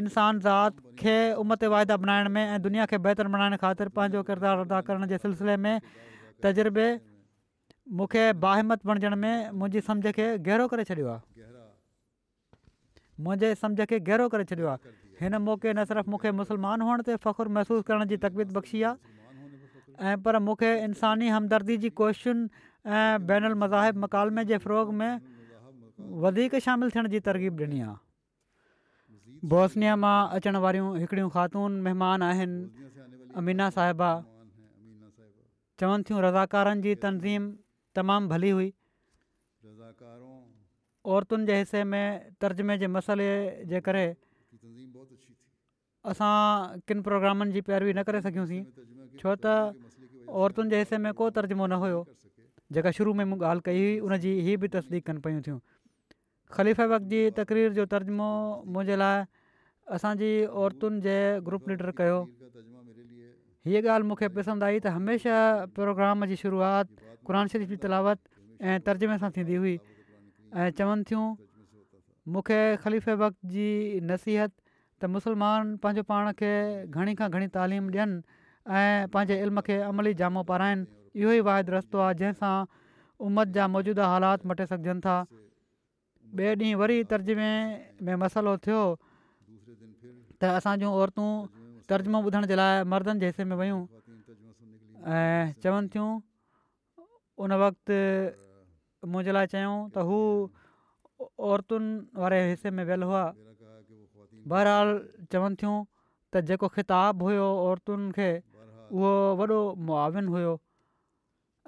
इंसान 0.00 0.40
ज़ात 0.44 0.72
खे 1.00 1.16
उमत 1.42 1.64
वाइदा 1.74 1.96
बनाइण 2.04 2.28
में 2.34 2.42
ऐं 2.44 2.60
दुनिया 2.62 2.86
खे 2.92 2.98
बहितरु 3.06 3.28
बनाइणु 3.34 3.56
ख़ातिर 3.64 3.88
पंहिंजो 3.96 4.22
किरदारु 4.28 4.60
अदा 4.68 4.80
करण 4.88 5.06
जे 5.12 5.18
सिलसिले 5.24 5.56
में 5.64 5.74
तजुर्बे 6.44 6.88
मूंखे 7.96 8.24
बाहिमत 8.44 8.80
बणजण 8.88 9.14
में 9.22 9.34
मुंहिंजी 9.58 9.80
समुझ 9.88 10.12
खे 10.18 10.26
गहिरो 10.48 10.64
करे 10.72 10.84
छॾियो 10.92 11.08
आहे 11.12 11.22
मुंहिंजे 13.22 13.54
समुझ 13.64 13.80
खे 13.92 13.98
गहिरो 14.10 14.28
करे 14.36 14.44
छॾियो 14.52 14.66
आहे 14.72 14.96
हिन 15.24 15.34
मौक़े 15.48 15.72
न 15.76 15.84
सिर्फ़ु 15.92 16.10
मूंखे 16.16 16.32
मुसलमान 16.42 16.82
हुअण 16.86 16.98
ते 17.08 17.14
फ़ख़ुरु 17.24 17.54
महसूसु 17.56 17.88
करण 17.90 18.04
जी 18.12 18.16
तकबीत 18.26 18.52
बख़्शी 18.58 18.82
आहे 18.92 19.16
ऐं 19.98 20.16
पर 20.22 20.38
मूंखे 20.46 20.70
इंसानी 20.86 21.28
हमदर्दी 21.34 21.76
जी 21.82 21.88
कोशिशुनि 21.98 22.42
ऐं 22.86 23.18
बेनलमज़ब 23.26 23.96
मकाल 24.04 24.28
जे 24.50 24.56
फिरोग 24.64 24.92
में 24.94 25.12
वधीक 26.22 26.54
शामिलु 26.62 26.90
थियण 26.94 27.06
जी 27.14 27.18
तरक़ीब 27.26 27.54
ॾिनी 27.62 27.80
आहे 27.82 27.98
बोसनिया 29.50 29.94
मां 30.02 30.18
अचण 30.36 30.56
वारियूं 30.62 30.88
हिकिड़ियूं 31.02 31.30
ख़ातून 31.34 31.80
महिमान 31.82 32.22
आहिनि 32.30 32.58
अमीना 33.38 33.66
साहिबा 33.76 34.10
चवनि 35.80 36.02
थियूं 36.06 36.20
रज़ाकारनि 36.26 36.82
जी 36.86 36.94
तनज़ीम 37.02 37.42
तमामु 37.98 38.28
भली 38.32 38.50
हुई 38.56 38.70
औरतुनि 41.14 41.44
जे 41.50 41.56
हिसे 41.58 41.82
में 41.90 42.04
तर्जुमे 42.40 42.78
जे 42.82 42.86
मसइले 42.94 43.28
जे 43.70 43.78
करे 43.86 44.06
असां 46.10 46.34
किन 46.86 46.98
प्रोग्रामनि 47.10 47.52
जी 47.54 47.60
पैरवी 47.68 47.92
न 47.98 48.02
करे 48.06 48.20
सघियूंसीं 48.26 48.62
छो 49.18 49.34
त 49.42 49.46
औरतुनि 50.28 50.70
जे 50.70 50.78
हिसे 50.78 50.98
में 51.02 51.12
को 51.18 51.28
तर्जुमो 51.36 51.66
न 51.66 51.72
हुयो 51.82 52.00
जेका 52.72 52.90
शुरू 52.96 53.12
में 53.14 53.24
मूं 53.24 53.38
ॻाल्हि 53.50 53.62
कई 53.64 53.78
हुई 53.80 53.98
उनजी 54.04 54.32
हीअ 54.44 54.56
बि 54.60 54.68
तस्दीक 54.76 55.06
कनि 55.06 55.20
पियूं 55.24 55.40
थियूं 55.44 55.58
ख़लीफ़े 56.52 56.84
वक़्तु 56.92 57.08
जी 57.10 57.20
तक़रीर 57.38 57.72
जो 57.80 57.84
तर्जुमो 57.92 58.28
मुंहिंजे 58.72 58.96
लाइ 59.02 59.16
असांजी 59.96 60.30
औरतुनि 60.62 61.00
जे 61.06 61.16
ग्रुप 61.46 61.68
लीडर 61.68 61.90
कयो 62.00 62.18
हीअ 63.66 63.80
ॻाल्हि 63.88 64.08
मूंखे 64.08 64.28
पसंदि 64.36 64.64
आई 64.68 64.78
त 64.84 64.94
हमेशह 64.98 65.66
प्रोग्राम 65.78 66.24
जी 66.32 66.36
शुरूआति 66.44 66.94
क़ुर 67.26 67.36
शरीफ़ 67.52 67.68
जी 67.72 67.76
तलावत 67.88 68.18
ऐं 68.68 68.78
तर्जुमे 68.86 69.18
सां 69.24 69.30
थींदी 69.36 69.54
हुई 69.62 69.76
ऐं 70.56 70.70
चवनि 70.80 71.02
थियूं 71.10 71.26
मूंखे 72.32 72.60
ख़लीफ़े 72.84 73.14
वक़्त 73.24 73.38
जी 73.56 73.68
नसीहत 74.12 74.52
त 75.00 75.02
मुसलमान 75.16 75.76
पंहिंजो 75.84 76.02
पाण 76.12 76.32
खे 76.42 76.52
घणी 76.98 77.14
खां 77.20 77.28
घणी 77.36 77.46
तालीम 77.58 77.88
ॾियनि 77.94 78.20
ऐं 78.68 79.08
पंहिंजे 79.08 79.40
इल्म 79.42 79.60
खे 79.66 79.80
अमली 79.82 80.12
जामो 80.20 80.42
पाराइनि 80.48 80.84
इहो 81.20 81.30
ई 81.32 81.40
वाइद 81.48 81.70
रस्तो 81.74 81.98
आहे 82.06 82.14
जंहिंसां 82.20 82.54
उमत 83.28 83.48
जा 83.56 83.66
मौजूदा 83.74 84.06
हालात 84.12 84.44
मटे 84.50 84.66
सघजनि 84.72 85.00
था 85.06 85.16
ॿिए 86.36 86.48
ॾींहुं 86.56 86.80
वरी 86.80 86.96
तर्जुमे 87.12 87.50
में 88.04 88.16
मसालो 88.22 88.56
थियो 88.66 88.80
त 90.40 90.50
असां 90.56 90.74
औरतूं 90.88 91.28
तर्जुमो 91.92 92.18
ॿुधण 92.28 92.46
जे 92.50 92.56
लाइ 92.60 92.82
मर्दनि 92.94 93.20
जे 93.20 93.26
हिसे 93.32 93.44
में 93.52 93.56
वियूं 93.60 93.78
ऐं 95.18 95.54
चवनि 95.64 95.88
थियूं 95.94 96.10
उन 97.44 97.54
वक़्तु 97.62 99.08
मुंहिंजे 99.12 99.36
लाइ 99.38 99.46
चयूं 99.54 99.78
त 99.88 100.04
हू 100.10 100.18
औरतुनि 101.54 101.96
वारे 102.24 102.42
हिसे 102.50 102.70
में 102.80 102.84
वियल 102.92 103.08
हुआ 103.12 103.24
बहरहाल 104.52 104.94
चवनि 105.32 105.58
थियूं 105.62 105.74
त 106.34 106.44
जेको 106.52 106.68
ख़िताबु 106.76 107.32
हुयो 107.32 107.48
उहो 108.90 109.36
वॾो 109.38 109.56
मुआविन 109.88 110.28
हुयो 110.34 110.52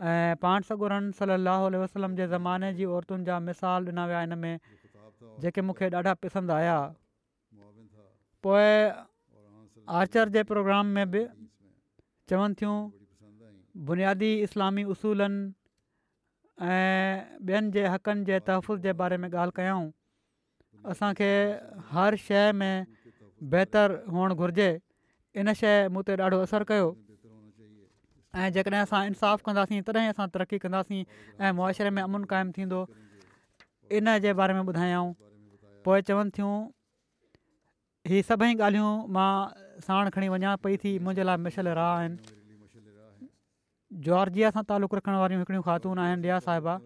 ऐं 0.00 0.37
पाण 0.42 0.62
सगुरन 0.68 1.11
सली 1.18 1.76
वसलम 1.80 2.14
जे 2.16 2.26
ज़माने 2.35 2.72
जी 2.80 2.85
औरतुनि 2.98 3.24
जा 3.24 3.38
मिसाल 3.48 3.87
ॾिना 3.88 4.06
विया 4.12 4.22
इन 4.28 4.35
में 4.38 4.56
जेके 5.44 5.61
मूंखे 5.62 5.88
ॾाढा 6.00 6.14
पसंदि 6.24 6.52
आया 6.52 6.78
पोइ 8.46 8.72
आर्चर 10.00 10.28
जे 10.38 10.42
प्रोग्राम 10.52 10.87
में 10.98 11.11
बि 11.11 11.26
चवनि 12.30 12.54
थियूं 12.61 12.78
बुनियादी 13.90 14.33
इस्लामी 14.48 14.85
उसूलनि 14.96 15.42
ऐं 16.72 17.37
ॿियनि 17.48 17.70
जे 17.76 17.87
हक़नि 17.96 18.24
जे 18.33 18.40
तहफ़ु 18.48 18.78
जे 18.87 18.92
बारे 19.02 19.16
में 19.20 19.28
ॻाल्हि 19.30 19.56
कयूं 19.61 19.83
असांखे 20.94 21.28
हर 21.92 22.16
शइ 22.24 22.52
में 22.62 22.87
बहितरु 23.52 24.00
हुअणु 24.14 24.35
घुरिजे 24.35 24.70
इन 25.44 25.52
शइ 25.62 25.76
मूं 25.92 26.02
ते 26.09 26.16
ॾाढो 26.24 26.38
असरु 26.48 26.64
कयो 26.72 26.88
ऐं 28.34 28.50
जेकॾहिं 28.54 28.80
असां 28.86 29.06
इंसाफ़ु 29.10 29.42
कंदासीं 29.46 29.80
तॾहिं 29.86 30.08
असां 30.14 30.26
तरक़ी 30.34 30.58
कंदासीं 30.62 31.02
ऐं 31.44 31.50
मुआशरे 31.58 31.90
में 31.94 32.02
अमन 32.02 32.24
क़ाइमु 32.30 32.50
थींदो 32.56 32.80
इन 33.98 34.06
जे 34.22 34.30
बारे 34.40 34.54
में 34.54 34.62
ॿुधायऊं 34.70 35.10
पोइ 35.84 36.02
चवनि 36.08 36.30
थियूं 36.36 36.52
हीअ 38.10 38.22
सभई 38.30 38.54
ॻाल्हियूं 38.54 38.92
मां 39.16 39.30
साणु 39.86 40.10
खणी 40.14 40.28
वञा 40.34 40.52
पई 40.66 40.76
थी 40.82 40.92
मुंहिंजे 41.06 41.22
लाइ 41.26 41.36
मिशल 41.46 41.68
राह 41.80 41.90
आहिनि 41.96 42.16
जॉर्जिया 44.06 44.50
सां 44.58 44.62
तालुक़ु 44.70 44.96
रखण 44.98 45.18
वारियूं 45.22 45.40
हिकिड़ियूं 45.42 45.64
ख़ातून 45.70 45.98
आहिनि 46.04 46.22
रिया 46.28 46.38
साहिबा 46.46 46.76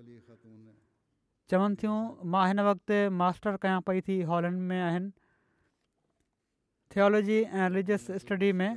चवनि 1.52 1.76
थियूं 1.84 1.98
मां 2.34 2.46
हिन 2.48 2.60
वक़्तु 2.72 3.02
मास्टर 3.20 3.60
कयां 3.66 3.80
पई 3.90 4.00
थी 4.08 4.18
हॉलैंड 4.32 4.58
में 4.72 4.80
आहिनि 4.80 5.10
थियोलॉजी 6.96 7.40
ऐं 7.44 7.68
रिलीजियस 7.70 8.10
स्टडी 8.24 8.52
में 8.62 8.68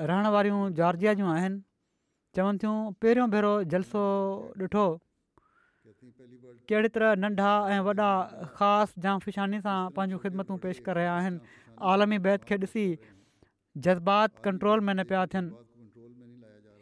रहण 0.00 0.26
वारियूं 0.34 0.68
जॉर्जिया 0.74 1.12
जूं 1.14 1.28
आहिनि 1.34 1.60
चवनि 2.36 2.58
थियूं 2.62 2.92
पहिरियों 3.02 3.28
भेरो 3.30 3.52
जलसो 3.72 4.02
ॾिठो 4.60 4.84
कहिड़ी 6.70 6.88
तरह 6.96 7.14
नंढा 7.20 7.50
ऐं 7.76 7.80
वॾा 7.88 8.08
ख़ासि 8.56 9.00
जाम 9.06 9.18
सां 9.28 9.90
पंहिंजूं 9.92 10.18
ख़िदमतूं 10.22 10.56
पेश 10.64 10.78
करे 10.88 10.94
रहिया 11.00 11.14
आहिनि 11.16 11.40
आलमी 11.94 12.18
बैत 12.28 12.44
खे 12.52 12.56
ॾिसी 12.64 12.86
जज़्बात 13.76 14.38
कंट्रोल 14.44 14.80
में 14.80 14.94
न 14.94 15.04
पिया 15.12 15.26
थियनि 15.34 15.52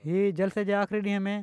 हीअ 0.05 0.31
जलसे 0.43 0.65
जे 0.65 0.73
आख़िरी 0.73 1.03
ॾींहं 1.09 1.21
में 1.21 1.39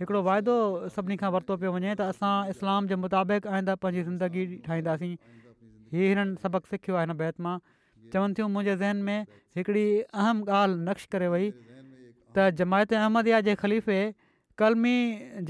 हिकिड़ो 0.00 0.22
वाइदो 0.22 0.54
सभिनी 0.96 1.16
खां 1.16 1.30
वरितो 1.38 1.56
पियो 1.62 1.72
वञे 1.78 1.94
त 2.00 2.10
असां 2.14 2.34
इस्लाम 2.56 2.86
जे 2.92 2.96
मुताबिक़ 3.06 3.46
आईंदा 3.48 3.74
पंहिंजी 3.86 4.04
ज़िंदगी 4.10 4.46
ठाहींदासीं 4.66 5.14
हीअ 5.94 6.10
हिननि 6.12 6.40
सबक 6.46 6.66
सिखियो 6.74 6.96
आहे 6.96 7.06
हिन 7.08 7.16
बैत 7.24 7.40
मां 7.48 7.56
चवनि 8.12 8.34
थियूं 8.38 8.48
मुंहिंजे 8.48 8.76
ज़हन 8.76 8.96
में 9.08 9.26
हिकिड़ी 9.56 9.86
अहम 10.22 10.42
ॻाल्हि 10.48 10.84
नक्श 10.88 11.06
करे 11.14 11.28
वई 11.34 11.48
त 11.54 12.48
जमायत 12.60 12.96
अहमद 13.00 13.32
या 13.32 13.40
जे 13.48 13.54
ख़लीफ़े 13.62 14.00
कलमी 14.62 14.96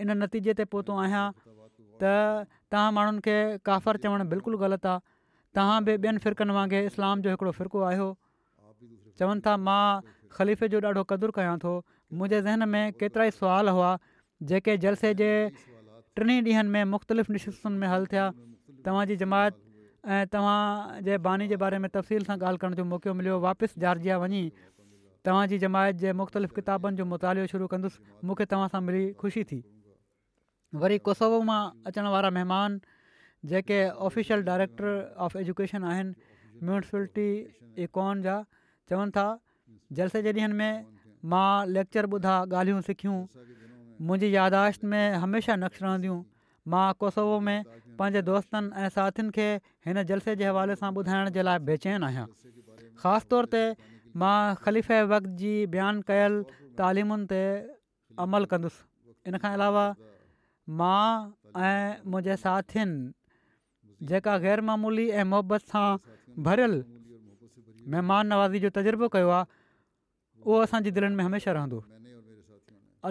इन 0.05 0.15
नतीजे 0.21 0.55
ते 0.61 0.67
पहुतो 0.75 0.99
आहियां 1.05 1.25
त 1.39 2.13
तव्हां 2.75 2.93
माण्हुनि 2.99 3.25
खे 3.29 3.35
काफ़र 3.71 4.01
चवणु 4.05 4.27
बिल्कुलु 4.35 4.61
ग़लति 4.63 4.91
आहे 4.93 5.01
तव्हां 5.59 5.79
बि 5.89 5.97
ॿियनि 6.07 6.23
फ़िरकनि 6.27 6.57
वांगुरु 6.59 6.93
इस्लाम 6.93 7.27
जो 7.27 7.35
हिकिड़ो 7.35 7.55
फ़िरक़ो 7.59 7.83
आहियो 7.89 8.09
चवनि 9.23 9.45
था 9.49 9.57
मां 9.71 9.83
ख़लीफ़े 10.39 10.71
जो 10.77 10.83
ॾाढो 10.93 11.03
क़दुरु 11.15 11.35
कयां 11.41 11.57
थो 11.67 11.75
मुंहिंजे 12.21 12.43
ज़हन 12.47 12.69
में 12.77 12.85
केतिरा 13.03 13.25
ई 13.33 13.39
सुवाल 13.43 13.75
हुआ 13.79 13.91
जेके 14.53 14.79
जलसे 14.87 15.13
जे 15.25 15.31
टिनि 15.61 16.41
ॾींहंनि 16.47 16.71
में 16.79 16.97
मुख़्तलिफ़ 16.97 17.35
निशस्नि 17.39 17.77
में 17.83 17.87
हल 17.97 18.09
थिया 18.15 18.31
तव्हांजी 18.87 19.17
जमायत 19.27 19.61
ऐं 20.05 20.25
तव्हांजे 20.33 21.17
बानी 21.23 21.47
जे 21.49 21.57
बारे 21.63 21.79
में 21.79 21.89
तफ़सील 21.95 22.23
सां 22.27 22.37
ॻाल्हि 22.39 22.59
करण 22.61 22.75
जो 22.75 22.85
मौक़ो 22.85 23.13
मिलियो 23.15 23.39
वापसि 23.47 23.81
जार्जिया 23.83 24.17
वञी 24.23 24.43
तव्हांजी 25.27 25.59
जमायत 25.65 25.97
जे 26.03 26.13
मुख़्तलिफ़ 26.21 26.53
किताबनि 26.59 26.97
जो 26.99 27.05
मुतालो 27.11 27.47
शुरू 27.53 27.67
कंदुसि 27.73 28.03
मूंखे 28.27 28.45
तव्हां 28.51 28.69
सां 28.75 28.81
मिली 28.87 29.05
ख़ुशी 29.21 29.45
थी 29.55 29.61
वरी 30.83 30.99
कोसोवो 31.07 31.39
मां 31.51 31.63
अचण 31.91 32.07
वारा 32.15 32.31
महिमान 32.39 32.81
जेके 33.55 33.79
ऑफिशल 34.11 34.43
डाइरेक्टर 34.49 34.91
ऑफ 35.27 35.37
एजुकेशन 35.43 35.85
आहिनि 35.91 36.67
मुंसिपल्टी 36.67 37.29
ई 37.35 37.87
कौन 37.99 38.23
जा 38.27 38.37
चवनि 38.91 39.15
था 39.19 39.27
जलसे 40.01 40.23
जे 40.29 40.33
ॾींहंनि 40.33 40.59
में 40.63 41.31
मां 41.37 41.49
लेक्चर 41.79 42.11
ॿुधा 42.19 42.35
ॻाल्हियूं 42.51 42.81
सिखियूं 42.91 44.03
मुंहिंजी 44.11 44.35
यादाश्त 44.35 44.85
में 44.95 45.05
हमेशह 45.27 45.57
नक़्श 45.67 45.83
रहंदियूं 45.87 46.19
मां 46.77 46.87
कोसवो 47.05 47.39
में 47.51 47.59
पंहिंजे 47.99 48.21
दोस्तनि 48.29 48.73
ऐं 48.83 48.89
साथियुनि 48.97 49.33
खे 49.37 49.47
हिन 49.87 50.03
जलसे 50.11 50.35
जे 50.41 50.47
हवाले 50.51 50.77
सां 50.83 50.91
ॿुधाइण 51.01 51.31
जे 51.37 51.43
लाइ 51.49 51.59
बेचैन 51.69 52.07
आहियां 52.09 52.27
ख़ासि 53.03 53.27
तौर 53.33 53.45
ते 53.55 53.63
मां 54.21 54.39
ख़लीफ़े 54.65 54.99
वक़्त 55.13 55.31
जी 55.43 55.53
बयानु 55.75 56.05
कयल 56.09 56.37
तालिमुनि 56.81 57.29
ते 57.33 57.43
अमल 58.27 58.49
कंदुसि 58.53 58.83
इनखां 59.33 59.53
अलावा 59.59 59.85
मां 60.81 61.07
ऐं 61.69 62.05
मुंहिंजे 62.13 62.37
साथियुनि 62.45 64.07
जेका 64.13 64.37
ग़ैरमूली 64.47 65.07
ऐं 65.23 65.27
मुहबत 65.35 65.69
सां 65.75 65.87
भरियल 66.49 66.79
महिमान 67.93 68.33
नवाज़ी 68.35 68.61
जो 68.67 68.71
तजुर्बो 68.79 69.13
कयो 69.17 69.33
आहे 69.39 69.45
उहो 70.47 70.63
असांजे 70.69 70.91
दिलनि 70.99 71.17
में 71.21 71.25
हमेशह 71.31 71.59
रहंदो 71.59 71.83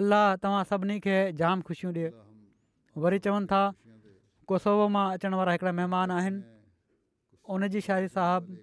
अलाह 0.00 0.26
तव्हां 0.42 0.60
सभिनी 0.74 0.98
खे 1.06 1.16
जाम 1.42 1.64
ख़ुशियूं 1.70 1.94
ॾिए 1.94 2.10
वरी 3.04 3.18
चवनि 3.24 3.46
था 3.50 3.58
कोसोवो 4.48 4.86
मां 4.94 5.04
अचण 5.14 5.32
वारा 5.38 5.52
हिकिड़ा 5.52 5.72
महिमान 5.78 6.10
आहिनि 6.18 6.40
उनजी 7.54 7.80
शाइरी 7.86 8.08
साहबु 8.14 8.56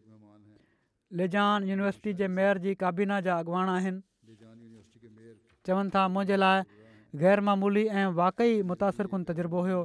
लिजान 1.19 1.67
युनिवर्सिटी 1.69 2.13
जे 2.21 2.27
मेयर 2.39 2.57
जी 2.65 2.73
काबीना 2.84 3.19
जा 3.27 3.36
अॻवान 3.43 3.69
आहिनि 3.75 4.36
चवनि 5.67 5.89
था 5.95 6.01
मुंहिंजे 6.15 6.38
लाइ 6.43 6.57
ग़ैरमामूली 7.21 7.84
ऐं 7.99 8.07
वाक़ई 8.19 8.61
मुतासिरकु 8.71 9.17
तजुर्बो 9.30 9.59
हुयो 9.67 9.80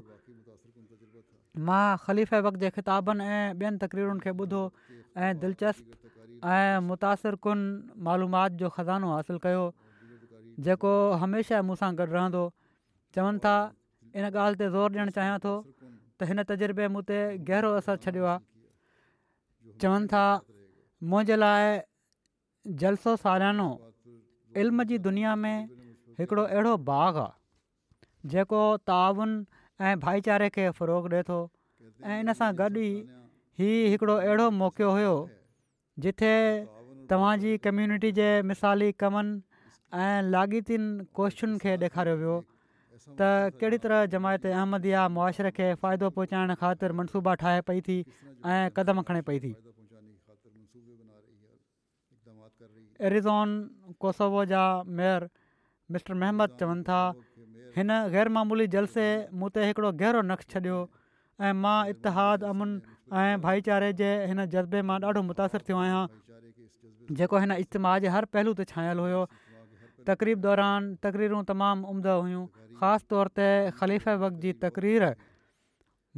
मां 1.68 1.86
ख़लीफ़ 2.06 2.34
वक़्त 2.46 2.58
जे 2.64 2.68
ख़िताबनि 2.78 3.24
ऐं 3.36 3.44
ॿियनि 3.56 3.76
तकरीरुनि 3.84 4.20
खे 4.24 4.30
ॿुधो 4.42 4.62
ऐं 5.26 5.30
दिलचस्प 5.44 5.98
ऐं 6.56 6.80
मुतासिरकुनि 6.90 7.64
मालूमाति 8.08 8.54
जो 8.62 8.68
ख़ज़ानो 8.76 9.06
हासिलु 9.14 9.38
कयो 9.46 9.64
जेको 10.66 10.92
हमेशह 11.22 11.58
मूंसां 11.70 11.90
गॾु 12.00 12.10
रहंदो 12.16 12.42
चवनि 13.14 13.38
था 13.46 13.54
इन 14.18 14.24
ॻाल्हि 14.34 14.58
ते 14.60 14.66
ज़ोर 14.74 14.88
ॾियणु 14.94 15.10
चाहियां 15.18 15.38
थो 15.46 15.52
त 16.20 16.26
हिन 16.30 16.42
तजुर्बे 16.50 16.86
मूं 16.96 17.00
ते 17.10 17.16
गहिरो 17.48 17.68
असरु 17.80 18.02
छॾियो 18.06 18.26
आहे 18.32 19.72
चवनि 19.84 20.10
था 20.12 20.20
मुंहिंजे 21.12 21.38
लाइ 21.42 21.72
जलसो 22.82 23.14
सालानो 23.24 23.66
इल्म 24.64 24.86
जी 24.90 24.98
दुनिया 25.06 25.32
में 25.44 25.56
हिकिड़ो 26.20 26.44
अहिड़ो 26.44 26.74
बाग़ 26.90 27.18
आहे 27.22 28.30
जेको 28.34 28.60
ताउन 28.90 29.34
ऐं 29.88 29.94
भाईचारे 30.06 30.48
खे 30.58 30.68
फ़रोग 30.78 31.10
ॾिए 31.14 31.24
थो 31.30 31.40
ऐं 32.10 32.20
इन 32.24 32.32
सां 32.42 32.50
गॾु 32.60 32.84
ई 32.84 32.92
हीउ 33.62 33.90
हिकिड़ो 33.94 34.16
अहिड़ो 34.26 34.46
मौक़ो 34.62 34.92
हुओ 34.98 35.16
जिथे 36.06 36.32
तव्हांजी 37.12 37.56
कम्यूनिटी 37.66 38.12
जे 38.20 38.28
मिसाली 38.52 38.92
कमनि 39.04 39.66
ऐं 40.04 40.32
लाॻितियुनि 40.36 41.52
खे 41.66 41.74
ॾेखारियो 41.88 42.38
त 43.08 43.52
कहिड़ी 43.60 43.78
तरह 43.84 44.06
जमायत 44.12 44.48
अहमदीआ 44.50 45.00
मुआशरे 45.16 45.50
खे 45.56 45.64
फ़ाइदो 45.80 46.08
पहुचाइण 46.18 46.54
ख़ातिर 46.60 46.92
मनसूबा 47.00 47.34
ठाहे 47.42 47.60
पई 47.70 47.80
थी 47.88 47.96
ऐं 48.00 48.70
क़दम 48.78 49.00
खणे 49.10 49.20
पई 49.28 49.40
थी 49.44 49.50
एरिज़ोन 53.08 53.94
कोसोवो 54.06 54.44
जा 54.54 54.62
मेयर 55.00 55.28
मिस्टर 55.96 56.14
महमद 56.24 56.56
चवनि 56.62 56.88
था 56.88 57.02
हिन 57.76 57.98
ग़ैरमूली 58.16 58.66
जलसे 58.78 59.06
मूं 59.42 59.52
ते 59.58 59.66
हिकिड़ो 59.70 59.92
गहिरो 60.02 60.22
नक़्श 60.32 60.52
छॾियो 60.56 60.80
ऐं 61.46 61.52
मां 61.62 61.76
इतिहादु 61.94 62.50
अमन 62.54 62.74
ऐं 63.22 63.40
भाईचारे 63.48 63.92
जे 64.02 64.10
हिन 64.32 64.44
जज़्बे 64.56 64.82
मां 64.92 64.98
ॾाढो 65.08 65.22
मुतासिर 65.32 65.68
थियो 65.70 65.84
आहियां 65.86 66.04
जेको 67.20 67.44
हिन 67.44 67.56
इज्तमाह 67.66 67.98
जे 68.06 68.14
हर 68.16 68.32
पहलू 68.38 68.56
ते 68.62 68.68
छायल 68.74 69.06
हुयो 69.08 69.24
तक़रीब 70.10 70.40
दौरानि 70.46 70.96
तकरीरूं 71.04 71.42
तमामु 71.50 71.88
उम्द 71.92 72.06
हुयूं 72.06 72.44
ख़ासि 72.80 73.04
तौर 73.12 73.26
ते 73.38 73.46
ख़लीफ़ 73.78 74.28
जी 74.44 74.52
तक़रीर 74.64 75.04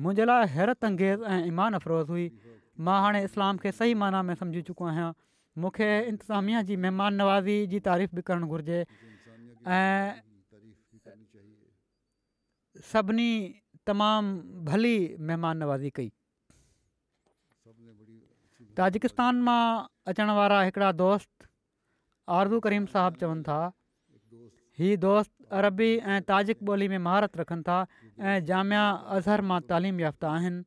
मुंहिंजे 0.05 0.25
लाइ 0.31 0.45
हैरतु 0.57 0.85
अंगेज़ 0.91 1.21
ऐं 1.35 1.47
ईमान 1.53 1.79
अफ़रोज़ 1.79 2.09
हुई 2.15 2.27
मां 2.87 2.97
हाणे 3.05 3.21
इस्लाम 3.29 3.55
खे 3.65 3.73
सही 3.81 3.95
माना 4.03 4.23
में 4.31 4.35
सम्झी 4.43 4.63
चुको 4.71 4.85
आहियां 4.93 5.11
मूंखे 5.65 5.89
इंतिज़ामिया 6.13 6.61
जी 6.71 6.75
महिमान 6.87 7.15
नवाज़ी 7.23 7.57
जी 7.75 7.79
तारीफ़ 7.89 8.19
बि 8.19 8.23
करणु 8.31 8.47
घुरिजे 8.57 8.81
ऐं 9.77 10.11
सभिनी 12.93 13.31
तमामु 13.93 14.29
भली 14.73 14.97
महिमान 15.31 15.65
नवाज़ी 15.65 15.91
कई 16.01 16.11
ताजिकिस्तान 18.83 19.35
मां 19.51 19.61
अचण 20.13 20.31
वारा 20.39 20.93
दोस्त 21.03 21.31
आरज़ू 22.35 22.59
करीम 22.61 22.87
साहब 22.93 23.17
चवनि 23.23 23.43
था 23.49 23.59
हीअ 24.79 24.97
दोस्त 25.03 25.31
अरबी 25.59 25.91
ऐं 26.15 26.21
ताज़िक 26.31 26.63
ॿोली 26.71 26.89
में 26.93 26.99
महारत 27.05 27.37
रखनि 27.41 27.63
था 27.69 27.77
ऐं 28.31 28.39
जामिया 28.47 28.85
अज़हर 29.17 29.41
मां 29.51 29.61
तालीम 29.71 30.01
याफ़्ता 30.01 30.31
आहिनि 30.39 30.63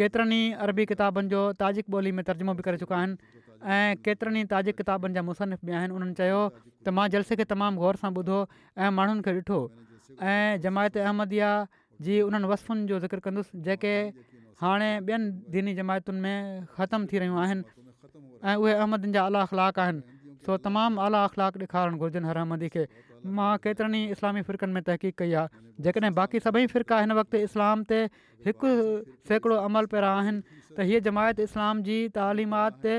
केतिरनि 0.00 0.38
ई 0.46 0.50
अरबी 0.66 0.86
किताबनि 0.92 1.28
जो 1.34 1.40
ताज़िक 1.62 1.90
ॿोली 2.00 2.12
में 2.20 2.24
तर्जुमो 2.28 2.54
बि 2.60 2.66
करे 2.66 2.78
चुका 2.82 2.96
आहिनि 2.98 3.66
ऐं 3.78 3.96
केतिरनि 4.06 4.40
ई 4.40 4.44
ताज़िक़िताबनि 4.54 5.14
जा 5.18 5.22
मुसनिफ़ 5.28 5.60
बि 5.70 5.72
आहिनि 5.78 5.96
उन्हनि 6.00 6.14
चयो 6.20 6.42
त 6.86 6.94
मां 6.98 7.06
जलसे 7.18 7.36
खे 7.42 7.46
तमामु 7.52 7.82
गौर 7.84 7.96
सां 8.02 8.10
ॿुधो 8.22 8.38
ऐं 8.78 8.90
माण्हुनि 8.98 9.22
खे 9.28 9.34
ॾिठो 9.38 9.58
ऐं 10.34 10.44
जमायत 10.66 10.96
अहमदिया 11.06 11.48
जी 12.08 12.20
उन्हनि 12.30 12.46
वसफ़ुनि 12.54 12.86
जो 12.92 12.98
ज़िक्र 13.06 13.18
कंदुसि 13.26 13.60
जेके 13.70 13.94
हाणे 14.62 14.90
ॿियनि 15.02 15.30
दीनी 15.56 15.74
जमायतुनि 15.82 16.20
में 16.24 16.38
ख़तम 16.78 17.06
थी 17.12 17.18
रहियूं 17.24 17.36
आहिनि 17.46 17.74
ऐं 18.48 18.54
उहे 18.62 18.72
अहमदनि 18.78 19.12
जा 19.18 19.26
अलाख़लाक 19.32 19.78
आहिनि 19.86 20.02
सो 20.46 20.56
तमामु 20.66 21.00
आला 21.06 21.18
अख़ला 21.28 21.46
ॾेखारणु 21.62 21.98
घुरिजनि 21.98 22.28
हरामी 22.30 22.68
खे 22.74 22.84
मां 23.38 23.50
केतिरनि 23.64 23.98
ई 24.06 24.10
इस्लामी 24.16 24.42
फ़िरकनि 24.48 24.72
में 24.76 24.82
तहक़ीक़ 24.88 25.16
कई 25.22 25.32
आहे 25.40 25.62
जेकॾहिं 25.86 26.12
बाक़ी 26.18 26.38
सभई 26.46 26.66
फ़िरका 26.74 26.96
हिन 27.02 27.12
वक़्तु 27.18 27.36
इस्लाम 27.48 27.78
ते 27.92 27.98
हिकु 28.48 28.68
सैकड़ो 29.30 29.56
अमल 29.68 29.90
पहिरां 29.94 30.12
आहिनि 30.18 30.42
त 30.76 30.88
हीअ 30.90 31.00
जमायत 31.08 31.42
इस्लाम 31.48 31.82
जी 31.88 31.98
तालिमात 32.18 32.80
ते 32.86 32.96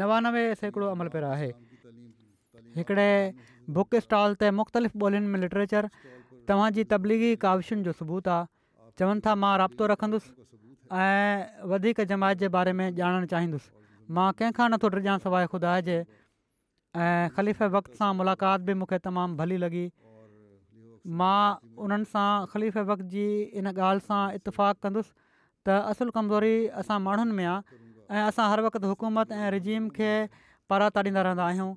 नवानवे 0.00 0.44
सैकड़ो 0.62 0.88
अमल 0.96 1.12
पहिरियों 1.14 1.32
आहे 1.36 1.52
हिकिड़े 2.80 3.10
बुक 3.78 4.00
स्टॉल 4.06 4.36
ते 4.44 4.50
मुख़्तलिफ़ 4.60 4.96
ॿोलियुनि 5.04 5.32
में 5.34 5.40
लिटरेचर 5.44 5.88
तव्हांजी 6.50 6.84
तबलीगी 6.94 7.30
काविशुनि 7.44 7.82
जो 7.88 7.92
सबूत 8.00 8.28
आहे 8.34 8.50
चवनि 8.98 9.20
था 9.26 9.34
मां 9.44 9.54
राब्तो 9.64 9.86
रखंदुसि 9.94 10.34
ऐं 11.04 12.06
जमायत 12.12 12.38
जे 12.44 12.48
बारे 12.58 12.72
में 12.80 12.86
ॼाणणु 13.00 13.26
चाहींदुसि 13.32 13.72
मां 14.18 14.26
कंहिंखां 14.40 14.68
नथो 14.76 14.88
डिरजा 14.96 15.16
सवाइ 15.26 15.46
ख़ुदा 15.54 15.72
जे 15.90 15.96
ऐं 16.96 17.28
ख़लीफ़ 17.36 17.62
वक़्त 17.74 17.94
सां 17.98 18.10
मुलाक़ात 18.16 18.60
बि 18.70 18.74
मूंखे 18.80 18.98
तमामु 19.06 19.34
भली 19.38 19.56
लॻी 19.62 19.82
मां 21.18 21.42
उन्हनि 21.86 22.06
सां 22.10 22.28
ख़लीफ़ 22.52 22.84
वक़्त 22.90 23.08
जी 23.14 23.24
इन 23.62 23.66
ॻाल्हि 23.78 24.04
सां 24.08 24.20
इतफ़ाक़ु 24.38 24.82
कंदुसि 24.86 25.10
त 25.66 25.78
असुलु 25.92 26.14
कमज़ोरी 26.18 26.52
असां 26.82 26.98
माण्हुनि 27.06 27.34
में 27.38 27.48
आहे 27.52 27.78
ऐं 28.10 28.22
असां 28.28 28.46
हर 28.52 28.62
वक़्तु 28.68 28.90
हुकूमत 28.92 29.32
ऐं 29.38 29.50
रिजीम 29.56 29.88
खे 29.98 30.12
पराता 30.74 31.04
ॾींदा 31.08 31.24
रहंदा 31.28 31.48
आहियूं 31.48 31.70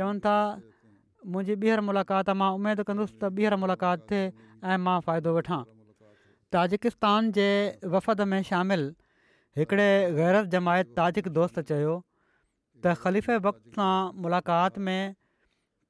चवनि 0.00 0.22
था 0.26 0.34
मुंहिंजी 1.34 1.54
ॿीहर 1.64 1.86
मुलाक़ात 1.90 2.34
आहे 2.34 2.38
मां 2.42 2.50
उमेदु 2.58 2.86
कंदुसि 2.90 3.14
त 3.14 3.30
ॿीहर 3.38 3.58
मुलाक़ात 3.66 4.10
थिए 4.14 4.24
ऐं 4.74 4.80
मां 4.88 4.96
फ़ाइदो 5.06 5.36
वठां 5.38 5.60
ताजिकिस्तान 6.58 7.30
जे 7.38 7.48
वफ़द 7.94 8.26
में 8.34 8.38
शामिलु 8.52 8.90
हिकिड़े 9.62 9.88
गैरत 10.20 10.54
जमायत 10.58 10.92
ताज़िक 11.00 11.34
दोस्त 11.40 11.66
चयो 11.72 11.96
त 12.86 12.92
ख़लीफ़े 13.04 13.36
वक़्त 13.46 13.78
सां 13.78 14.22
मुलाक़ात 14.24 14.78
में 14.88 15.14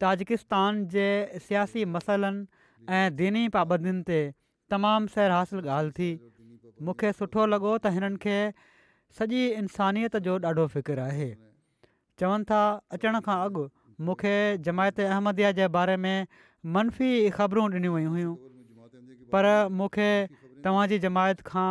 ताजिकिस्तान 0.05 0.85
जे 0.95 1.07
सियासी 1.49 1.85
मसइलनि 1.97 2.45
ऐं 2.99 3.17
दीनी 3.21 3.43
पाबंदियुनि 3.57 4.05
ते 4.11 4.21
तमामु 4.75 5.13
सैर 5.17 5.35
हासिलु 5.37 5.63
ॻाल्हि 5.67 5.95
थी 5.99 6.81
मूंखे 6.89 7.11
सुठो 7.21 7.47
लॻो 7.55 7.73
त 7.75 7.95
हिननि 7.97 8.21
खे 8.25 8.39
सॼी 9.19 9.43
इंसानियत 9.65 10.19
जो 10.29 10.39
ॾाढो 10.51 10.67
फ़िक्रु 10.79 11.05
आहे 11.11 11.29
चवनि 12.23 12.49
था 12.53 12.63
अचण 12.99 13.21
खां 13.31 13.37
अॻु 13.49 13.69
मूंखे 14.09 14.35
जमायत 14.69 15.05
अहमदिया 15.09 15.53
जे 15.63 15.69
बारे 15.79 15.97
में 16.07 16.27
मनफ़ी 16.79 17.11
ख़बरूं 17.39 17.69
ॾिनियूं 17.71 17.95
वयूं 17.99 18.13
हुयूं 18.19 18.35
पर 19.37 19.51
मूंखे 19.81 20.11
तव्हांजी 20.67 20.99
जमायत 21.09 21.45
खां 21.53 21.71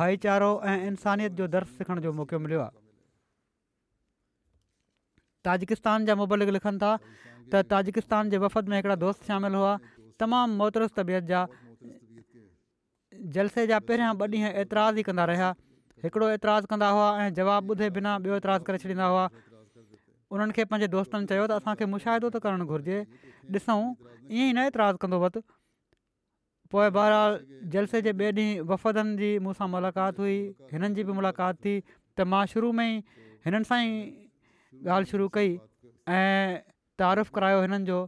भाईचारो 0.00 0.52
ऐं 0.72 0.82
इंसानियत 0.92 1.42
जो 1.42 1.48
दर्स 1.56 1.78
सिखण 1.80 2.04
जो 2.08 2.12
मौक़ो 2.20 2.38
मिलियो 2.46 2.60
आहे 2.66 2.84
ताजिकिस्तान 5.46 6.10
जा 6.10 6.18
मुबलिक 6.24 6.54
लिखनि 6.58 6.78
था 6.84 6.90
त 7.02 7.62
ताजिकिस्तान 7.74 8.34
जे 8.34 8.42
वफ़द 8.44 8.72
में 8.72 8.76
हिकिड़ा 8.80 8.96
दोस्त 9.06 9.30
शामिलु 9.30 9.60
हुआ 9.64 9.74
तमामु 10.22 10.54
मुहतरस 10.62 10.96
तबियत 11.00 11.30
जा 11.32 11.42
जलसे 13.38 13.66
जा 13.72 13.78
पहिरियां 13.90 14.12
ॿ 14.22 14.30
ॾींहं 14.34 14.56
एतिराज़ 14.62 15.02
ई 15.02 15.04
कंदा 15.10 15.24
रहिया 15.32 15.50
हिकिड़ो 16.06 16.26
एतिराज़ु 16.38 16.70
कंदा 16.72 16.88
हुआ 16.98 17.06
ऐं 17.22 17.28
जवाबु 17.38 17.72
ॿुधे 17.78 17.88
बिना 17.98 18.12
ॿियो 18.26 18.34
एतिराज़ु 18.42 18.64
करे 18.70 18.80
छॾींदा 18.84 19.06
हुआ 19.12 19.24
उन्हनि 20.36 20.52
खे 20.58 20.64
पंहिंजे 20.72 20.88
दोस्तनि 20.96 21.26
चयो 21.32 21.46
त 21.46 21.60
असांखे 21.62 21.86
मुशाहिदो 21.94 22.28
त 22.36 22.42
करणु 22.48 22.66
घुरिजे 22.72 22.98
ॾिसूं 23.58 23.78
ईअं 23.86 24.42
ई 24.42 24.52
न 24.58 24.66
एतराज़ु 24.72 25.00
कंदो 25.04 25.18
वत 25.26 25.36
पोइ 26.74 26.88
बहिरा 26.98 27.20
जलसे 27.76 28.02
जे 28.08 28.14
ॿिए 28.26 28.34
ॾींहुं 28.34 28.68
वफ़दनि 28.74 29.14
जी 29.24 29.30
मूंसां 29.46 29.68
मुलाक़ात 29.78 30.22
हुई 30.24 30.36
हिननि 30.74 30.90
जी 31.00 31.06
बि 31.10 31.16
मुलाक़ात 31.22 31.66
थी 31.66 31.74
त 31.90 32.30
मां 32.34 32.44
शुरू 32.54 32.72
में 32.80 32.86
ई 32.90 33.26
हिननि 33.48 33.72
सां 33.72 33.80
ई 33.86 33.94
ॻाल्हि 34.84 35.10
शुरू 35.10 35.28
कई 35.36 35.56
ऐं 36.08 36.60
तारीफ़ु 37.00 37.32
करायो 37.34 37.60
हिननि 37.62 37.78
जो 37.90 37.98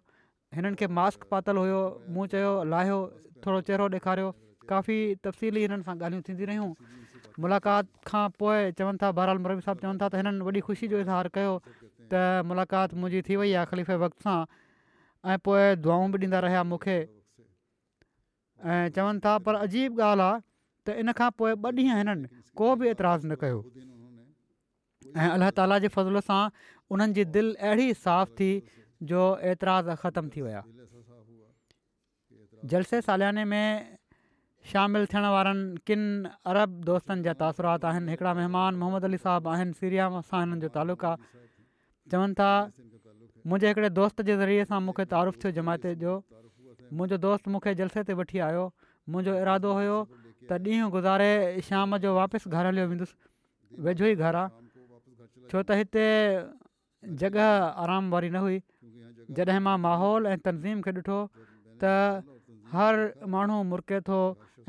हिननि 0.54 0.74
खे 0.80 0.86
मास्क 1.00 1.24
पातल 1.30 1.56
हुयो 1.62 1.80
मूं 2.14 2.26
चयो 2.34 2.52
लाहियो 2.74 2.98
थोरो 3.44 3.60
चहिरो 3.70 3.88
ॾेखारियो 3.96 4.28
काफ़ी 4.72 4.96
तफ़सीली 5.24 5.60
हिननि 5.66 5.82
सां 5.88 5.94
ॻाल्हियूं 5.96 6.22
थींदी 6.28 6.44
रहियूं 6.52 6.68
मुलाक़ात 7.42 7.88
खां 8.08 8.24
पोइ 8.42 8.72
चवनि 8.78 8.98
था 9.02 9.10
बरहाल 9.18 9.38
मुरवी 9.44 9.62
साहिबु 9.66 9.84
चवनि 9.84 9.98
था 10.04 10.08
त 10.14 10.22
हिननि 10.22 10.44
वॾी 10.48 10.60
ख़ुशी 10.70 10.88
जो 10.94 11.00
इज़हार 11.04 11.28
कयो 11.36 11.52
त 11.66 12.24
मुलाक़ात 12.52 12.94
मुंहिंजी 13.02 13.22
थी 13.28 13.36
वई 13.42 13.52
आहे 13.62 13.66
ख़लीफ़ 13.74 13.92
वक़्त 14.06 14.26
सां 14.28 14.38
ऐं 15.32 15.38
पोइ 15.48 15.76
दुआऊं 15.84 16.10
बि 16.14 16.24
ॾींदा 16.24 16.38
रहिया 16.46 16.62
मूंखे 16.72 16.96
ऐं 17.02 18.82
चवनि 18.98 19.20
था 19.28 19.36
पर 19.48 19.62
अजीब 19.68 20.00
ॻाल्हि 20.08 20.26
आहे 20.26 20.42
त 20.86 21.00
इन 21.04 21.12
खां 21.20 21.30
पोइ 21.42 21.52
ॿ 21.52 21.78
ॾींहं 21.84 21.98
हिननि 22.02 22.28
को 22.62 22.74
बि 22.82 22.88
ऐतराज़ु 22.96 23.28
न 23.32 23.36
कयो 23.44 23.60
ऐं 25.16 25.28
अलाह 25.36 25.50
ताला 25.56 25.78
जे 25.84 25.88
फ़ज़ल 25.88 26.20
सां 26.20 26.50
उन्हनि 26.92 27.12
जी 27.16 27.24
दिलि 27.34 27.52
अहिड़ी 27.54 27.94
تھی, 27.94 28.34
थी 28.36 28.62
जो 29.02 29.20
ختم 29.42 29.94
ख़तमु 29.96 30.28
थी 30.34 30.42
विया 30.42 30.62
जलसे 32.70 33.00
सालियाने 33.02 33.44
में 33.44 33.98
शामिलु 34.72 35.06
थियण 35.06 35.22
वारनि 35.34 35.76
किनि 35.86 36.30
अरब 36.50 36.70
दोस्तनि 36.90 37.22
जा 37.22 37.32
तासुरात 37.40 37.84
आहिनि 37.90 38.10
हिकिड़ा 38.12 38.32
महिमान 38.38 38.74
मोहम्मद 38.80 39.04
अली 39.04 39.16
साहबु 39.24 39.48
आहिनि 39.54 39.72
सीरिया 39.80 40.08
सां 40.30 40.40
हिननि 40.42 40.58
जो 40.62 40.68
तालुक़ु 40.76 41.06
आहे 41.10 41.18
चवनि 42.10 42.34
था 42.40 42.50
मुंहिंजे 43.46 43.68
हिकिड़े 43.68 43.90
दोस्त 44.00 44.22
जे 44.28 44.34
ज़रिए 44.42 44.64
सां 44.70 44.80
मूंखे 44.86 45.04
तारीफ़ु 45.14 45.38
थियो 45.44 45.52
जमायत 45.58 45.86
जो 46.02 46.14
मुंहिंजो 46.96 47.16
दोस्त 47.26 47.48
मूंखे 47.54 47.74
जलसे 47.80 48.02
ते 48.08 48.12
वठी 48.20 48.38
आयो 48.50 48.64
मुंहिंजो 49.10 49.38
इरादो 49.46 49.70
हुयो 49.78 49.96
त 50.48 50.50
ॾींहुं 50.58 50.90
गुज़ारे 50.96 51.30
शाम 51.70 51.96
जो 52.06 52.14
वापसि 52.20 52.50
घर 52.54 52.64
हलियो 52.66 53.06
वेझो 53.86 54.04
ई 54.12 54.14
घरु 54.16 54.38
आहे 54.42 54.67
छो 55.52 55.60
त 55.68 55.76
हिते 55.80 56.06
जॻह 57.20 57.44
आराम 57.84 58.10
वारी 58.16 58.30
न 58.34 58.44
हुई 58.44 58.58
जॾहिं 59.38 59.60
मां 59.68 59.76
माहौल 59.86 60.28
ऐं 60.32 60.36
तनज़ीम 60.48 60.80
खे 60.86 60.92
ॾिठो 60.98 61.18
त 61.84 61.94
हर 62.74 63.00
माण्हू 63.34 63.58
मुरके 63.72 64.00
थो 64.10 64.18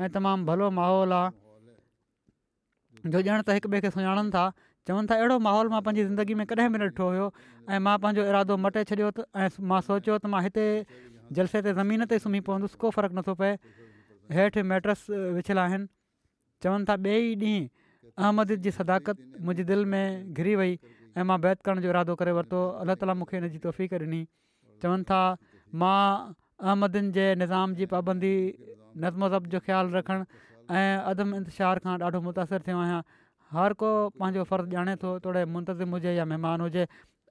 ऐं 0.04 0.10
तमामु 0.16 0.46
भलो 0.50 0.70
माहौल 0.80 1.12
आहे 1.18 3.12
जो 3.12 3.22
ॼण 3.28 3.46
त 3.48 3.58
हिक 3.58 3.70
ॿिए 3.70 3.82
खे 3.86 3.90
सुञाणनि 3.96 4.32
था 4.36 4.44
चवनि 4.88 5.10
था 5.10 5.18
अहिड़ो 5.22 5.38
माहौल 5.48 5.72
मां 5.74 5.80
पंहिंजी 5.88 6.04
ज़िंदगी 6.10 6.34
में 6.42 6.46
कॾहिं 6.54 6.68
बि 6.74 6.78
न 6.84 6.88
ॾिठो 6.92 7.08
हुयो 7.12 7.28
ऐं 7.70 7.80
मां 7.88 7.96
पंहिंजो 8.04 8.28
इरादो 8.32 8.56
मटे 8.66 8.84
छॾियो 8.92 9.10
त 9.18 9.44
ऐं 9.44 9.68
मां 9.72 9.80
सोचियो 9.90 10.16
त 10.18 10.32
मां 10.36 10.42
हिते 10.48 10.68
जलसे 11.40 11.64
ते 11.68 11.76
ज़मीन 11.80 12.08
ते 12.14 12.18
सुम्ही 12.26 12.40
पवंदुसि 12.50 12.80
को 12.86 12.92
फ़र्क़ु 12.98 13.18
नथो 13.20 13.34
पए 13.42 13.52
हेठि 14.38 14.66
मेट्रस 14.74 15.04
विछल 15.40 15.62
आहिनि 15.66 15.90
चवनि 16.64 16.88
था 16.90 16.96
ॿिए 17.08 17.20
ॾींहुं 17.44 17.68
अहमद 18.18 18.52
जी 18.66 18.70
सदाकत 18.78 19.18
मुंहिंजी 19.46 19.66
दिलि 19.70 19.84
में 19.94 20.32
घिरी 20.34 20.54
वई 20.60 20.72
ऐं 21.18 21.24
मां 21.30 21.38
बैत 21.46 21.60
करण 21.68 21.80
जो 21.86 21.88
इरादो 21.94 22.14
करे 22.22 22.32
वरितो 22.38 22.60
अलाह 22.84 22.98
ताला 23.02 23.14
मूंखे 23.22 23.36
हिन 23.38 23.48
जी 23.54 23.58
तोफ़ीक 23.66 23.98
ॾिनी 24.02 24.22
चवनि 24.82 25.04
था 25.10 25.20
मां 25.82 26.00
अहमदनि 26.66 27.16
जे 27.18 27.26
निज़ाम 27.42 27.74
जी 27.80 27.86
पाबंदी 27.94 28.32
नज़म 28.36 29.28
ज़ब 29.34 29.52
जो 29.54 29.60
ख़्यालु 29.66 29.96
रखणु 29.98 30.46
ऐं 30.76 31.02
अदम 31.14 31.34
इंतिशार 31.42 31.78
खां 31.86 31.96
ॾाढो 32.08 32.20
मुतासिर 32.30 32.66
थियो 32.68 32.78
आहियां 32.84 33.00
हर 33.56 33.72
को 33.82 33.88
पंहिंजो 34.20 34.44
फ़र्ज़ु 34.52 34.74
ॼाणे 34.76 34.96
थो 35.02 35.18
थोरे 35.26 35.44
मुंतज़िम 35.56 35.90
हुजे 35.98 36.14
या 36.20 36.24
महिमान 36.34 36.60
हुजे 36.66 36.86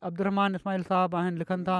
अब्दुरमान 0.09 0.55
इस्माइल 0.59 0.83
साहबु 0.89 1.17
आहिनि 1.21 1.37
लिखनि 1.43 1.63
था 1.69 1.77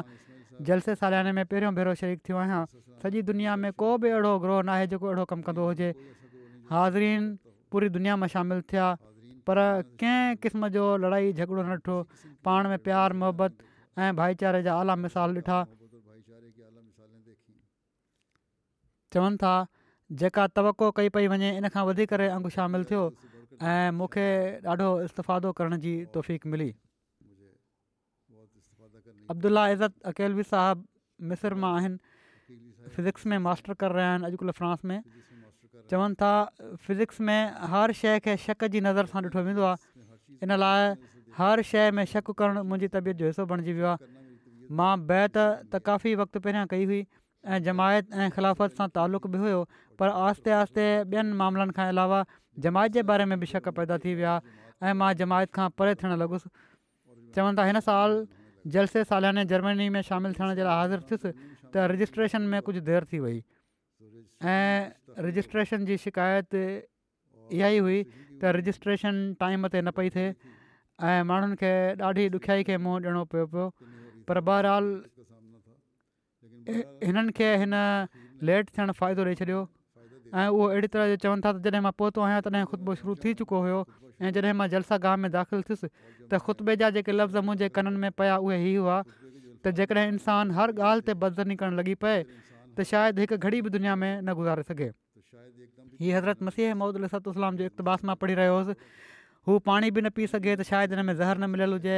जलसे 0.70 0.96
सालियाने 1.02 1.32
में 1.36 1.46
पहिरियों 1.52 1.74
भेरो 1.76 1.94
शरीक 2.04 2.20
थियो 2.30 2.38
आहियां 2.46 2.62
सॼी 3.04 3.22
दुनिया 3.34 3.56
में 3.66 3.72
को 3.84 3.92
बि 4.06 4.10
अहिड़ो 4.10 4.34
ग्रोह 4.46 4.62
न 4.64 4.70
आहे 4.78 4.88
जेको 4.94 5.06
अहिड़ो 5.12 5.26
कमु 5.34 5.44
कंदो 5.50 5.66
हुजे 5.74 5.90
हाज़िरीन 6.72 7.30
पूरी 7.72 7.90
दुनिया 7.94 8.16
में 8.18 8.28
शामिलु 8.28 8.62
थिया 8.72 8.86
पर 9.48 9.58
कंहिं 10.02 10.36
क़िस्म 10.42 10.68
जो 10.74 10.84
लड़ाई 11.02 11.34
झगिड़ो 11.34 11.62
न 11.64 11.70
ॾिठो 11.78 11.98
पाण 12.46 12.68
में 12.70 12.78
प्यार 12.86 13.14
मोहबत 13.22 13.52
ऐं 14.06 14.16
भाईचारे 14.16 14.62
जा 14.64 14.74
आला 14.80 14.96
मिसाल 15.06 15.34
ॾिठा 15.38 15.58
चवनि 19.14 19.38
था 19.42 19.54
जेका 20.22 20.48
तवको 20.58 20.92
कई 20.98 21.10
पई 21.14 21.28
वञे 21.30 21.50
इन 21.58 21.68
खां 21.74 21.86
वधी 21.86 22.06
करे 22.12 22.28
अंगु 22.36 22.50
शामिलु 22.58 22.86
थियो 22.90 23.04
ऐं 23.74 23.92
मूंखे 23.98 24.26
ॾाढो 24.74 24.90
इस्तफादो 25.10 25.52
करण 25.62 25.78
जी 25.86 25.94
तोफ़ीक़ 26.14 26.48
मिली 26.54 26.70
अब्दुला 29.34 29.68
इज़त 29.78 29.94
अकेलवी 30.14 30.44
साहिबु 30.52 31.28
मिसर 31.34 31.54
मां 31.64 31.74
आहिनि 31.80 31.98
फिज़िक्स 32.96 33.26
में 33.34 33.38
मास्टर 33.50 33.74
करे 33.82 33.94
रहिया 33.98 34.10
आहिनि 34.12 34.26
अॼुकल्ह 34.30 34.52
फ्रांस 34.62 34.82
में 34.92 35.00
चवनि 35.90 36.14
था 36.22 36.32
फिज़िक्स 36.86 37.20
में 37.26 37.52
हर 37.74 37.92
शइ 38.00 38.20
खे 38.26 38.36
शक 38.38 38.64
जी 38.74 38.82
नज़र 38.88 39.06
सां 39.12 39.22
ॾिठो 39.26 39.42
वेंदो 39.46 39.66
इन 40.46 40.52
लाइ 40.62 40.94
हर 41.38 41.62
शइ 41.70 41.92
में 41.98 42.04
शक 42.14 42.30
करणु 42.40 42.64
मुंहिंजी 42.64 42.88
तबियत 42.96 43.18
जो 43.22 43.26
हिसो 43.34 43.46
बणिजी 43.50 43.74
वियो 43.74 43.88
आहे 43.94 44.08
मां 44.78 44.92
बैत 45.10 45.38
त 45.38 45.82
काफ़ी 45.90 46.14
वक़्तु 46.22 46.40
पहिरियां 46.46 46.66
कई 46.76 46.86
हुई 46.92 47.02
ऐं 47.02 47.62
जमायत 47.70 48.14
ऐं 48.14 48.30
ख़िलाफ़त 48.38 48.78
सां 48.82 48.88
तालुक़ 49.00 49.28
बि 49.34 49.42
हुयो 49.46 49.62
पर 50.00 50.14
आहिस्ते 50.24 50.52
आहिस्ते 50.62 50.86
ॿियनि 51.16 51.34
मामलनि 51.44 51.76
खां 51.80 51.88
अलावा 51.98 52.22
जमायत 52.68 53.00
जे 53.00 53.04
बारे 53.12 53.26
में 53.34 53.40
बि 53.44 53.50
शक 53.56 53.70
पैदा 53.82 53.98
थी 54.06 54.14
विया 54.22 54.40
ऐं 54.86 54.94
मां 55.04 55.10
जमायत 55.24 55.52
खां 55.60 55.70
परे 55.82 55.96
थियणु 56.04 56.20
लॻुसि 56.26 56.58
चवनि 57.38 57.56
था 57.62 57.66
हिन 57.72 57.80
साल 57.92 58.20
जलसे 58.78 59.04
सालाने 59.14 59.46
जर्मनी 59.54 59.90
में 59.98 60.02
शामिलु 60.12 60.38
थियण 60.42 60.56
जे 60.62 60.70
लाइ 60.70 60.82
हाज़िर 60.82 61.08
थियुसि 61.12 61.34
त 61.44 61.92
रजिस्ट्रेशन 61.94 62.52
में 62.54 62.62
कुझु 62.70 62.82
देरि 62.92 63.08
थी 63.14 63.24
वई 63.28 63.40
ऐं 64.42 65.24
रजिस्ट्रेशन 65.26 65.86
जी 65.86 65.98
शिकायत 66.06 66.56
इहा 66.56 67.68
ई 67.76 67.80
हुई 67.86 67.98
त 68.04 68.54
रजिस्ट्रेशन 68.58 69.18
टाइम 69.40 69.68
ते 69.74 69.82
न 69.82 69.92
पई 69.98 70.10
थिए 70.16 70.30
ऐं 71.04 71.24
माण्हुनि 71.32 71.56
खे 71.64 71.72
ॾाढी 72.10 72.30
ॾुखयाई 72.40 72.64
खे 72.70 72.78
मुंहुं 72.86 73.02
ॾियणो 73.02 73.24
पियो 73.34 73.46
पियो 73.56 73.68
पर 74.30 74.40
बहरहाल 74.52 74.88
हिननि 77.08 77.36
खे 77.40 77.50
हिन 77.64 77.76
लेट 78.52 78.70
थियणु 78.78 78.94
फ़ाइदो 79.02 79.26
ॾेई 79.30 79.36
छॾियो 79.44 79.62
ऐं 80.32 80.48
उहो 80.48 80.66
अहिड़ी 80.72 80.88
तरह 80.96 81.08
जो 81.14 81.16
चवनि 81.28 81.42
था 81.46 81.52
त 81.60 81.66
जॾहिं 81.68 81.84
मां 81.84 81.92
पहुतो 82.04 82.24
आहियां 82.30 82.42
तॾहिं 82.48 82.66
ख़ुतबो 82.74 82.96
शुरू 83.04 83.16
थी 83.24 83.34
चुको 83.44 83.58
हुयो 83.68 83.82
ऐं 84.24 84.36
जॾहिं 84.40 84.54
मां 84.62 84.70
जलसा 84.76 84.98
गाम 85.08 85.28
में 85.28 85.32
दाख़िलु 85.40 85.64
थियुसि 85.72 85.88
त 85.88 86.34
ख़ुतबे 86.48 86.78
जा 86.84 86.90
जेके 87.00 87.12
लफ़्ज़ 87.20 87.48
मुंहिंजे 87.50 87.70
कननि 87.80 88.04
में 88.08 88.12
पिया 88.22 88.36
उहे 88.48 88.58
इहे 88.64 88.76
हुआ 88.78 89.00
त 89.12 89.80
जेकॾहिं 89.82 90.12
इंसानु 90.18 90.54
हर 90.62 90.78
ॻाल्हि 90.92 91.08
ते 91.10 91.14
बदज़नी 91.26 91.56
करणु 91.64 91.82
लॻी 91.84 91.96
पए 92.06 92.20
त 92.80 92.88
शायदि 92.88 93.20
हिकु 93.22 93.36
घड़ी 93.44 93.60
बि 93.68 93.70
दुनिया 93.76 93.94
में 94.02 94.14
न 94.24 94.30
गुज़ारे 94.40 94.64
सघे 94.72 94.90
हीअ 96.00 96.14
हज़रत 96.18 96.40
मसीह 96.48 96.68
महूदलाम 96.80 97.54
जो 97.60 97.64
इक़्तबास 97.76 98.00
मां 98.08 98.16
पढ़ी 98.24 98.34
रहियो 98.40 98.54
हुउसि 98.56 98.74
हू 99.48 99.52
पाणी 99.68 99.88
बि 99.96 100.00
न 100.06 100.10
पी 100.16 100.24
सघे 100.34 100.54
त 100.60 100.64
शायदि 100.70 100.96
हिन 100.96 101.04
में 101.12 101.16
ज़हर 101.20 101.36
न 101.44 101.52
मिलियलु 101.60 101.76
हुजे 101.84 101.98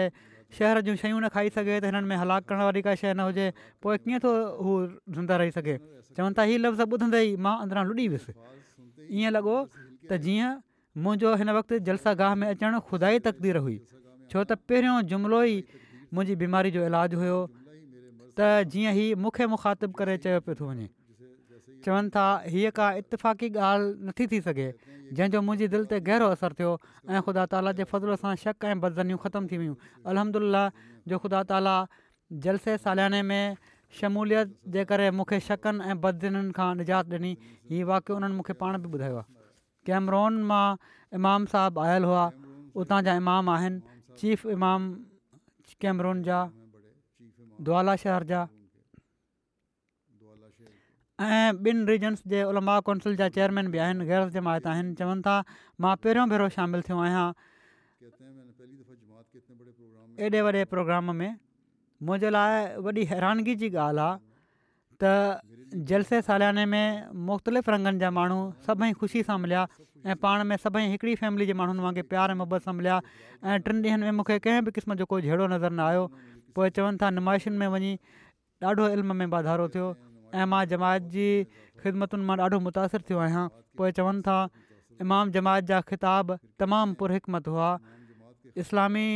शहर 0.57 0.81
जूं 0.89 0.95
शयूं 1.03 1.21
न 1.21 1.29
खाई 1.35 1.53
सघे 1.57 1.77
त 1.83 1.93
हिननि 1.93 2.07
में 2.09 2.17
हलाकु 2.23 2.49
करण 2.49 2.61
वारी 2.69 2.81
काई 2.89 2.97
शइ 3.03 3.13
न 3.13 3.29
हुजे 3.29 3.45
पोइ 3.85 3.95
कीअं 4.05 4.19
थो 4.25 4.31
हू 4.65 4.71
धिंदा 5.19 5.37
रही 5.43 5.51
सघे 5.59 5.75
चवनि 6.17 6.33
था 6.41 6.49
हीअ 6.49 6.57
लफ़्ज़ 6.65 6.81
ॿुधंदे 6.97 7.21
ई 7.25 7.37
मां 7.45 7.55
अंदरां 7.63 7.83
लुॾी 7.93 8.07
वियुसि 8.17 8.31
ईअं 9.21 9.31
लॻो 9.37 9.55
त 10.09 10.17
जीअं 10.25 10.49
मुंहिंजो 11.05 11.29
हिन 11.43 11.49
वक़्ति 11.61 11.75
जलसा 11.91 12.11
गाह 12.25 12.31
में 12.41 12.47
अचणु 12.51 12.79
खुदा 12.91 13.07
ई 13.17 13.25
तकदीर 13.29 13.55
हुई 13.67 13.77
छो 14.33 14.43
त 14.49 14.57
पहिरियों 14.69 14.97
जुमिलो 15.13 15.39
ई 15.55 15.81
मुंहिंजी 16.11 16.35
बीमारी 16.45 16.69
जो 16.77 16.81
इलाजु 16.91 17.17
हुयो 17.25 17.39
त 18.41 18.73
जीअं 18.73 18.93
हीउ 18.97 19.15
मूंखे 19.23 19.45
मुखातिबु 19.53 19.93
करे 20.01 20.13
चयो 20.25 20.39
पियो 20.45 20.55
थो 20.59 20.65
वञे 20.69 20.85
चवनि 21.87 22.09
था 22.15 22.25
हीअ 22.53 22.69
का 22.77 22.87
इतफ़ाक़ी 23.01 23.47
ॻाल्हि 23.65 24.05
नथी 24.07 24.25
थी 24.31 24.39
सघे 24.47 24.67
जंहिंजो 25.17 25.39
मुंहिंजी 25.49 25.67
दिलि 25.73 25.85
ते 25.93 25.97
गहिरो 26.09 26.27
असरु 26.35 26.53
थियो 26.61 26.71
ऐं 27.13 27.21
ख़ुदा 27.27 27.43
ताला 27.53 27.71
जे 27.79 27.83
फज़ल 27.91 28.15
सां 28.21 28.31
शक 28.43 28.65
ऐं 28.73 28.77
बदज़नियूं 28.85 29.19
ख़तमु 29.25 29.47
थी 29.53 29.57
वियूं 29.63 29.75
अलहमदल्ला 30.13 30.63
जो 30.77 31.17
ख़ुदा 31.25 31.39
ताला 31.51 31.75
जलसे 32.45 32.77
सालियाने 32.85 33.21
में 33.31 33.57
शमूलियत 33.97 34.55
जे 34.77 34.81
करे 34.93 35.07
मूंखे 35.17 35.39
शकनि 35.49 35.89
ऐं 35.89 35.97
बदज़ननि 36.05 36.55
खां 36.59 36.69
निजात 36.81 37.05
ॾिनी 37.17 37.33
इहो 37.49 37.89
वाक़ु 37.91 38.11
उन्हनि 38.15 38.35
मूंखे 38.41 38.53
पाण 38.63 38.79
बि 38.85 38.87
ॿुधायो 38.95 39.19
आहे 39.23 39.27
कैमरोन 39.91 40.33
मां 40.53 40.65
इमाम 41.19 41.41
साहबु 41.53 41.85
आयल 41.89 42.03
हुआ 42.13 42.23
उतां 42.85 42.99
जा 43.09 43.13
इमाम 43.21 43.53
आहिनि 43.57 44.01
चीफ 44.23 44.45
इमाम 44.57 44.81
कैमरोन 45.85 46.23
जा 46.29 46.39
द्वाला 47.65 47.95
शहर 48.03 48.23
जा 48.31 48.45
ऐं 51.23 51.51
ॿिनि 51.65 51.85
रीजन्स 51.89 52.21
जे 52.31 52.43
उलमा 52.51 52.79
काउंसिल 52.87 53.15
जा 53.15 53.27
चेयरमैन 53.35 53.67
बि 53.73 53.77
आहिनि 53.85 54.05
गैर 54.05 54.27
जमायत 54.35 54.67
आहिनि 54.73 54.93
चवनि 55.01 55.21
था 55.27 55.35
मां 55.85 55.93
पहिरियों 56.05 56.25
भेरो 56.31 56.47
शामिलु 56.57 56.83
थियो 56.87 56.97
आहियां 57.05 57.27
एॾे 60.29 60.41
वॾे 60.47 60.63
प्रोग्राम 60.73 61.13
में 61.19 61.29
मुंहिंजे 62.07 62.29
लाइ 62.35 62.65
वॾी 62.87 63.05
हैरानगी 63.11 63.55
जी 63.63 63.69
ॻाल्हि 63.75 64.05
आहे 64.07 64.17
त 65.03 65.85
जलसे 65.89 66.21
सालियाने 66.29 66.65
में 66.71 66.87
मुख़्तलिफ़ 67.27 67.69
रंगनि 67.75 67.99
जा 68.05 68.09
माण्हू 68.17 68.39
सभई 68.67 68.91
ख़ुशी 69.03 69.23
सां 69.29 69.37
मिलिया 69.45 69.61
ऐं 70.11 70.15
पाण 70.25 70.43
में 70.49 70.55
सभई 70.65 70.81
हिकिड़ी 70.95 71.13
फैमिली 71.21 71.45
जे 71.49 71.53
माण्हुनि 71.61 71.81
वांगुरु 71.85 72.07
प्यारु 72.13 72.33
ऐं 72.33 72.37
मुहबत 72.41 72.67
सां 72.67 72.73
मिलिया 72.79 72.97
ऐं 72.97 73.59
टिनि 73.67 73.81
ॾींहंनि 73.85 74.09
में 74.09 74.17
मूंखे 74.21 74.37
कंहिं 74.47 74.63
बि 74.67 74.71
क़िस्म 74.77 74.95
जो 75.01 75.05
कोई 75.13 75.21
जहिड़ो 75.29 75.47
नज़र 75.53 75.71
न 75.79 75.79
आयो 75.89 76.03
पोइ 76.55 76.69
चवनि 76.77 76.97
था 77.01 77.09
नुमाइशुनि 77.15 77.57
में 77.57 77.67
वञी 77.75 77.93
ॾाढो 78.63 78.87
इल्म 78.95 79.15
में 79.19 79.25
वाधारो 79.33 79.67
थियो 79.75 79.87
ऐं 80.39 80.45
मां 80.53 80.61
जमायत 80.73 81.03
जी 81.15 81.27
ख़िदमतुनि 81.83 82.23
मां 82.29 82.37
ॾाढो 82.45 82.59
मुतासिरु 82.67 83.03
थियो 83.09 83.19
आहियां 83.25 83.45
पोइ 83.77 83.91
चवनि 83.99 84.21
था 84.27 84.37
इमाम 85.05 85.31
जमायत 85.37 85.65
जा 85.71 85.79
ख़िताब 85.91 86.37
तमामु 86.63 86.93
पुरहिकमत 87.01 87.47
हुआ 87.55 87.69
इस्लामी 88.63 89.07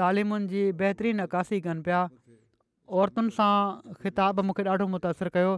तालिमुनि 0.00 0.46
जी 0.52 0.62
बहितरीन 0.82 1.24
अकासी 1.26 1.60
कनि 1.66 1.82
पिया 1.88 2.02
औरतुनि 3.00 3.30
सां 3.38 3.52
ख़िताब 4.04 4.44
मूंखे 4.50 4.68
ॾाढो 4.74 4.86
मुतासिर 4.98 5.28
कयो 5.38 5.52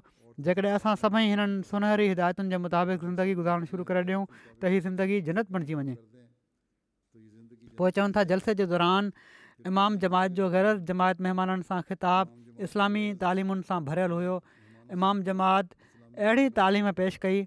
जेकॾहिं 0.47 0.73
असां 0.79 0.95
सभई 1.03 1.27
हिननि 1.33 1.63
सुनहरी 1.73 2.07
हिदायतुनि 2.15 2.49
जे 2.55 2.59
मुताबिक़ 2.69 3.03
ज़िंदगी 3.09 3.35
गुज़ारण 3.43 3.65
शुरू 3.75 3.85
करे 3.91 4.05
ॾियूं 4.09 4.25
त 4.63 4.73
हीअ 4.75 4.81
ज़िंदगी 4.89 5.21
जनत 5.31 5.53
बणजी 5.57 5.75
वञे 5.83 5.99
पोइ 7.81 7.91
चवनि 7.99 8.17
था 8.17 8.23
जलसे 8.31 8.55
जे 8.63 8.67
दौरान 8.73 9.13
इमाम 9.71 9.97
जमायत 10.05 10.33
जो 10.39 10.49
ग़ैर 10.55 10.77
जमायत 10.91 11.21
महिमाननि 11.27 11.63
सां 11.71 11.81
ख़िताबु 11.91 12.65
इस्लामी 12.69 13.05
तालीमुनि 13.25 13.63
सां 13.71 13.79
भरियलु 13.91 14.17
हुयो 14.21 14.37
इमाम 14.97 15.23
जमात 15.29 15.75
अहिड़ी 16.07 16.55
तालीम 16.61 16.91
पेश 17.03 17.17
कई 17.27 17.45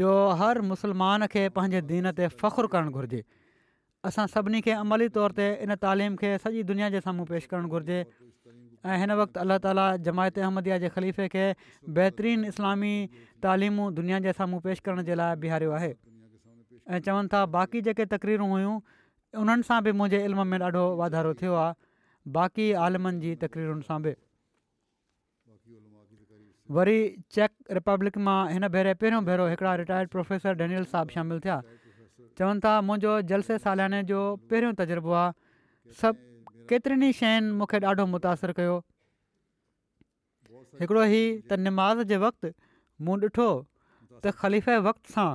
जो 0.00 0.12
हर 0.42 0.60
मुसलमान 0.72 1.26
खे 1.34 1.44
पंहिंजे 1.58 1.80
दीन 1.92 2.12
ते 2.16 2.28
फ़ख़ुरु 2.32 2.68
करणु 2.76 2.92
घुरिजे 3.00 3.22
असां 4.10 4.26
सभिनी 4.34 4.60
खे 4.68 4.72
अमली 4.80 5.08
तौर 5.18 5.32
ते 5.38 5.46
इन 5.68 5.74
तालीम 5.86 6.16
खे 6.24 6.32
सॼी 6.46 6.62
दुनिया 6.72 6.90
जे 6.96 7.00
साम्हूं 7.06 7.26
पेश 7.34 7.46
करणु 7.54 7.68
घुरिजे 7.78 8.00
ऐं 8.88 8.98
हिन 9.02 9.12
वक़्तु 9.22 9.40
अलाह 9.46 9.58
ताला 9.68 9.86
जमायत 10.08 10.38
अहमदिया 10.44 10.78
जे 10.86 10.92
ख़लीफ़े 10.96 11.28
खे 11.36 11.44
बहितरीनु 11.96 12.46
इस्लामी 12.54 12.92
तालीमूं 13.46 13.88
दुनिया 14.00 14.18
जे 14.26 14.32
साम्हूं 14.42 14.60
पेश 14.68 14.80
करण 14.88 15.02
जे 15.10 15.14
लाइ 15.22 15.36
बिहारियो 15.46 15.72
आहे 15.80 15.90
ऐं 15.92 17.00
चवनि 17.08 17.28
था 17.34 17.44
बाक़ी 17.56 17.80
जेके 17.90 18.06
तकरीरूं 18.14 18.48
हुयूं 18.52 18.78
उन्हनि 19.36 19.62
सां 19.68 19.80
बि 19.84 19.92
मुंहिंजे 20.00 20.24
इल्म 20.26 20.46
में 20.50 20.58
ॾाढो 20.58 20.82
वाधारो 20.98 21.32
थियो 21.40 21.52
आहे 21.62 21.74
बाक़ी 22.36 22.68
आलमनि 22.84 23.20
जी 23.24 23.34
तकरीरुनि 23.44 23.82
सां 23.88 23.98
बि 24.06 24.12
वरी 26.76 26.96
चेक 27.34 27.72
रिपब्लिक 27.80 28.16
मां 28.24 28.38
हिन 28.52 28.68
भेरे 28.72 28.94
पहिरियों 29.02 29.24
भेरो 29.26 29.44
हिकिड़ा 29.52 29.74
रिटायर्ड 29.82 30.08
प्रोफेसर 30.16 30.54
डेनियल 30.62 30.84
साहिबु 30.94 31.12
शामिलु 31.18 31.40
थिया 31.46 31.56
चवनि 32.40 32.60
था 32.64 32.72
मुंहिंजो 32.88 33.12
जलसे 33.32 33.58
सालियाने 33.66 34.02
जो 34.12 34.20
पहिरियों 34.52 34.72
तजुर्बो 34.80 35.12
आहे 35.20 35.32
सभु 36.00 36.64
केतिरनि 36.72 37.08
ई 37.12 37.16
शयुनि 37.20 37.52
मूंखे 37.60 37.78
ॾाढो 37.92 38.06
मुतासिरु 38.16 38.56
कयो 38.60 38.76
हिकिड़ो 40.80 41.02
ई 41.04 41.24
त 41.48 41.60
निमाज़ 41.68 42.04
जे 42.12 42.16
वक़्तु 42.26 42.52
मूं 43.06 43.16
ॾिठो 43.28 43.48
त 44.26 44.36
ख़लीफ़े 44.42 44.76
वक़्त 44.88 45.16
सां 45.16 45.28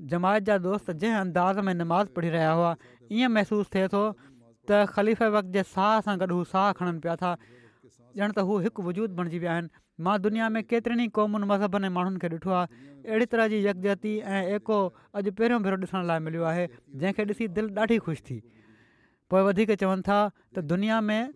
जमायत 0.00 0.44
जा 0.50 0.56
दोस्त 0.66 0.90
जंहिं 1.02 1.16
अंदाज़ 1.16 1.58
में 1.66 1.74
नमाज़ 1.74 2.08
पढ़ी 2.18 2.28
रहिया 2.30 2.50
हुआ 2.60 2.74
ईअं 3.12 3.28
महसूसु 3.34 3.68
थिए 3.74 3.88
थो 3.92 4.02
त 4.68 4.84
ख़लीफ़े 4.96 5.28
वक़्त 5.36 5.50
जे 5.56 5.62
साह 5.70 5.94
सां 6.06 6.16
गॾु 6.22 6.30
हू 6.34 6.44
साहु 6.52 6.72
खणनि 6.78 6.98
पिया 7.04 7.14
था 7.22 7.30
ॼण 7.42 8.32
त 8.32 8.42
हू 8.48 8.58
हिकु 8.66 8.82
वजूद 8.88 9.14
बणिजी 9.20 9.38
विया 9.44 9.52
आहिनि 9.54 9.68
मां 10.06 10.16
दुनिया 10.26 10.48
में 10.56 10.60
केतिरनि 10.66 11.04
ई 11.06 11.12
क़ौमुनि 11.20 11.46
मज़हबनि 11.52 11.86
ऐं 11.90 11.94
माण्हुनि 11.98 12.18
खे 12.24 12.28
ॾिठो 12.34 12.50
आहे 12.60 12.82
अहिड़ी 13.06 13.26
तरह 13.34 13.48
जी 13.54 13.62
यकजहती 13.68 14.14
ऐं 14.34 14.42
एको 14.58 14.80
अॼु 14.90 15.32
पहिरियों 15.40 15.62
भेरो 15.68 15.76
ॾिसण 15.86 16.06
लाइ 16.12 16.18
मिलियो 16.26 16.44
आहे 16.54 16.66
जंहिंखे 16.74 17.26
ॾिसी 17.32 17.48
दिलि 17.58 17.74
ॾाढी 17.84 17.98
ख़ुशि 18.08 18.22
थी 18.30 18.38
पोइ 19.34 19.42
वधीक 19.50 19.74
चवनि 19.84 20.02
था 20.10 20.18
त 20.56 20.64
दुनिया 20.74 21.00
में 21.12 21.32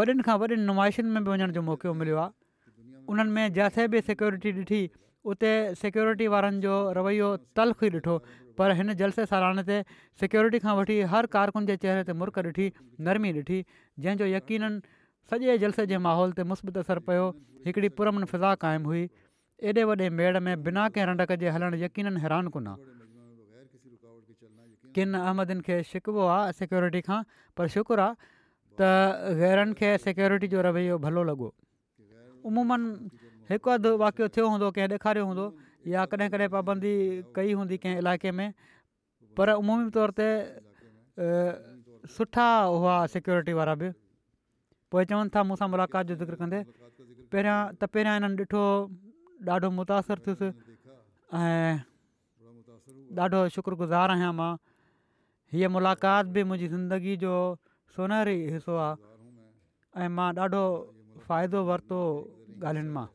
वॾनि 0.00 0.20
खां 0.28 0.36
वॾियुनि 0.44 1.10
में 1.18 1.20
बि 1.24 1.28
वञण 1.30 1.56
जो 1.58 1.62
मौक़ो 1.70 1.94
मिलियो 2.02 2.18
आहे 2.26 3.04
उन्हनि 3.14 3.30
में 3.38 4.00
सिक्योरिटी 4.12 4.52
ॾिठी 4.62 4.82
उते 5.24 5.52
सिक्योरिटी 5.80 6.26
वारनि 6.32 6.60
जो 6.64 6.74
रवैयो 6.96 7.28
तलख़ 7.56 7.82
ई 7.84 7.88
ॾिठो 8.00 8.14
पर 8.58 8.72
हिन 8.76 8.92
जलसे 9.00 9.26
सालाने 9.32 9.62
ते 9.68 9.76
सिक्योरिटी 10.20 10.58
खां 10.64 10.74
वठी 10.76 10.96
हर 11.14 11.26
कारकुन 11.34 11.66
जे 11.70 11.76
चहिरे 11.84 12.04
ते 12.08 12.12
मुर्ख 12.20 12.38
ॾिठी 12.48 12.66
नरमी 13.08 13.32
ॾिठी 13.40 13.58
जंहिंजो 14.04 14.26
यकीननि 14.32 14.82
सॼे 15.30 15.58
जलसे 15.64 15.86
जे 15.92 16.00
माहौल 16.08 16.32
ते 16.40 16.48
मुस्बत 16.52 16.80
असरु 16.88 17.04
पियो 17.10 17.26
हिकिड़ी 17.68 17.92
पुरमन 18.00 18.24
फिज़ा 18.32 18.54
क़ाइमु 18.64 18.88
हुई 18.92 19.04
एॾे 19.68 19.82
वॾे 19.92 20.08
मेड़ 20.20 20.34
में 20.48 20.54
बिना 20.68 20.88
कंहिं 20.96 21.06
रंडक 21.12 21.36
जे 21.44 21.48
हलणु 21.56 21.76
यकीननि 21.86 22.20
हैरान 22.26 22.48
कोन 22.56 22.66
किन 24.96 25.14
अहमदनि 25.24 25.62
खे 25.68 25.76
शिकबो 25.94 26.22
आहे 26.36 26.52
सिक्योरिटी 26.64 27.00
खां 27.08 27.18
पर 27.58 27.68
शुक्रु 27.76 28.00
आहे 28.04 28.30
त 28.78 28.88
ग़ैरनि 29.40 29.74
खे 29.80 29.90
सिक्योरिटी 30.08 30.48
जो 30.56 30.60
रवैयो 30.68 30.96
भलो 31.04 31.22
लॻो 31.28 31.50
हिकु 33.50 33.70
अधि 33.74 33.90
वाकियो 34.00 34.26
थियो 34.34 34.46
हूंदो 34.48 34.66
कंहिं 34.74 34.88
ॾेखारियो 34.94 35.24
हूंदो 35.26 35.44
या 35.90 36.04
कॾहिं 36.10 36.28
कॾहिं 36.30 36.48
पाबंदी 36.54 36.92
कई 37.34 37.52
हूंदी 37.58 37.76
कंहिं 37.82 37.96
इलाइक़े 37.98 38.30
में 38.30 38.54
पर 39.34 39.48
अमूमी 39.58 39.90
तौर 39.90 40.08
ते 40.18 40.28
सुठा 42.14 42.48
हुआ 42.70 42.94
सिक्योरिटी 43.14 43.52
वारा 43.58 43.74
बि 43.82 43.88
पोइ 44.94 45.02
चवनि 45.10 45.28
था 45.34 45.42
मूंसां 45.50 45.66
मुलाक़ात 45.74 46.04
जो 46.06 46.14
ज़िक्र 46.22 46.34
कंदे 46.40 46.60
पहिरियां 47.34 47.58
त 47.74 47.90
पहिरियां 47.90 48.14
हिननि 48.22 48.46
ॾिठो 48.46 48.62
ॾाढो 49.50 49.68
मुतासिर 49.82 50.18
थियुसि 50.24 50.48
ऐं 51.34 51.74
ॾाढो 53.26 53.40
शुक्रगुज़ार 53.58 54.08
आहियां 54.16 54.32
मां 54.38 54.50
हीअ 55.52 55.68
मुलाक़ात 55.76 56.30
बि 56.38 56.42
मुंहिंजी 56.48 56.70
ज़िंदगी 56.74 57.16
जो 57.26 57.34
सुनहरी 57.98 58.38
हिसो 58.56 58.78
आहे 58.88 58.96
ऐं 60.06 60.10
मां 60.18 60.30
ॾाढो 60.44 60.62
फ़ाइदो 61.30 61.58
वरितो 61.70 62.00
ॻाल्हियुनि 62.68 62.94
मां 62.98 63.06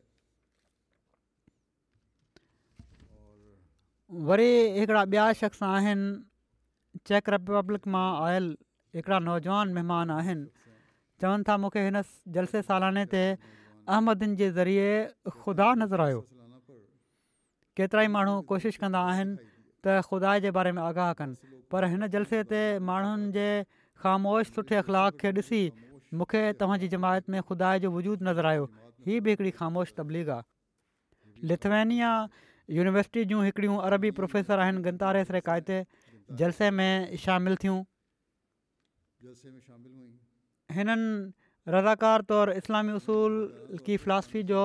वरी 4.24 4.50
हिकिड़ा 4.80 5.02
ॿिया 5.06 5.24
शख़्स 5.38 5.64
आहिनि 5.70 7.04
चेक 7.08 7.30
रिपब्लिक 7.34 7.88
मां 7.96 8.06
आयल 8.28 8.46
हिकिड़ा 8.98 9.18
नौजवान 9.24 9.74
महिमान 9.78 10.10
आहिनि 10.18 10.46
चवनि 11.24 11.44
था 11.50 11.58
मूंखे 11.64 11.84
हिन 11.88 12.02
जलसे 12.38 12.62
सालाने 12.68 13.04
ते 13.14 13.24
अहमदन 13.32 14.38
जे 14.42 14.50
ज़रिए 14.60 15.34
खुदा 15.42 15.68
नज़र 15.82 16.06
आयो 16.08 16.22
केतिरा 17.80 18.06
ई 18.08 18.14
माण्हू 18.16 18.36
कोशिशि 18.54 18.80
कंदा 18.86 19.04
आहिनि 19.12 19.36
त 19.42 19.98
ख़ुदा 20.08 20.36
जे 20.48 20.54
बारे 20.60 20.72
में 20.80 20.82
आगाह 20.86 21.12
कनि 21.22 21.60
पर 21.76 21.92
हिन 21.96 22.08
जलसे 22.16 22.42
ते 22.54 22.64
माण्हुनि 22.92 23.30
जे 23.40 23.48
ख़ामोश 23.52 24.56
सुठे 24.56 24.80
अख़लाक़ 24.84 25.22
खे 25.26 25.30
ॾिसी 25.42 25.62
मूंखे 26.22 26.46
तव्हांजी 26.64 26.88
जमायत 26.96 27.36
में 27.36 27.42
ख़ुदा 27.44 27.76
जो 27.86 27.92
वजूद 28.00 28.32
नज़र 28.32 28.46
आयो 28.56 28.72
हीअ 29.10 29.22
बि 29.28 29.36
हिकिड़ी 29.38 29.52
ख़ामोश 29.62 29.94
तबलीग 30.02 30.30
आहे 30.40 30.52
लिथवेनिया 31.54 32.16
यूनिवर्सिटी 32.74 33.24
जूं 33.32 33.44
हिकिड़ियूं 33.46 33.76
अरबी 33.88 34.10
प्रोफेसर 34.20 34.60
आहिनि 34.66 34.82
गनतारे 34.86 35.24
सरे 35.30 35.40
क़ाइते 35.48 35.80
जलसे 36.42 36.70
में 36.78 37.18
शामिलु 37.24 37.56
थियूं 37.64 37.78
हिननि 40.78 41.04
रज़ाकार 41.76 42.22
तौरु 42.32 42.54
इस्लामी 42.62 42.92
उसूल 43.02 43.82
की 43.86 43.98
फिलासफ़ी 44.06 44.44
जो 44.54 44.64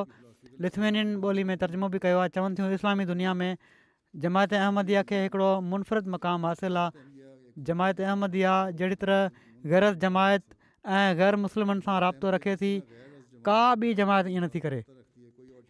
लिथवेनियन 0.65 1.17
ॿोली 1.27 1.45
में 1.53 1.57
तर्जुमो 1.63 1.89
बि 1.95 1.99
कयो 2.05 2.19
आहे 2.19 2.29
चवनि 2.37 2.55
थियूं 2.59 2.71
इस्लामी 2.81 3.05
दुनिया 3.13 3.35
में 3.41 3.57
जमायत 4.25 4.53
अहमदिया 4.61 5.03
खे 5.11 5.23
हिकिड़ो 5.25 5.51
मुनफरद 5.73 6.07
मुक़ाम 6.15 6.47
हासिलु 6.47 6.81
आहे 6.85 7.63
जमायत 7.71 8.01
अहमदिया 8.07 8.53
जहिड़ी 8.81 8.97
तरह 9.03 9.29
ग़ैरत 9.75 9.97
जमायत 10.07 10.45
ऐं 11.01 11.05
ग़ैर 11.21 11.37
मुस्लिमनि 11.45 11.87
सां 11.89 11.99
राब्तो 12.07 12.31
रखे 12.37 12.57
थी 12.65 12.73
का 13.51 13.61
बि 13.83 13.93
जमायत 14.03 14.27
ईअं 14.35 14.45
नथी 14.49 14.61
करे 14.67 14.81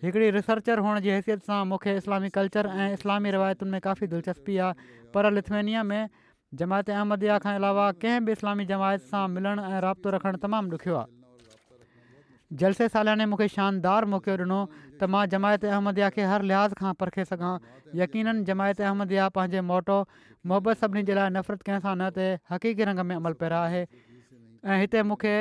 हिकिड़ी 0.05 0.31
रिसर्चर 0.35 0.79
हुअण 0.85 0.99
जी 1.05 1.09
हैसियत 1.13 1.43
सां 1.47 1.57
मूंखे 1.71 1.93
इस्लामी 2.03 2.29
कल्चर 2.37 2.67
ऐं 2.83 2.93
इस्लामी 2.93 3.31
रिवायतुनि 3.35 3.71
में 3.71 3.81
काफ़ी 3.87 4.07
दिलचस्पी 4.13 4.57
आहे 4.67 5.09
पर 5.17 5.31
लिथ्वेनिया 5.39 5.83
में 5.89 6.07
जमायत 6.63 6.91
अहमदया 6.95 7.37
खां 7.47 7.55
अलावा 7.61 7.91
कंहिं 8.05 8.21
बि 8.29 8.33
इस्लामी 8.39 8.65
जमायत 8.71 9.03
सां 9.11 9.27
मिलणु 9.35 9.67
ऐं 9.71 9.81
राब्तो 9.87 10.11
रखणु 10.17 10.39
तमामु 10.47 10.73
ॾुखियो 10.79 10.97
आहे 11.01 12.57
जलसे 12.63 12.89
सालियाने 12.97 13.27
मूंखे 13.33 13.49
शानदार 13.57 14.05
मौक़ो 14.13 14.37
ॾिनो 14.45 14.61
त 15.03 15.11
मां 15.17 15.25
जमायत 15.35 15.67
अहमद 15.75 16.01
खे 16.19 16.25
हर 16.31 16.49
लिहाज़ 16.53 16.75
खां 16.83 16.93
परखे 17.03 17.25
सघां 17.33 17.53
यकीननि 18.05 18.49
जमायत 18.53 18.81
अहमदया 18.89 19.29
पंहिंजे 19.41 19.61
मोटो 19.73 19.99
मोहबत 20.53 20.85
सभिनी 20.85 21.05
जे 21.13 21.19
लाइ 21.21 21.35
नफ़रत 21.41 21.67
कंहिं 21.69 21.85
सां 21.89 21.95
न 22.01 22.11
थिए 22.21 22.33
हक़ीक़ी 22.55 22.89
रंग 22.91 23.07
में 23.11 23.15
अमल 23.23 23.39
पैरा 23.45 23.61
आहे 23.71 23.85
ऐं 23.87 24.81
हिते 24.85 25.05
मूंखे 25.13 25.35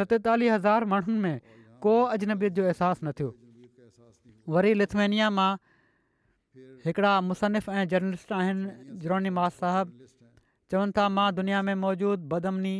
सतेतालीह 0.00 0.54
हज़ार 0.58 0.88
माण्हुनि 0.92 1.22
में 1.24 1.62
को 1.86 1.96
अजनबियत 2.18 2.60
जो 2.60 2.66
अहसासु 2.74 3.06
न 3.08 3.20
थियो 3.20 3.32
वरी 4.48 4.72
लिथवेनिआ 4.74 5.28
मां 5.30 5.50
हिकिड़ा 6.84 7.20
मुसनिफ़ 7.20 7.70
ऐं 7.70 7.88
जर्नलिस्ट 7.88 8.32
आहिनि 8.32 8.72
जिरोनी 9.02 9.30
मास 9.38 9.54
साहबु 9.54 10.06
चवनि 10.70 10.92
था 10.98 11.08
मां 11.08 11.34
दुनिया 11.34 11.62
में 11.62 11.74
मौजूदु 11.86 12.26
बदमनी 12.34 12.74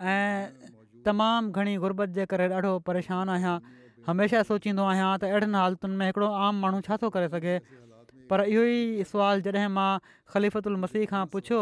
ऐं 0.00 0.48
तमामु 1.04 1.50
घणी 1.52 1.76
गुरबत 1.84 2.08
जे 2.18 2.24
करे 2.30 2.48
ॾाढो 2.56 2.72
परेशानु 2.88 3.32
आहियां 3.36 3.56
हमेशह 4.08 4.42
सोचींदो 4.48 4.84
आहियां 4.92 5.08
त 5.20 5.28
अहिड़नि 5.28 5.56
हालतुनि 5.60 5.96
में 6.00 6.06
हिकिड़ो 6.08 6.28
आम 6.48 6.60
माण्हू 6.64 6.80
छा 6.88 6.96
थो 7.02 7.10
करे 7.16 7.28
सघे 7.36 7.56
पर 8.32 8.44
इहो 8.54 8.64
ई 8.64 9.10
सुवाल 9.12 9.44
जॾहिं 9.48 9.68
मां 9.76 9.90
ख़लीफ़तु 10.34 10.72
उल 10.72 10.80
मसीह 10.86 11.06
खां 11.12 11.24
पुछियो 11.36 11.60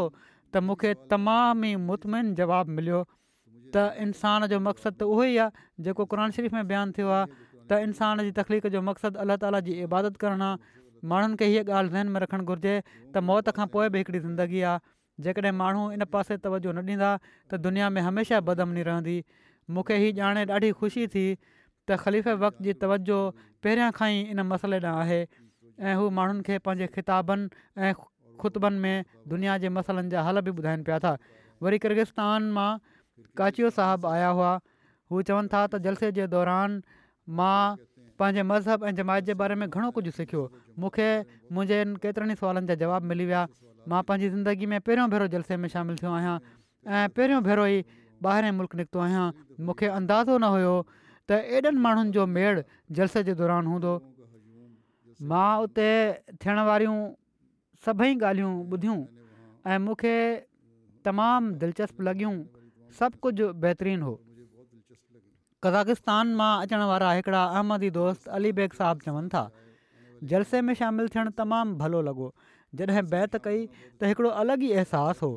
त 0.54 0.62
मूंखे 0.70 0.94
तमामु 1.14 1.72
ई 1.72 1.84
मुतमिन 1.90 2.34
जवाबु 2.42 2.78
मिलियो 2.80 3.02
त 3.10 3.90
इंसान 4.06 4.46
जो 4.54 4.60
मक़सदु 4.70 4.96
त 5.02 5.10
उहो 5.14 5.24
ई 5.34 5.46
आहे 5.46 5.68
जेको 5.90 6.04
क़ुर 6.14 6.30
शरीफ़ 6.38 6.54
में 6.60 6.68
बयानु 6.74 6.96
थियो 6.98 7.12
आहे 7.18 7.41
त 7.70 7.78
इंसान 7.88 8.22
जी 8.28 8.32
तकलीफ़ 8.38 8.66
जो 8.74 8.80
मक़सदु 8.88 9.18
अलाह 9.24 9.36
ताला 9.44 9.60
जी 9.68 9.74
इबादत 9.86 10.16
करणु 10.24 10.46
आहे 10.46 10.80
माण्हुनि 11.12 11.38
खे 11.42 11.46
हीअ 11.52 11.64
ॻाल्हि 11.68 11.92
ज़हन 11.94 12.08
में 12.16 12.20
रखणु 12.24 12.44
घुरिजे 12.52 12.74
त 13.14 13.22
मौत 13.30 13.48
खां 13.58 13.66
पोइ 13.74 13.88
बि 13.94 14.02
हिकिड़ी 14.02 14.18
ज़िंदगी 14.24 14.60
आहे 14.70 14.82
जेकॾहिं 15.26 15.54
माण्हू 15.62 15.84
इन 15.96 16.04
पासे 16.14 16.36
तवजो 16.46 16.72
न 16.78 16.84
ॾींदा 16.92 17.10
त 17.52 17.60
दुनिया 17.66 17.88
में 17.96 18.00
हमेशह 18.08 18.40
बदमनी 18.50 18.84
रहंदी 18.90 19.16
मूंखे 19.78 19.98
हीअ 20.04 20.14
ॼाणे 20.20 20.44
ॾाढी 20.52 20.70
ख़ुशी 20.80 21.06
थी 21.14 21.26
त 21.90 21.98
ख़लीफ़े 22.04 22.32
वक़्त 22.46 22.62
जी 22.68 22.72
तवजो 22.86 23.18
पहिरियां 23.66 23.90
खां 23.98 24.08
ई 24.14 24.34
इन 24.36 24.46
मसइले 24.54 24.78
ॾांहुं 24.84 25.02
आहे 25.04 25.20
ऐं 25.20 25.94
हू 26.00 26.04
माण्हुनि 26.18 26.46
खे 26.50 26.58
पंहिंजे 26.68 26.88
ख़िताबनि 26.96 27.92
ऐं 27.92 28.74
में 28.86 29.28
दुनिया 29.34 29.58
जे 29.64 29.74
मसइलनि 29.80 30.14
जा 30.16 30.22
हल 30.30 30.44
बि 30.50 30.54
ॿुधाइनि 30.60 30.88
पिया 30.90 30.98
था 31.08 31.16
वरी 31.66 31.78
किर्गिस्तान 31.86 32.50
मां 32.58 32.70
काचियो 33.40 33.70
साहबु 33.78 34.08
आया 34.14 34.28
हुआ 34.38 34.50
हू 35.12 35.22
चवनि 35.30 35.52
था 35.52 35.60
त 35.74 35.82
जलसे 35.88 36.12
जे 36.20 36.26
दौरान 36.36 36.80
मां 37.28 37.76
पंहिंजे 38.18 38.42
मज़हब 38.42 38.84
ऐं 38.84 38.94
जमायत 38.94 39.24
जे 39.24 39.34
बारे 39.34 39.54
में 39.54 39.68
घणो 39.70 39.90
कुझु 39.94 40.10
सिखियो 40.10 40.42
मूंखे 40.78 41.08
मुंहिंजे 41.52 41.78
केतिरनि 42.02 42.34
सुवालनि 42.34 42.66
जा 42.66 42.74
जवाब 42.82 43.02
मिली 43.02 43.26
विया 43.26 43.46
मां 43.88 44.02
पंहिंजी 44.02 44.28
ज़िंदगी 44.34 44.66
में 44.66 44.80
पहिरियों 44.80 45.08
भेरो 45.10 45.26
जलसे 45.34 45.56
में 45.56 45.68
शामिलु 45.68 45.96
थियो 46.02 46.10
आहियां 46.12 46.36
ऐं 46.86 47.08
पहिरियों 47.14 47.42
भेरो 47.42 47.66
ई 47.66 47.84
मुल्क 48.58 48.74
निकितो 48.82 48.98
आहियां 49.06 49.26
मूंखे 49.64 49.86
अंदाज़ो 49.98 50.38
न 50.38 50.44
हुयो 50.54 50.74
त 51.30 51.38
एॾनि 51.58 51.78
माण्हुनि 51.86 52.10
जो 52.18 52.26
मेड़ 52.38 52.60
जलसे 52.98 53.22
जे 53.30 53.34
दौरान 53.42 53.66
हूंदो 53.74 53.92
मां 55.34 55.50
उते 55.68 55.88
थियण 56.42 56.58
वारियूं 56.70 56.96
सभई 57.86 58.14
ॻाल्हियूं 58.14 58.54
ॿुधियूं 58.74 58.98
ऐं 59.70 59.78
मूंखे 59.86 60.14
तमामु 61.08 61.54
दिलचस्पु 61.64 62.02
लॻियूं 62.10 62.32
सभु 63.00 63.18
कुझु 63.22 63.46
हो 64.08 64.12
कज़ाकिस्तान 65.64 66.32
मां 66.38 66.52
अचण 66.62 66.80
वारा 66.90 67.10
हिकिड़ा 67.18 67.40
अहमदी 67.58 67.90
दोस्त 67.96 68.26
अली 68.38 68.50
बेग 68.58 68.72
साहबु 68.78 69.02
चवनि 69.08 69.28
था 69.34 69.42
जलसे 70.32 70.60
में 70.68 70.72
शामिलु 70.80 71.08
थियणु 71.16 71.30
तमामु 71.40 71.76
भलो 71.82 72.00
लॻो 72.08 72.30
जॾहिं 72.80 73.02
बैत 73.12 73.36
कई 73.44 73.60
त 74.00 74.10
हिकिड़ो 74.12 74.30
अलॻि 74.42 74.66
ई 74.66 74.72
अहसासु 74.82 75.26
हो 75.28 75.30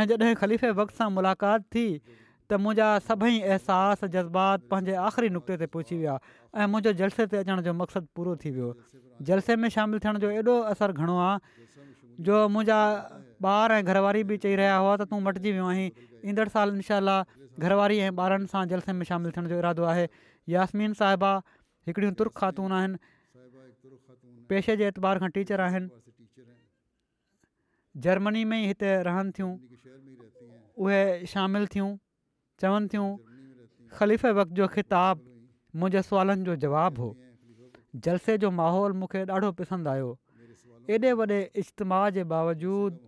ऐं 0.00 0.06
जॾहिं 0.12 0.34
ख़लीफ़े 0.42 0.70
वक़्त 0.80 0.94
सां 1.02 1.08
मुलाक़ात 1.18 1.60
थी 1.76 1.84
त 2.04 2.60
मुंहिंजा 2.66 2.88
सभई 3.08 3.38
अहसासु 3.40 4.08
जज़्बात 4.16 4.60
पंहिंजे 4.72 4.94
आख़िरी 5.08 5.28
नुक़्ते 5.36 5.54
ते 5.64 5.68
पहुची 5.76 5.96
विया 6.04 6.14
ऐं 6.60 6.68
मुंहिंजो 6.76 6.92
जलसे 7.04 7.26
ते 7.32 7.42
अचण 7.44 7.60
जो 7.68 7.74
मक़सदु 7.84 8.08
पूरो 8.20 8.36
थी 8.44 8.52
वियो 8.56 8.70
जलसे 9.32 9.56
में 9.64 9.68
शामिलु 9.76 10.00
थियण 10.08 10.22
जो 10.24 10.30
एॾो 10.40 10.54
असरु 10.72 10.94
घणो 11.04 11.18
आहे 11.30 11.90
जो 12.30 12.46
मुंहिंजा 12.56 12.78
ॿार 13.50 13.72
ऐं 13.74 13.84
घरवारी 13.90 14.22
बि 14.30 14.36
चई 14.40 14.56
रहिया 14.60 14.72
हुआ 14.84 14.96
त 15.02 15.08
तूं 15.12 15.20
मटिजी 15.26 15.52
वियो 15.58 15.68
आहीं 15.74 15.86
ईंदड़ 16.30 16.48
साल 16.56 16.72
इनशा 16.76 16.98
ઘરવારી 17.62 18.02
એ 18.08 18.10
બારન 18.20 18.44
સા 18.52 18.64
જલસે 18.72 18.94
મે 19.00 19.08
સામેલ 19.12 19.34
થન 19.36 19.48
જો 19.52 19.60
ઇરાદો 19.62 19.88
આહે 19.92 20.04
યાસમીન 20.54 20.96
સાહેબા 21.00 21.36
એકડી 21.94 22.12
તુર્ક 22.20 22.38
ખતૂન 22.42 22.76
આહે 22.76 24.46
પેશેજ 24.52 24.84
ઇતબાર 24.90 25.14
ખ 25.24 25.32
ટીચર 25.34 25.62
આહે 25.66 25.80
જર્મની 28.06 28.46
મે 28.54 28.60
હિતે 28.70 28.86
રહન 29.10 29.32
થ્યું 29.38 29.56
ઓહે 30.84 31.02
સામેલ 31.34 31.66
થ્યું 31.74 31.92
ચવન 32.64 32.88
થ્યું 32.94 33.12
ખલીફા 34.00 34.34
વક્ત 34.40 34.56
જો 34.62 34.70
ખિતાબ 34.78 35.24
મુજે 35.84 36.04
સવાલન 36.10 36.46
જો 36.50 36.56
જવાબ 36.66 37.02
હો 37.04 37.10
જલસે 38.08 38.38
જો 38.46 38.54
માહોલ 38.62 38.98
મુકે 39.04 39.20
ડાઢો 39.26 39.52
પસંદ 39.62 39.92
આયો 39.94 40.12
એડે 40.96 41.14
બડે 41.22 41.40
ઇસ્તમાજ 41.64 42.20
બાવજોદ 42.34 43.00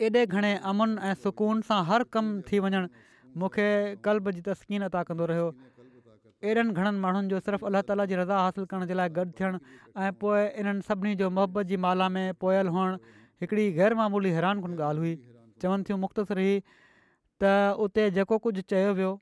एॾे 0.00 0.24
घणे 0.26 0.54
अमन 0.64 0.98
ऐं 0.98 1.14
सुकून 1.22 1.60
सां 1.68 1.82
हर 1.86 2.02
कमु 2.12 2.40
थी 2.50 2.58
वञणु 2.64 2.86
मूंखे 3.40 3.68
कल्ब 4.04 4.30
जी 4.36 4.40
तस्कीन 4.48 4.82
अदा 4.88 5.02
कंदो 5.08 5.26
रहियो 5.30 5.48
एॾनि 6.50 6.72
घणनि 6.72 6.98
माण्हुनि 7.04 7.28
जो 7.30 7.38
सिर्फ़ु 7.46 7.66
अलाह 7.68 7.82
ताला 7.88 8.04
जी 8.10 8.16
रज़ा 8.20 8.36
हासिलु 8.44 8.66
करण 8.70 8.86
जे 8.90 8.94
लाइ 9.00 9.08
गॾु 9.16 9.24
थियणु 9.38 9.58
ऐं 10.02 10.10
पोइ 10.20 11.14
जो 11.20 11.28
मोहबत 11.38 11.64
जी 11.70 11.76
माला 11.84 12.08
में 12.14 12.32
पोयल 12.44 12.68
हुअण 12.76 12.96
हिकिड़ी 13.42 13.70
ग़ैरमामूली 13.78 14.30
हैरान 14.36 14.64
ॻाल्हि 14.64 14.98
हुई 15.06 15.14
चवनि 15.62 15.82
थियूं 15.88 15.98
मुख़्तसिर 16.04 16.38
ही 16.44 16.54
त 17.42 17.52
उते 17.84 18.10
जेको 18.18 18.38
कुझु 18.46 18.60
चयो 18.74 18.92
वियो 19.00 19.12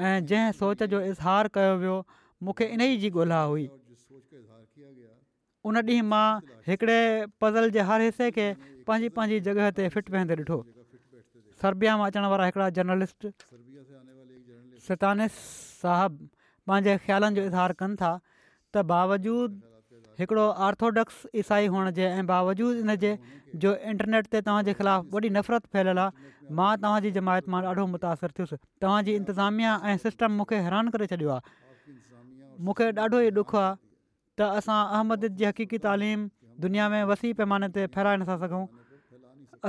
ऐं 0.00 0.14
जंहिं 0.32 0.52
सोच 0.62 0.82
जो 0.94 1.00
इज़हार 1.12 1.48
कयो 1.56 1.74
वियो 1.84 1.96
मूंखे 2.44 2.64
इन 2.76 2.80
ई 2.88 2.96
जी 3.04 3.10
ॻोल्हा 3.22 3.42
हुई 3.54 3.68
उन 5.70 5.76
ॾींहुं 5.78 6.04
मां 6.10 6.26
हिकिड़े 6.68 7.00
पज़ल 7.40 7.68
जे 7.70 7.80
हर 7.88 8.00
हिसे 8.08 8.30
खे 8.36 8.46
पंहिंजी 8.90 9.08
पंहिंजी 9.16 9.40
जॻह 9.48 9.70
ते 9.78 9.84
फिट 9.94 10.12
वेंदे 10.16 10.36
ॾिठो 10.42 10.56
सर्बिया 11.62 11.96
मां 12.02 12.06
अचण 12.12 12.26
वारा 12.34 12.46
हिकिड़ा 12.50 12.68
जर्नलिस्ट 12.78 13.28
सतानस 14.88 15.40
साहब 15.82 16.20
पंहिंजे 16.70 16.94
ख़्यालनि 17.04 17.40
जो 17.40 17.42
इज़हार 17.50 17.76
कनि 17.82 18.00
था 18.02 18.10
त 18.22 18.84
बावजूद 18.92 19.58
हिकिड़ो 20.22 20.46
आर्थोडॉक्स 20.68 21.20
ईसाई 21.42 21.70
हुअण 21.74 21.90
जे 21.98 22.06
ऐं 22.06 22.24
इन 22.70 22.94
जे 23.04 23.12
जो 23.64 23.74
इंटरनेट 23.92 24.32
ते 24.34 24.40
तव्हांजे 24.48 24.74
ख़िलाफ़ु 24.80 25.14
वॾी 25.14 25.30
नफ़रत 25.36 25.70
फैलियलु 25.76 26.02
आहे 26.06 26.54
मां 26.60 26.70
तव्हांजी 26.82 27.12
जमायत 27.20 27.48
मां 27.54 27.62
ॾाढो 27.70 27.86
मुतासिर 27.94 28.36
थियुसि 28.38 28.56
तव्हांजी 28.82 29.14
इंतिज़ामिया 29.20 29.72
ऐं 29.84 29.96
सिस्टम 30.08 30.36
मूंखे 30.40 30.60
हैरान 30.66 30.92
करे 30.96 31.06
छॾियो 31.14 31.30
आहे 31.36 31.54
मूंखे 32.68 32.90
ॾाढो 33.06 33.22
ई 33.28 33.30
ॾुख 33.38 33.54
आहे 33.62 33.70
त 34.42 34.50
असां 34.60 34.80
अहमद 34.84 35.26
जी 35.40 35.48
हक़ीक़ी 35.52 35.82
तालीम 35.88 36.28
दुनिया 36.66 36.88
में 36.92 37.02
वसी 37.14 37.32
पैमाने 37.40 37.68
ते 37.76 37.86
फैलाए 37.96 38.22
नथा 38.22 38.36
सघूं 38.44 38.62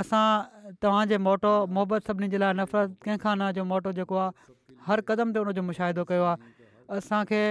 असां 0.00 0.72
तव्हांजे 0.82 1.16
मोटो 1.18 1.50
मोहबत 1.70 2.06
सभिनी 2.08 2.28
जे 2.30 2.38
लाइ 2.40 2.52
नफ़रत 2.60 2.88
कंहिंखां 3.04 3.34
न 3.38 3.50
जो 3.56 3.64
मोटो 3.72 3.90
जेको 3.98 4.16
आहे 4.16 4.52
हर 4.86 5.00
क़दम 5.08 5.32
ते 5.32 5.38
हुनजो 5.38 5.62
मुशाहिदो 5.70 6.04
कयो 6.10 6.24
आहे 6.28 6.52
असांखे 6.98 7.42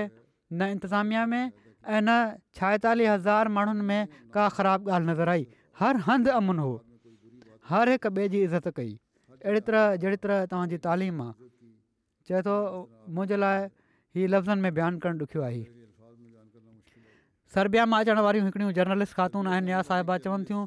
न 0.52 0.62
इंतिज़ामिया 0.74 1.26
में 1.26 1.44
ऐं 1.44 2.02
न 2.02 2.10
छाएतालीह 2.58 3.14
हज़ार 3.14 3.48
माण्हुनि 3.58 3.86
में 3.89 4.32
का 4.34 4.48
ख़राबु 4.58 4.89
ॻाल्हि 4.92 5.08
नज़र 5.12 5.28
आई 5.38 5.44
हर 5.82 5.96
हंधि 6.10 6.30
अमुन 6.42 6.60
हो 6.66 6.72
हर 7.70 7.89
हिक 7.96 8.06
ॿिए 8.10 8.28
जी 8.36 8.42
इज़त 8.50 8.68
कई 8.80 8.92
अहिड़ी 9.46 9.68
तरह 9.70 9.96
जहिड़ी 10.06 10.18
तरह 10.26 10.46
तव्हांजी 10.52 10.78
तालीम 10.88 11.22
आहे 11.26 11.52
चए 12.30 12.42
थो 12.48 12.56
मुंहिंजे 13.16 13.42
लाइ 13.46 13.66
हीअ 14.18 14.30
लफ़्ज़नि 14.34 14.62
में 14.66 14.74
बयानु 14.74 14.98
करणु 15.06 15.24
ॾुखियो 15.30 15.44
आहे 15.50 15.64
सर्बिया 17.56 17.86
मां 17.92 18.00
अचण 18.04 18.20
वारियूं 18.28 18.46
हिकिड़ियूं 18.46 18.72
जर्नलिस्ट 18.80 19.14
ख़ातून 19.16 19.48
आहिनि 19.54 19.82
साहिबा 19.88 20.18
चवनि 20.26 20.66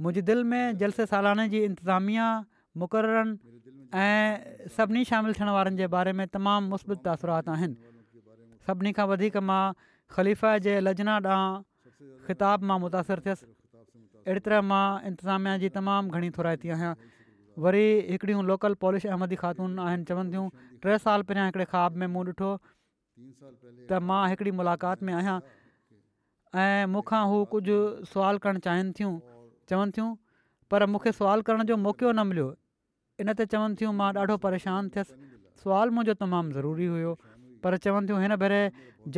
मुंहिंजी 0.00 0.22
दिलि 0.26 0.42
में 0.50 0.76
जलसे 0.78 1.06
सालाने 1.06 1.48
जी 1.48 1.62
इंतिज़ामिया 1.64 2.26
मुक़ररुनि 2.82 3.34
ऐं 3.94 4.68
सभिनी 4.76 5.04
शामिलु 5.10 5.32
थियण 5.38 5.48
वारनि 5.56 5.76
जे 5.78 5.86
बारे 5.94 6.12
में 6.18 6.26
तमामु 6.34 6.68
मुस्बित 6.74 6.98
तासरात 7.06 7.48
आहिनि 7.48 7.76
सभिनी 8.66 8.92
खां 8.98 9.06
वधीक 9.10 9.36
मां 9.48 9.62
ख़लीफ़ा 10.14 10.58
जे 10.66 10.72
लजना 10.86 11.14
ॾांहुं 11.16 12.24
ख़िताब 12.26 12.62
मां 12.70 12.78
मुतासिर 12.84 13.20
थियसि 13.26 13.46
अहिड़ी 14.26 14.40
तरह 14.46 14.60
मां 14.70 14.84
इंतिज़ामिया 15.10 15.58
जी 15.64 15.68
तमामु 15.78 16.10
घणी 16.18 16.30
थोराए 16.36 16.56
थी 16.64 16.68
आहियां 16.76 16.94
वरी 17.66 17.86
हिकिड़ियूं 18.10 18.42
लोकल 18.50 18.74
पॉलिश 18.86 19.06
अहमदी 19.10 19.36
ख़ातून 19.42 19.78
आहिनि 19.84 20.04
चवनि 20.10 20.32
थियूं 20.32 20.48
टे 20.86 20.96
साल 21.04 21.22
पहिरियां 21.28 21.46
हिकिड़े 21.52 21.64
ख़्वाब 21.74 21.96
में 22.02 22.06
मूं 22.16 22.24
ॾिठो 22.32 22.48
त 23.86 24.00
मां 24.08 24.18
हिकिड़ी 24.34 24.50
मुलाक़ात 24.62 25.02
में 25.08 25.14
आहियां 25.20 25.36
ऐं 26.64 26.86
मूंखां 26.96 27.22
हू 27.34 27.38
कुझु 27.54 27.76
सुवाल 28.14 28.38
करणु 28.48 28.60
चाहिनि 28.66 28.92
थियूं 29.00 29.12
चवनि 29.70 29.90
थियूं 29.96 30.10
पर 30.70 30.86
मूंखे 30.88 31.12
सुवाल 31.20 31.42
करण 31.48 31.64
जो 31.70 31.76
मौक़ो 31.86 32.12
न 32.12 32.26
मिलियो 32.30 32.48
इन 33.22 33.32
ते 33.38 33.44
चवनि 33.54 33.74
थियूं 33.80 33.92
मां 34.00 34.10
ॾाढो 34.20 34.36
परेशान 34.44 34.88
थियसि 34.96 35.14
सुवाल 35.64 35.96
मुंहिंजो 35.96 36.14
तमामु 36.22 36.56
ज़रूरी 36.58 36.86
हुयो 36.94 37.12
पर 37.64 37.76
चवनि 37.86 38.06
थियूं 38.10 38.20
हिन 38.26 38.36
भेरे 38.44 38.60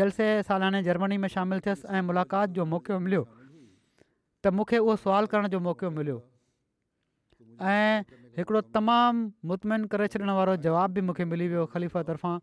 जलसे 0.00 0.26
सालाने 0.50 0.82
जर्मनी 0.88 1.18
में 1.24 1.28
शामिलु 1.36 1.66
थियसि 1.68 1.88
ऐं 1.96 2.02
मुलाक़ात 2.10 2.56
जो 2.60 2.66
मौक़ो 2.74 2.98
मिलियो 3.06 3.22
त 3.34 4.54
मूंखे 4.58 4.82
उहो 4.86 4.96
सुवाल 5.06 5.30
करण 5.34 5.48
जो 5.56 5.60
मौक़ो 5.68 5.90
मिलियो 6.00 6.18
ऐं 7.74 8.04
हिकिड़ो 8.40 8.60
तमामु 8.78 9.48
मुतमिन 9.52 9.86
करे 9.94 10.08
छॾण 10.14 10.34
वारो 10.40 10.56
जवाब 10.68 10.98
बि 10.98 11.06
मूंखे 11.10 11.24
मिली 11.32 11.48
वियो 11.54 11.64
ख़लीफ़ा 11.76 12.02
तर्फ़ां 12.10 12.36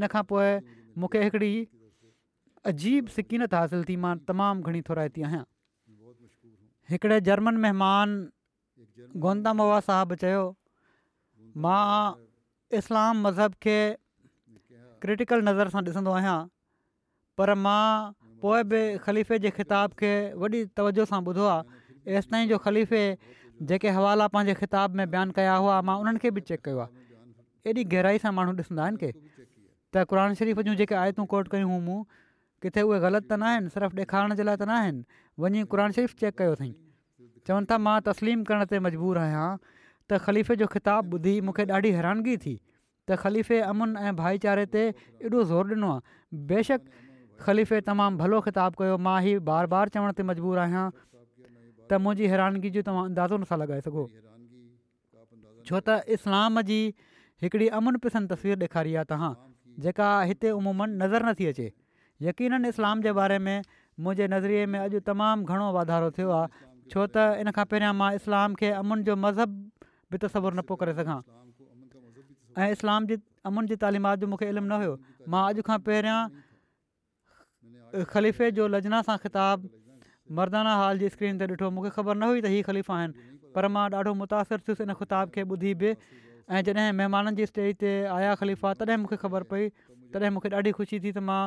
इन 0.00 0.06
खां 0.14 0.22
पोइ 0.32 0.48
मूंखे 1.04 1.24
हिकिड़ी 1.26 1.52
अजीब 2.72 3.12
सिकीनत 3.18 3.54
हासिलु 3.60 3.86
थी 3.90 3.96
मां 4.06 4.14
तमामु 4.30 4.70
घणी 4.70 4.82
थोराए 4.90 5.10
आहियां 5.28 5.44
हिकिड़े 6.90 7.20
जर्मन 7.26 7.56
महिमान 7.62 8.10
गोंदमा 9.22 9.78
साहबु 9.86 10.16
चयो 10.24 10.42
मां 11.62 11.86
इस्लाम 12.80 13.22
मज़हब 13.26 13.54
खे 13.64 13.78
क्रिटिकल 15.04 15.42
नज़र 15.48 15.72
सां 15.74 15.82
ॾिसंदो 15.88 16.12
आहियां 16.18 16.36
पर 17.40 17.54
मां 17.64 17.80
पोइ 18.44 18.62
बि 18.72 18.82
ख़लीफ़े 19.06 19.38
जे 19.46 19.50
ख़िताब 19.56 19.96
खे 20.02 20.12
वॾी 20.44 20.62
तवजो 20.80 21.06
सां 21.12 21.20
ॿुधो 21.32 21.48
आहे 21.54 22.18
ऐसि 22.20 22.32
ताईं 22.34 22.48
जो 22.54 22.58
ख़लीफ़े 22.68 23.02
जेके 23.72 23.94
हवाला 23.98 24.28
पंहिंजे 24.36 24.54
ख़िताब 24.62 25.00
में 25.00 25.04
बयानु 25.16 25.36
कया 25.40 25.56
हुआ 25.64 25.80
मां 25.90 25.96
उन्हनि 26.04 26.22
खे 26.26 26.30
बि 26.38 26.44
चेक 26.52 26.64
कयो 26.68 26.84
आहे 26.84 27.72
एॾी 27.74 27.84
गहराई 27.96 28.22
सां 28.26 28.32
माण्हू 28.38 28.56
ॾिसंदा 28.62 28.86
आहिनि 28.86 29.04
के 29.04 29.12
त 29.96 30.32
शरीफ़ 30.42 30.62
जूं 30.70 30.76
जेके 30.82 31.00
आयतूं 31.04 31.26
कोट 31.34 31.52
कयूं 31.56 31.82
किथे 32.62 32.82
उहे 32.88 33.00
ग़लति 33.00 33.28
त 33.28 33.32
न 33.32 33.42
आहिनि 33.48 33.68
सिर्फ़ु 33.70 33.98
ॾेखारण 34.02 34.34
जे 34.34 34.42
लाइ 34.48 34.56
त 34.56 34.70
न 34.70 34.72
आहिनि 34.80 35.04
वञी 35.38 35.64
क़ुर 35.72 35.80
शरीफ़ 35.96 36.14
चेक 36.22 36.38
कयो 36.40 36.52
अथईं 36.56 36.72
चवनि 37.48 37.68
था 37.70 37.76
मां 37.84 37.96
तस्लीम 38.08 38.44
करण 38.48 38.64
ते 38.72 38.78
मजबूर 38.88 39.18
आहियां 39.24 39.48
त 39.60 40.20
ख़लीफ़े 40.26 40.56
जो 40.62 40.66
ख़िताबु 40.74 41.20
ॿुधी 41.20 41.34
मूंखे 41.48 41.68
ॾाढी 41.78 41.92
हैरानगी 41.98 42.36
थी 42.44 42.54
त 42.56 43.20
ख़लीफ़े 43.24 43.60
अमुन 43.72 43.96
ऐं 44.04 44.14
भाईचारे 44.22 44.66
ते 44.76 44.86
एॾो 44.88 45.44
ज़ोर 45.52 45.76
ॾिनो 45.76 45.92
आहे 45.96 46.18
बेशक 46.52 46.90
ख़लीफ़े 47.44 47.80
तमामु 47.92 48.24
भलो 48.24 48.40
ख़िताबु 48.48 48.82
कयो 48.82 48.96
मां 49.08 49.16
ई 49.22 49.38
बार 49.52 49.72
बार 49.76 49.92
चवण 49.96 50.16
ते 50.20 50.28
मजबूर 50.32 50.64
आहियां 50.66 50.84
त 50.98 52.02
मुंहिंजी 52.06 52.26
हैरानगी 52.34 52.70
जो 52.76 52.82
तव्हां 52.90 53.04
अंदाज़ो 53.12 53.36
नथा 53.46 53.56
लॻाए 53.64 53.80
सघो 53.88 54.04
छो 55.68 55.76
त 55.88 56.02
इस्लाम 56.16 56.62
जी 56.72 56.80
हिकिड़ी 57.44 57.68
अमुन 57.80 58.00
पसंदि 58.04 58.32
तस्वीरु 58.36 58.60
ॾेखारी 58.68 58.96
आहे 59.00 59.04
तव्हां 59.12 59.32
जेका 59.86 60.14
हिते 60.32 60.48
उमूमनि 60.60 60.96
नज़र 61.04 61.26
नथी 61.30 61.46
अचे 61.54 61.66
यकीन 62.24 62.64
इस्लाम 62.72 63.00
जे 63.06 63.12
बारे 63.18 63.38
में 63.46 63.60
मुंहिंजे 64.04 64.26
नज़रिए 64.34 64.66
में 64.74 64.78
अॼु 64.80 65.00
तमामु 65.08 65.44
घणो 65.52 65.70
वाधारो 65.76 66.10
थियो 66.18 66.30
आहे 66.36 66.48
छो 66.92 67.06
त 67.12 67.44
इन 67.44 67.50
खां 67.58 67.64
पहिरियां 67.72 67.92
मां 68.00 68.10
इस्लाम 68.20 68.54
खे 68.60 68.70
अमुन 68.80 69.02
जो 69.08 69.16
मज़हब 69.24 70.12
बि 70.14 70.18
तस्वुरु 70.24 70.56
न 70.56 70.64
पियो 70.70 70.76
करे 70.84 70.94
सघां 71.00 71.16
ऐं 72.58 72.70
इस्लाम 72.78 73.10
जे 73.12 73.18
अमुन 73.50 73.68
जी 73.72 73.76
तालिमात 73.84 74.24
जो 74.24 74.30
मूंखे 74.32 74.48
इल्मु 74.54 74.68
न 74.68 74.80
हुयो 74.84 75.28
मां 75.34 75.44
अॼु 75.50 75.66
खां 75.70 75.78
पहिरियां 75.90 76.18
ख़लीफ़े 78.14 78.50
जो 78.60 78.68
लजना 78.76 79.02
सां 79.10 79.16
ख़िताबु 79.26 79.72
मर्दाना 80.40 80.74
हाल 80.82 81.04
जी 81.04 81.08
स्क्रीन 81.16 81.42
ते 81.44 81.50
ॾिठो 81.56 81.70
मूंखे 81.74 81.90
ख़बर 81.98 82.16
न 82.16 82.30
हुई 82.32 82.40
त 82.40 82.52
इहे 82.54 82.62
ख़लीफ़ा 82.70 83.00
आहिनि 83.00 83.52
पर 83.58 83.72
मां 83.76 83.86
ॾाढो 83.98 84.16
मुतासिर 84.24 84.66
थियुसि 84.68 84.88
इन 84.88 84.96
ख़िताब 85.02 85.36
खे 85.36 85.48
ॿुधी 85.52 85.74
बि 85.84 85.92
ऐं 85.92 86.64
जॾहिं 86.66 86.90
महिमाननि 87.02 87.36
जी 87.42 87.46
स्टेज 87.54 87.76
ते 87.84 87.92
आया 88.16 88.34
ख़लीफ़ा 88.42 88.72
तॾहिं 88.84 89.00
मूंखे 89.04 89.16
ख़बर 89.24 89.48
पई 89.52 89.68
तॾहिं 90.16 90.34
मूंखे 90.38 90.54
ॾाढी 90.60 90.74
ख़ुशी 90.80 90.98
थी 91.06 91.10
त 91.12 91.22
मां 91.30 91.40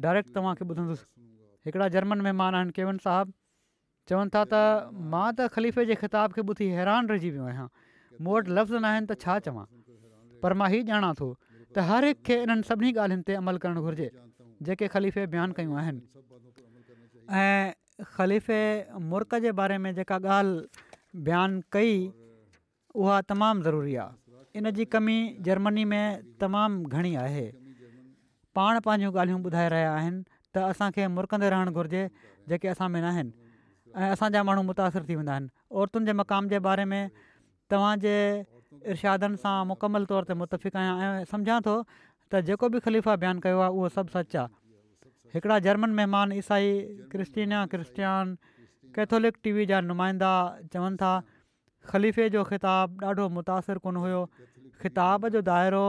डायरेक्ट 0.00 0.34
तव्हांखे 0.36 0.64
ॿुधंदुसि 0.64 1.22
हिकिड़ा 1.66 1.88
जर्मन 1.88 2.20
महिमान 2.20 2.54
आहिनि 2.54 2.70
केवन 2.76 2.96
साहबु 3.04 3.32
चवनि 4.10 4.30
था 4.34 4.42
त 4.52 4.90
मां 5.12 5.28
त 5.36 5.46
ख़लीफ़े 5.54 5.84
जे 5.86 5.94
ख़िताब 6.02 6.32
खे 6.36 6.40
ॿुधी 6.46 6.66
हैरान 6.78 7.08
रहिजी 7.12 7.30
वियो 7.34 7.44
आहियां 7.50 7.66
मूं 8.24 8.34
वटि 8.36 8.50
लफ़्ज़ 8.56 8.74
न 8.82 8.84
आहिनि 8.92 9.06
त 9.10 9.18
छा 9.24 9.38
चवां 9.46 9.66
पर 10.42 10.52
मां 10.62 10.68
ई 10.74 10.82
ॼाणा 10.90 11.12
थो 11.20 11.28
त 11.74 11.86
हर 11.90 12.04
हिक 12.10 12.18
खे 12.28 12.36
इन्हनि 12.46 12.64
सभिनी 12.70 12.92
ॻाल्हियुनि 12.96 13.24
ते 13.28 13.38
अमल 13.42 13.56
करणु 13.66 13.80
घुरिजे 13.88 14.08
जेके 14.68 14.88
ख़लीफ़े 14.96 15.22
बयानु 15.36 15.54
कयूं 15.60 15.76
आहिनि 15.84 16.00
ऐं 17.44 18.06
ख़लीफ़े 18.16 18.60
मुर्क 19.12 19.38
जे 19.46 19.52
बारे 19.60 19.78
में 19.84 19.92
जेका 20.00 20.18
ॻाल्हि 20.24 21.02
बयानु 21.28 21.62
कई 21.78 21.92
उहा 23.04 23.20
ज़रूरी 23.68 23.96
आहे 24.06 24.20
इन 24.60 24.70
जी 24.76 24.84
कमी 24.92 25.16
जर्मनी 25.48 25.84
में 25.94 26.36
तमामु 26.40 26.90
घणी 26.96 27.14
आहे 27.24 27.46
पाण 28.56 28.78
पंहिंजूं 28.86 29.12
ॻाल्हियूं 29.16 29.42
ॿुधाए 29.48 29.68
रहिया 29.74 29.92
आहिनि 29.92 30.22
त 30.54 30.62
असांखे 30.72 31.06
मुरकंदे 31.16 31.50
रहणु 31.50 31.70
घुरिजे 31.80 32.06
जेके 32.52 32.68
असां 32.74 32.88
में 32.94 33.00
न 33.00 33.04
आहिनि 33.12 33.32
ऐं 33.96 34.12
असांजा 34.12 34.42
माण्हू 34.48 34.62
मुतासिर 34.70 35.02
थी 35.08 35.14
वेंदा 35.20 35.32
आहिनि 35.32 35.48
औरतुनि 35.80 36.06
जे 36.06 36.12
मक़ाम 36.20 36.48
जे 36.48 36.58
बारे 36.68 36.84
में 36.92 37.08
तव्हांजे 37.72 38.14
इर्शादनि 38.94 39.36
सां 39.44 39.56
मुकमल 39.72 40.04
तौर 40.12 40.24
ते 40.28 40.34
मुतफ़िक़ 40.42 40.76
आहियां 40.76 40.98
ऐं 41.08 41.24
सम्झां 41.32 41.58
थो 41.68 41.76
त 42.32 42.44
जेको 42.50 42.68
बि 42.76 42.80
ख़लीफ़ा 42.88 43.16
बयानु 43.24 43.44
कयो 43.48 43.58
आहे 43.64 43.72
उहो 43.80 43.88
सभु 43.96 44.16
सच 44.16 44.36
आहे 44.44 44.60
हिकिड़ा 45.36 45.58
जर्मन 45.68 45.96
महिमान 46.00 46.32
ईसाई 46.42 46.72
क्रिस्टीनिया 47.14 47.64
क्रिस्टियान 47.74 48.36
कैथोलिक 48.96 49.40
टीवी 49.44 49.58
वी 49.58 49.66
जा 49.72 49.80
नुमाइंदा 49.88 50.32
चवनि 50.72 51.00
था 51.04 51.12
ख़लीफ़े 51.92 52.28
जो 52.36 52.44
ख़िताबु 52.54 53.04
ॾाढो 53.10 53.24
मुतासिरु 53.36 53.80
कोन 53.86 53.96
हुयो 54.06 54.22
ख़िताब 54.82 55.28
जो 55.36 55.40
दाइरो 55.52 55.84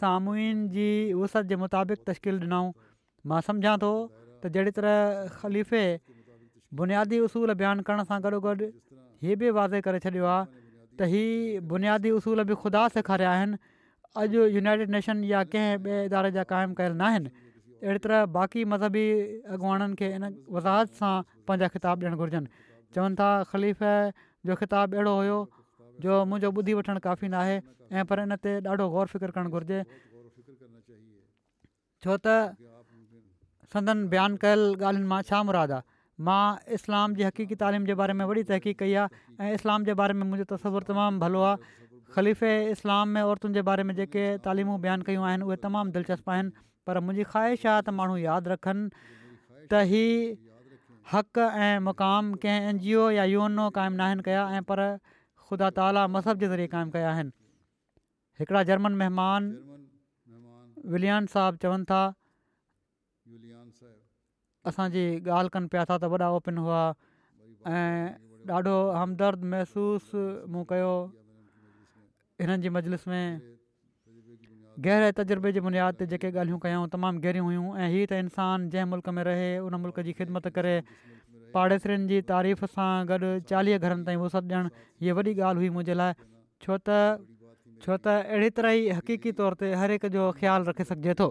सामून 0.00 0.66
जी 0.74 0.88
वसत 1.20 1.48
जे 1.50 1.56
मुताबिक़ 1.62 2.06
तश्कील 2.08 2.36
ॾिनऊं 2.40 2.70
मां 3.30 3.40
सम्झा 3.46 3.74
थो 3.84 3.90
त 4.44 4.46
जहिड़ी 4.56 4.70
तरह 4.76 5.24
ख़लीफ़े 5.40 5.82
बुनियादी 6.80 7.18
उसूल 7.28 7.52
बयानु 7.62 7.82
करण 7.88 8.02
सां 8.10 8.18
गॾोगॾु 8.26 8.54
हीअ 9.24 9.36
बि 9.40 9.50
वाज़े 9.58 9.80
करे 9.86 9.98
छॾियो 10.04 10.24
आहे 10.34 10.46
त 11.00 11.08
हीअ 11.14 11.64
बुनियादी 11.72 12.10
उसूल 12.20 12.42
बि 12.50 12.54
ख़ुदा 12.62 12.84
सेखारिया 12.98 13.30
आहिनि 13.38 13.56
अॼु 14.22 14.44
यूनाइटेड 14.58 14.90
नेशन 14.96 15.24
या 15.32 15.42
कंहिं 15.54 15.74
ॿिए 15.86 16.04
इदारे 16.10 16.30
जा 16.38 16.44
क़ाइमु 16.54 16.78
कयल 16.80 16.96
न 17.02 17.10
आहिनि 17.10 17.98
तरह 18.06 18.24
बाक़ी 18.38 18.64
मज़हबी 18.74 19.06
अॻुवाणनि 19.56 19.98
खे 20.02 20.12
इन 20.18 20.24
वज़ाहत 20.58 20.96
सां 21.02 21.14
पंहिंजा 21.50 21.72
ख़िताब 21.76 22.04
ॾियणु 22.04 22.22
घुरिजनि 22.24 22.68
चवनि 22.96 23.18
था 23.22 23.28
ख़लीफ़ 23.54 23.84
जो 24.50 24.60
ख़िताबु 24.62 24.96
अहिड़ो 25.02 25.16
हुयो 25.22 25.38
जो 26.04 26.12
मुंहिंजो 26.30 26.50
ॿुधी 26.60 26.72
वठणु 26.78 27.00
काफ़ी 27.06 27.28
नाहे 27.34 27.54
ऐं 27.98 28.04
पर 28.10 28.20
इन 28.24 28.32
ते 28.44 28.52
ॾाढो 28.64 28.86
ग़ौरु 28.94 29.08
फ़िकर 29.12 29.30
करणु 29.36 29.50
घुरिजे 29.58 29.80
छो 32.06 32.16
त 32.26 32.34
संदन 33.74 34.04
बयानु 34.12 34.36
कयल 34.44 34.62
ॻाल्हियुनि 34.66 35.08
मां 35.14 35.20
छा 35.30 35.42
मुरादु 35.48 35.74
आहे 35.78 35.86
मां 36.28 36.42
इस्लाम 36.78 37.14
जी 37.18 37.22
हक़ीक़ी 37.28 37.56
तालीम 37.64 37.84
जे 37.90 37.94
बारे 38.02 38.14
में 38.20 38.24
वॾी 38.30 38.42
तहक़ीक़ 38.52 38.78
कई 38.84 38.94
आहे 39.02 39.24
ऐं 39.40 39.52
इस्लाम 39.58 39.84
जे 39.90 39.94
बारे 40.02 40.14
में 40.20 40.24
मुंहिंजो 40.30 40.46
तसवुरु 40.54 40.86
तमामु 40.92 41.18
भलो 41.24 41.42
आहे 41.48 41.74
ख़लीफ़े 42.16 42.52
इस्लाम 42.78 43.16
में 43.18 43.22
औरतुनि 43.26 43.54
जे 43.60 43.62
बारे 43.70 43.82
में 43.90 43.94
जेके 44.00 44.24
तालीमूं 44.46 44.78
बयानु 44.86 45.08
कयूं 45.10 45.26
आहिनि 45.30 45.48
उहे 45.50 45.58
तमामु 45.66 45.94
दिलचस्प 45.98 46.32
आहिनि 46.38 46.54
पर 46.88 47.00
मुंहिंजी 47.08 47.26
ख़्वाहिश 47.34 47.66
आहे 47.74 47.82
त 47.90 47.98
माण्हू 48.00 48.16
यादि 48.28 48.52
रखनि 48.56 48.88
त 49.74 49.84
ही 49.92 50.04
हक़ 51.12 51.38
ऐं 51.66 51.74
मुक़ाम 51.90 52.32
कंहिं 52.44 52.72
एन 52.72 52.82
जी 52.86 52.96
ओ 53.02 53.04
या 53.18 53.28
यू 53.34 53.44
एन 53.50 53.60
ओ 53.66 53.68
क़ाइमु 53.78 54.00
नाहिनि 54.02 54.24
कया 54.30 54.42
पर 54.72 54.80
ख़ुदा 55.48 55.68
ताला 55.80 56.02
मज़हब 56.12 56.36
जे 56.40 56.46
ज़रिए 56.52 56.68
क़ाइमु 56.72 56.90
कया 56.92 57.08
आहिनि 57.12 57.32
हिकिड़ा 58.40 58.62
जर्मन 58.70 58.92
महिमान 59.00 59.42
विलियान 60.92 61.26
साहबु 61.32 61.60
चवनि 61.64 61.84
था 61.90 62.02
असांजी 64.68 65.04
ॻाल्हि 65.24 65.50
कनि 65.54 65.66
पिया 65.72 65.84
था 65.88 65.96
त 66.04 66.04
वॾा 66.12 66.26
ओपन 66.36 66.56
हुआ 66.64 66.80
ऐं 67.72 68.04
ॾाढो 68.56 68.74
हमदर्द 69.00 69.40
महसूसु 69.52 70.20
मूं 70.52 70.64
कयो 70.72 70.92
हिननि 72.44 72.62
जी 72.62 72.68
मजलिस 72.76 73.06
में 73.12 73.24
गहरे 74.84 75.08
तजुर्बे 75.18 75.52
जे 75.56 75.60
बुनियाद 75.66 76.02
ते 76.02 76.06
जेके 76.12 76.28
ॻाल्हियूं 76.36 76.60
कयूं 76.64 76.84
तमामु 76.96 77.24
गहरियूं 77.24 77.46
हुयूं 77.48 77.66
ऐं 77.80 77.88
हीअ 77.96 78.06
त 78.12 78.20
इंसान 78.28 78.68
जंहिं 78.76 78.88
मुल्क 78.92 79.08
में 79.16 79.22
रहे 79.30 79.48
उन 79.68 79.80
मुल्क 79.86 80.04
जी 80.08 80.12
ख़िदमत 80.20 80.52
करे 80.60 80.74
पाड़ेसरनि 81.56 82.06
जी 82.12 82.20
तारीफ़ 82.30 82.64
सां 82.76 82.92
गॾु 83.10 83.28
चालीह 83.50 83.78
घरनि 83.88 84.04
ताईं 84.08 84.22
उस 84.28 84.36
ॾियणु 84.40 84.70
हीअ 85.02 85.14
वॾी 85.18 85.32
ॻाल्हि 85.32 85.60
हुई 85.62 85.70
मुंहिंजे 85.76 85.94
लाइ 86.00 86.12
छो 86.64 86.76
त 86.86 86.96
छो 87.84 87.96
त 87.96 88.16
अहिड़ी 88.20 88.50
तरह 88.58 88.72
ई 88.78 88.96
हक़ीक़ी 89.00 89.30
तौर 89.40 89.52
ते 89.62 89.66
हर 89.80 89.94
हिक 89.96 90.06
जो 90.16 90.22
ख़्यालु 90.38 90.68
रखे 90.70 90.84
सघिजे 90.92 91.14
थो 91.20 91.28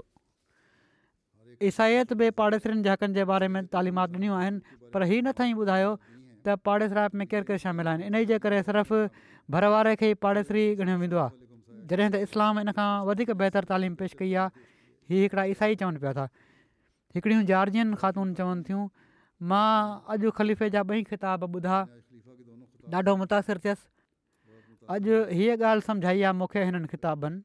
ईसाइत 1.70 2.14
बि 2.22 2.30
पाड़ेसरनि 2.42 2.84
जे 2.88 2.94
हक़नि 2.96 3.16
जे 3.20 3.26
बारे 3.34 3.48
में 3.58 3.62
तालीमात 3.78 4.16
ॾिनियूं 4.18 4.38
आहिनि 4.40 4.90
पर 4.96 5.08
हीउ 5.12 5.28
नथा 5.30 5.48
ई 5.52 5.54
ॿुधायो 5.64 5.92
त 6.02 6.58
पाड़ेसराइ 6.70 7.22
में 7.22 7.26
केरु 7.34 7.46
केरु 7.52 7.60
शामिलु 7.66 7.90
आहिनि 7.94 8.10
इनजे 8.14 8.40
करे 8.48 8.62
सिर्फ़ु 8.70 8.98
भरवारे 9.56 9.96
खे 10.02 10.10
ई 10.16 10.20
पाड़ेसरी 10.28 10.66
ॻणियो 10.84 10.98
वेंदो 11.06 11.18
आहे 11.26 11.36
जॾहिं 11.94 12.10
त 12.16 12.24
इस्लाम 12.28 12.64
इन 12.66 12.72
खां 12.80 12.90
वधीक 13.12 13.32
बहितरु 13.44 13.70
तालीम 13.74 13.96
पेश 14.04 14.20
कई 14.22 14.34
आहे 14.44 14.68
हीअ 15.12 15.24
हिकिड़ा 15.28 15.44
ईसाई 15.56 15.80
चवनि 15.84 16.00
पिया 16.06 16.14
था 16.22 16.28
हिकिड़ियूं 17.18 17.90
खातून 18.06 18.34
चवनि 18.40 18.66
थियूं 18.72 18.88
मां 19.42 20.00
अॼु 20.14 20.32
ख़लीफ़े 20.38 20.70
जा 20.70 20.82
ॿई 20.84 21.04
ख़िताब 21.04 21.44
ॿुधा 21.54 21.80
ॾाढो 22.94 23.16
मुतासिर 23.18 23.58
थियसि 23.66 23.86
अॼु 24.90 25.24
हीअ 25.38 25.56
ॻाल्हि 25.58 25.86
सम्झाई 25.88 26.22
आहे 26.22 26.34
मूंखे 26.38 26.64
हिननि 26.66 26.88
किताबनि 26.94 27.42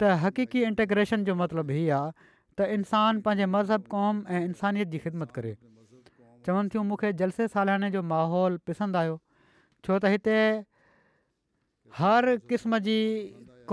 त 0.00 0.12
हक़ीक़ी 0.24 0.62
इंटेग्रेशन 0.64 1.24
जो 1.24 1.34
मतिलबु 1.40 1.72
हीअ 1.72 1.94
आहे 1.96 2.12
त 2.56 2.68
इंसान 2.76 3.20
पंहिंजे 3.26 3.46
मज़हब 3.54 3.82
क़ौम 3.94 4.24
ऐं 4.28 4.44
इंसानियत 4.44 4.88
जी 4.92 4.98
ख़िदमत 5.04 5.30
करे 5.38 5.52
चवनि 6.46 6.68
थियूं 6.74 6.84
मूंखे 6.90 7.12
जलसे 7.20 7.48
सालाने 7.54 7.90
जो 7.96 8.02
माहौल 8.14 8.56
पसंदि 8.68 8.98
आहियो 9.00 9.18
छो 9.84 9.98
त 10.04 10.12
हिते 10.14 10.38
हर 11.98 12.36
क़िस्म 12.52 12.78
जी 12.88 12.98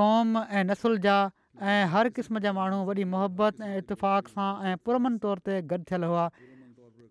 क़ौम 0.02 0.38
ऐं 0.42 0.64
नसुल 0.68 0.98
जा 1.08 1.16
ऐं 1.62 1.80
हर 1.96 2.10
क़िस्म 2.20 2.40
जा 2.48 2.54
माण्हू 2.60 2.84
वॾी 2.92 3.04
मोहबत 3.16 3.62
ऐं 3.70 3.72
इतफ़ाक़ 3.78 4.28
सां 4.34 4.50
ऐं 4.68 4.76
पुरमन 4.86 5.18
तौर 5.28 5.40
ते 5.48 5.62
गॾु 5.72 5.82
थियल 5.92 6.04
हुआ 6.14 6.30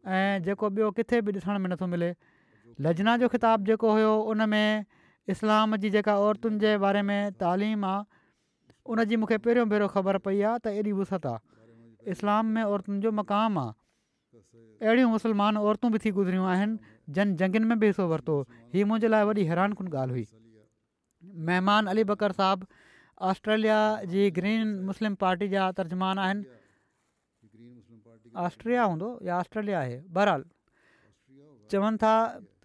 ऐं 0.07 0.43
जेको 0.45 0.69
ॿियो 0.69 0.91
किथे 0.99 1.21
बि 1.27 1.33
ॾिसण 1.33 1.59
में 1.65 1.69
नथो 1.71 1.87
मिले 1.87 2.13
लजना 2.87 3.17
जो 3.17 3.29
ख़िताब 3.29 3.65
जेको 3.67 3.93
हुयो 3.93 4.13
उन 4.33 4.49
में 4.55 4.85
इस्लाम 5.35 5.77
जी 5.85 5.91
जेका 5.91 6.19
औरतुनि 6.21 6.59
जे 6.65 6.77
बारे 6.79 7.03
में 7.11 7.33
तालीम 7.41 7.85
आहे 7.85 8.05
उन 8.85 9.05
जी 9.11 9.17
मूंखे 9.23 9.39
पहिरियों 9.47 9.69
भेरो 9.69 9.89
ख़बर 9.97 10.19
पई 10.29 10.41
आहे 10.49 10.59
त 10.59 10.67
एॾी 10.77 10.93
वसत 11.01 11.27
आहे 11.27 12.11
इस्लाम 12.17 12.47
में 12.57 12.63
औरतुनि 12.63 13.01
जो 13.07 13.13
मक़ाम 13.21 13.59
आहे 13.65 14.87
अहिड़ियूं 14.87 15.11
मुस्लमान 15.11 15.57
औरतूं 15.69 15.91
बि 15.93 15.99
थी 16.05 16.11
गुज़रियूं 16.19 16.47
आहिनि 16.57 17.13
जन 17.19 17.35
जंगनि 17.43 17.67
में 17.73 17.79
बि 17.85 17.87
हिसो 17.93 18.07
वरितो 18.09 18.35
हीअ 18.75 18.87
मुंहिंजे 18.91 19.09
लाइ 19.09 19.25
वॾी 19.31 19.45
हैरान 19.53 19.73
कुन 19.79 19.89
ॻाल्हि 20.03 20.15
हुई 20.15 20.27
महिमान 21.49 21.87
अली 21.95 22.05
बकर 22.13 22.33
साहबु 22.41 22.67
ऑस्ट्रेलिया 23.31 23.79
जी 24.13 24.31
ग्रीन 24.41 24.75
मुस्लिम 24.91 25.15
पार्टी 25.25 25.49
जा 25.55 25.71
तर्जुमान 25.81 26.19
आहिनि 26.27 26.45
ऑस्ट्रिया 28.43 28.83
हूंदो 28.91 29.09
या 29.27 29.39
ऑस्ट्रेलिया 29.43 29.79
आहे 29.81 29.99
बहरहाल 30.17 30.45
चवनि 31.75 31.97
था 32.03 32.13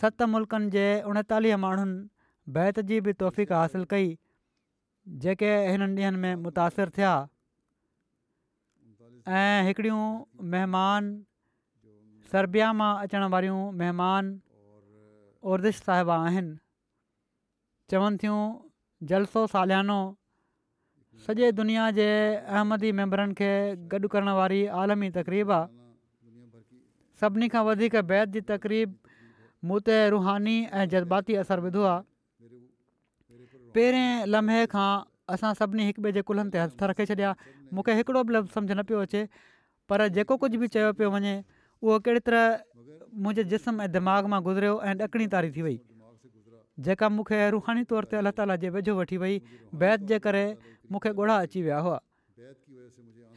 सत 0.00 0.22
मुल्कनि 0.34 0.70
जे 0.74 0.84
उणेतालीह 1.10 1.56
माण्हुनि 1.64 1.98
बैत 2.56 2.78
जी 2.90 3.00
बि 3.06 3.12
तोफ़ीक़ 3.22 3.52
हासिलु 3.52 3.84
कई 3.92 4.06
जेके 5.24 5.50
हिननि 5.68 6.00
ॾींहनि 6.00 6.18
में 6.24 6.34
मुतासिर 6.46 6.90
थिया 6.98 7.12
ऐं 9.40 9.66
हिकिड़ियूं 9.66 10.00
महिमान 10.54 11.10
मां 12.80 12.90
अचण 13.02 13.28
वारियूं 13.34 13.60
महिमान 13.82 14.30
उर्दिश 15.52 15.76
साहिबा 15.82 16.16
आहिनि 16.30 16.56
चवनि 17.90 18.16
थियूं 18.22 18.40
जलसो 19.12 19.46
सालियानो 19.52 19.98
सॼे 21.26 21.50
दुनिया 21.52 21.90
जे 21.96 22.04
अहमदी 22.58 22.90
मैंबरनि 22.98 23.34
खे 23.38 23.50
गॾु 23.94 24.08
करण 24.12 24.28
वारी 24.36 24.60
आलमी 24.82 25.08
तक़रीब 25.16 25.50
आहे 25.56 25.68
सभिनी 27.22 27.48
खां 27.54 27.62
वधीक 27.66 27.96
बैत 28.12 28.28
जी 28.36 28.40
तक़रीब 28.50 28.94
मूं 29.68 29.78
ते 29.88 29.96
रूहानी 30.16 30.54
ऐं 30.72 30.86
जज़्बाती 30.94 31.34
असरु 31.44 31.62
विधो 31.66 31.82
आहे 31.88 33.68
पहिरें 33.76 34.24
लम्हे 34.32 34.64
खां 34.74 34.88
असां 35.36 35.52
सभिनी 35.60 35.90
हिक 35.90 35.98
ॿिए 36.04 36.12
जे 36.18 36.22
कुल्हनि 36.30 36.50
ते 36.56 36.64
हथ 36.64 36.82
रखे 36.92 37.06
छॾिया 37.12 37.34
मूंखे 37.76 38.00
हिकिड़ो 38.00 38.22
बि 38.30 38.34
लफ़्ज़ 38.38 38.56
सम्झि 38.56 38.74
न 38.74 38.82
पियो 38.88 39.04
अचे 39.08 39.22
पर 39.92 40.06
जेको 40.16 40.36
कुझु 40.44 40.62
बि 40.64 40.72
चयो 40.78 40.92
पियो 41.02 41.10
वञे 41.18 41.36
उहो 41.84 41.98
कहिड़ी 42.08 42.24
तरह 42.30 42.58
मुंहिंजे 43.22 43.44
जिस्म 43.52 43.80
ऐं 43.86 43.92
दिमाग़ 43.98 44.32
मां 44.34 44.40
गुज़रियो 44.50 44.80
ऐं 44.90 45.28
तारी 45.36 45.52
थी 45.58 45.68
वई 45.68 45.78
जेका 46.86 47.08
मूंखे 47.14 47.38
रुहानी 47.54 47.82
तौर 47.92 48.06
ते 48.12 48.16
अलाह 48.20 48.32
ताला 48.40 48.56
जे 48.64 48.68
वेझो 48.76 48.92
वठी 48.98 49.16
वई 49.22 49.34
बैत 49.82 50.04
जे 50.12 50.18
करे 50.26 50.42
मूंखे 50.94 51.10
ॻोढ़ा 51.18 51.36
अची 51.46 51.62
विया 51.66 51.80
हुआ 51.86 51.98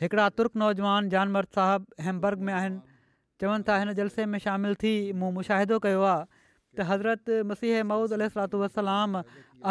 हिकिड़ा 0.04 0.28
तुर्क 0.40 0.60
नौजवान 0.64 1.10
जानमर 1.16 1.50
साहिबु 1.58 2.04
हेमबर्ग 2.08 2.46
में 2.50 2.54
आहिनि 2.60 2.80
चवनि 3.44 3.68
था 3.72 3.78
हिन 3.84 3.94
जलसे 4.00 4.26
में 4.36 4.40
शामिलु 4.46 4.80
थी 4.84 4.94
मूं 5.24 5.32
मुशाहिदो 5.40 5.80
कयो 5.88 6.06
आहे 6.12 6.24
त 6.36 6.88
हज़रत 6.92 7.40
मसीह 7.52 7.84
महूज़ 7.92 8.16
अलातलाम 8.20 9.20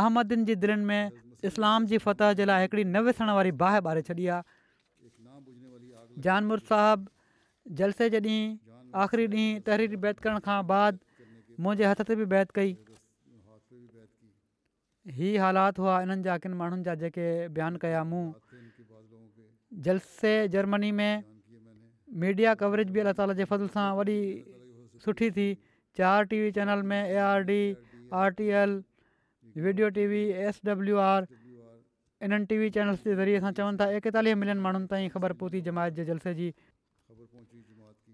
अहमदन 0.02 0.44
जी 0.50 0.58
दिलनि 0.66 0.88
में 0.92 1.52
इस्लाम 1.52 1.88
जी 1.92 2.02
फतह 2.06 2.36
जे 2.40 2.48
लाइ 2.52 2.66
हिकिड़ी 2.66 2.84
न 2.84 3.04
विसरण 3.08 3.34
वारी 3.40 3.54
बाहि 3.64 3.82
ॿारे 3.92 4.04
छॾी 4.10 4.28
आहे 4.38 5.10
जानमुर 6.28 6.68
साहबु 6.72 7.76
जलसे 7.80 8.10
जे 8.16 8.20
ॾींहुं 8.30 9.02
आख़िरी 9.06 9.26
ॾींहुं 9.26 9.66
तहरीरी 9.66 9.98
बैत 10.06 10.18
करण 10.24 10.38
खां 10.48 10.56
बाद 10.72 10.98
मुंहिंजे 11.66 11.92
हथ 11.92 12.02
ते 12.08 12.16
बि 12.22 12.32
बैत 12.32 12.50
कई 12.58 12.72
ई 15.10 15.30
हालात 15.42 15.78
हुआ 15.82 15.94
इन्हनि 16.02 16.22
जा 16.28 16.36
किन 16.42 16.52
माण्हुनि 16.62 16.82
जा 16.88 16.94
जेके 17.02 17.24
बयानु 17.56 17.78
कया 17.84 18.02
मूं 18.10 18.20
जलसे 19.86 20.32
जर्मनी 20.54 20.90
में 20.98 21.14
मीडिया 22.24 22.50
कवरेज 22.62 22.88
बि 22.94 22.98
अलाह 23.04 23.14
ताला 23.20 23.34
जे 23.40 23.44
फज़ल 23.52 23.68
सां 23.76 23.86
वॾी 23.98 24.16
सुठी 25.06 25.28
थी 25.38 25.46
चारि 26.00 26.24
टी 26.32 26.38
वी 26.44 26.48
चैनल 26.60 26.80
में 26.92 27.00
A 27.08 27.16
R 27.26 27.40
D 27.50 27.58
R 28.22 28.28
T 28.40 28.46
L 28.62 28.70
video 29.66 29.86
T 29.98 30.04
V 30.14 30.22
S 30.48 30.56
W 30.70 30.96
R 31.06 31.20
इन्हनि 32.28 32.46
टीवी 32.52 32.68
चैनल्स 32.78 33.00
जे 33.08 33.12
ज़रिए 33.22 33.36
असां 33.42 33.52
चवनि 33.58 33.76
था 33.82 33.86
एकतालीह 33.98 34.34
मिलियन 34.44 34.58
माण्हुनि 34.68 34.88
ताईं 34.94 35.08
ख़बर 35.16 35.30
पहुती 35.42 35.58
जमायत 35.70 35.92
जे 36.00 36.04
जलसे 36.12 36.32
जी 36.42 36.48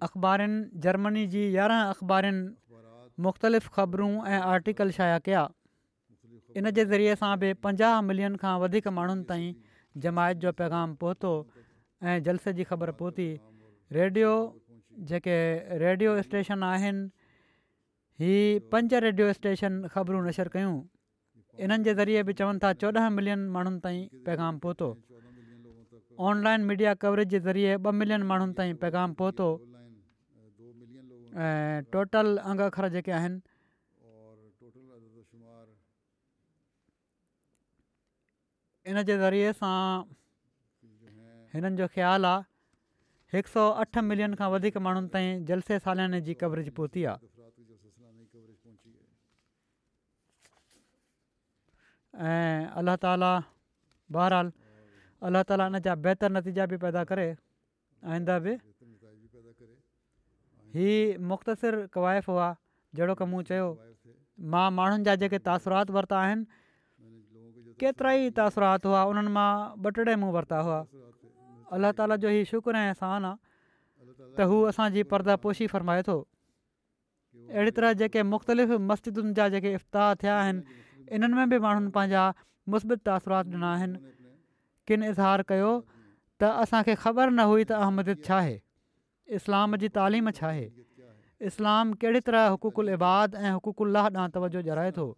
अख़बारनि 0.09 0.61
जर्मनी 0.89 1.24
जी 1.36 1.45
यारहं 1.59 1.82
अख़बारुनि 1.97 2.43
मुख़्तलिफ़ 3.28 3.68
ख़बरूं 3.78 4.12
ऐं 4.32 4.41
आर्टिकल 4.55 4.89
शाया 5.01 5.18
कया 5.30 5.45
इन 6.59 6.70
जे 6.76 6.84
ज़रिए 6.90 7.11
असां 7.16 7.32
बि 7.40 7.48
पंजाह 7.64 8.00
मिलियन 8.11 8.36
खां 8.42 8.54
वधीक 8.61 8.86
माण्हुनि 8.98 9.24
ताईं 9.26 9.50
जमायत 10.04 10.36
जो 10.44 10.50
पैगाम 10.61 10.94
पहुतो 11.02 11.30
ऐं 12.09 12.16
जलसे 12.28 12.52
जी 12.59 12.64
ख़बर 12.70 12.90
पहुती 13.02 13.26
रेडियो 13.96 14.30
जेके 15.11 15.36
रेडियो 15.82 16.14
स्टेशन 16.28 16.62
आहिनि 16.68 17.04
ही 18.22 18.32
पंज 18.74 18.94
रेडियो 19.06 19.26
स्टेशन 19.38 19.72
ख़बरूं 19.94 20.22
नशर 20.28 20.48
कयूं 20.54 20.74
इन्हनि 21.66 21.84
जे 21.88 21.94
ज़रिए 22.00 22.22
बि 22.30 22.36
चवनि 22.40 22.59
था 22.64 22.72
चोॾहं 22.82 23.11
मिलियन 23.18 23.40
माण्हुनि 23.59 23.80
ताईं 23.86 24.02
पैगाम 24.30 24.59
पहुतो 24.64 24.88
ऑनलाइन 26.32 26.61
मीडिया 26.72 26.94
कवरेज 27.04 27.28
जे 27.36 27.42
ज़रिए 27.46 27.76
ॿ 27.76 27.92
मिलियन 28.02 28.22
माण्हुनि 28.32 28.54
ताईं 28.62 28.74
पैगाम 28.82 29.14
पहुतो 29.22 29.46
ऐं 31.50 31.88
टोटल 31.98 32.36
अंग 32.52 32.61
अखर 32.70 32.88
जेके 32.96 33.12
आहिनि 33.20 33.40
इन 38.91 39.03
जे 39.09 39.14
ज़रिए 39.20 39.49
सां 39.57 39.78
हिननि 41.55 41.76
जो 41.80 41.86
ख़्यालु 41.95 42.26
आहे 42.26 43.34
हिकु 43.34 43.51
सौ 43.55 43.64
अठ 43.82 43.99
मिलियन 44.11 44.34
खां 44.41 44.49
वधीक 44.53 44.76
माण्हुनि 44.84 45.09
ताईं 45.16 45.43
जलसे 45.51 45.76
जी 46.28 46.34
कवरेज 46.43 46.70
पहुती 46.78 47.03
आहे 47.11 47.32
ऐं 52.28 52.70
अल्ल्ह 52.82 52.95
ताला 53.03 53.32
बहराल 54.18 54.49
अलाह 55.30 55.43
ताला 55.51 55.64
इन 55.72 55.78
जा 55.89 56.28
नतीजा 56.36 56.64
बि 56.74 56.78
पैदा 56.84 57.03
करे 57.11 57.26
आईंदा 58.14 58.39
बि 58.47 58.55
ही 60.78 60.89
मुख़्तसिर 61.34 61.74
क़वाइफ़ 61.99 62.30
हुआ 62.30 62.49
जहिड़ो 62.95 63.20
की 63.20 63.28
मूं 63.34 63.43
चयो 63.53 63.68
मां 64.55 64.64
माण्हुनि 64.80 65.39
तासुरात 65.51 65.95
वरिता 65.99 66.18
केतिरा 67.81 68.12
ई 68.18 68.26
तासुरात 68.37 68.87
हुआ 68.87 69.03
उन्हनि 69.11 69.31
मां 69.39 69.51
ॿटिड़े 69.87 70.14
मुंहुं 70.20 70.35
वरिता 70.37 70.59
हुआ 70.66 70.79
अलाह 71.76 71.91
ताला 71.99 72.16
जो 72.24 72.29
ई 72.35 72.43
शुक्र 72.53 72.74
ऐं 72.74 72.89
अहसान 72.95 73.24
आहे 73.31 73.37
त 74.39 74.49
हू 74.51 74.57
असांजी 74.70 75.03
परदा 75.12 75.37
फ़रमाए 75.47 76.03
थो 76.11 76.16
अहिड़ी 77.57 77.70
तरह 77.79 77.93
जेके 78.03 78.22
मुख़्तलिफ़ 78.35 78.83
मस्जिदुनि 78.93 79.33
जा 79.39 79.49
जेके 79.55 79.72
इफ़्ताह 79.79 80.14
थिया 80.22 80.39
आहिनि 80.41 80.81
इन्हनि 81.18 81.37
में 81.41 81.51
बि 81.55 81.59
माण्हुनि 81.66 81.91
पंहिंजा 81.99 82.24
मुस्बित 82.74 83.05
तासुरात 83.11 83.47
ॾिना 83.55 83.68
आहिनि 83.76 83.99
किन 84.91 85.01
इज़हार 85.12 85.41
कयो 85.53 85.70
त 86.41 86.51
असांखे 86.66 86.95
ख़बर 87.07 87.31
न 87.31 87.47
हुई 87.53 87.64
त 87.70 87.81
अहमदिद 87.87 88.26
छा 88.29 88.37
आहे 88.43 88.57
इस्लाम 89.39 89.76
जी 89.85 89.89
तालीम 90.01 90.31
छा 90.41 90.47
आहे 90.51 90.66
इस्लाम 91.51 91.93
कहिड़ी 92.05 92.20
तरह 92.29 92.53
हुकूकुल 92.57 92.95
इबाद 92.99 93.43
ऐं 93.47 93.51
हुकूकुल 93.59 93.97
ॾांहुं 94.05 94.29
तवजो 94.37 94.62
जराए 94.68 94.91
थो 95.01 95.09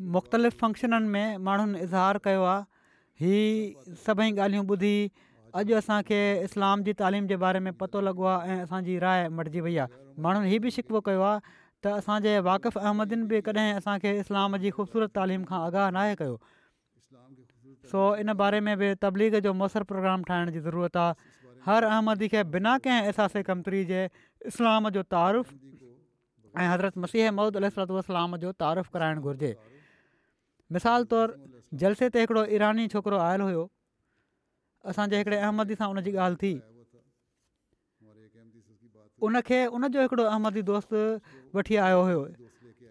मुख़्तलिफ़ 0.00 0.54
फंक्शननि 0.60 1.08
में 1.08 1.36
माण्हुनि 1.46 1.80
इज़हार 1.80 2.18
कयो 2.24 2.42
आहे 2.42 2.64
हीअ 3.20 3.94
सभई 4.06 4.30
ॻाल्हियूं 4.32 4.64
ॿुधी 4.72 4.96
अॼु 5.60 5.74
असांखे 5.76 6.20
इस्लाम 6.44 6.82
जी 6.84 6.92
तालीम 7.00 7.26
जे 7.26 7.36
बारे 7.44 7.60
में 7.64 7.72
पतो 7.80 8.00
लॻो 8.00 8.24
आहे 8.24 8.52
ऐं 8.52 8.62
असांजी 8.64 8.98
राय 8.98 9.28
मटिजी 9.36 9.60
वई 9.60 9.76
आहे 9.84 9.88
माण्हुनि 10.26 10.48
हीउ 10.50 10.60
बि 10.64 10.70
शिको 10.76 11.00
कयो 11.08 11.22
आहे 11.30 11.40
त 11.84 11.92
असांजे 12.00 12.38
वाकिफ़ 12.48 12.78
अहमदियुनि 12.78 13.26
बि 13.32 13.40
कॾहिं 13.46 13.72
असांखे 13.78 14.10
इस्लाम 14.20 14.56
जी 14.64 14.70
ख़ूबसूरत 14.76 15.10
तालीम 15.16 15.44
खां 15.50 15.60
आगाह 15.66 15.90
नाहे 15.96 16.14
कयो 16.22 16.36
सो 17.92 18.04
इन 18.24 18.32
बारे 18.40 18.60
में 18.64 18.76
बि 18.78 18.94
तबलीग 19.02 19.36
जो 19.48 19.52
मयसरु 19.60 19.84
प्रोग्राम 19.92 20.22
ठाहिण 20.30 20.50
जी 20.56 20.60
ज़रूरत 20.68 20.96
आहे 21.02 21.36
हर 21.66 21.84
अहमदी 21.92 22.28
खे 22.34 22.42
बिना 22.56 22.76
कंहिं 22.86 23.02
अहसास 23.04 23.36
कमतरी 23.48 23.84
तरी 23.84 23.84
जे 23.92 24.02
इस्लाम 24.52 24.88
जो 24.98 25.02
तारुफ़ 25.16 25.52
ऐं 26.60 26.68
हज़रत 26.72 26.98
मसीह 27.04 27.30
महूद 27.40 27.56
अलत 27.62 28.40
जो 28.44 28.52
तारूफ़ु 28.64 28.92
कराइणु 28.98 29.22
घुरिजे 29.30 29.52
मिसाल 30.74 31.04
तौरु 31.12 31.34
जलसे 31.82 32.08
ते 32.14 32.20
हिकिड़ो 32.24 32.42
ईरानी 32.58 32.86
छोकिरो 32.94 33.16
आयल 33.28 33.40
हुयो 33.46 33.62
असांजे 34.92 35.16
हिकिड़े 35.20 35.36
अहमदी 35.46 35.76
सां 35.80 35.88
उन 35.94 36.00
जी 36.06 36.12
ॻाल्हि 36.24 36.38
थी 36.42 36.52
उनखे 39.28 39.58
उनजो 39.78 40.02
हिकिड़ो 40.06 40.24
अहमदी 40.34 40.62
दोस्त 40.70 40.94
वठी 41.58 41.76
आयो 41.86 42.00
हुयो 42.10 42.20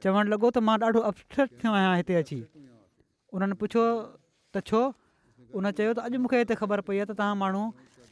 चवणु 0.04 0.28
लॻो 0.34 0.50
त 0.58 0.64
मां 0.70 0.78
ॾाढो 0.84 1.00
अफ़सोस 1.12 1.50
थियो 1.62 1.72
आहियां 1.80 1.96
हिते 2.04 2.16
अची 2.24 2.40
उन्हनि 3.38 3.60
पुछियो 3.64 3.86
त 4.56 4.64
छो 4.70 4.82
उन 4.92 5.72
चयो 5.80 5.94
त 5.94 6.08
अॼु 6.08 6.20
मूंखे 6.26 6.38
हिते 6.46 6.54
ख़बर 6.62 6.82
पई 6.92 7.00
आहे 7.00 7.08
त 7.14 7.18
तव्हां 7.20 7.38
माण्हू 7.44 7.64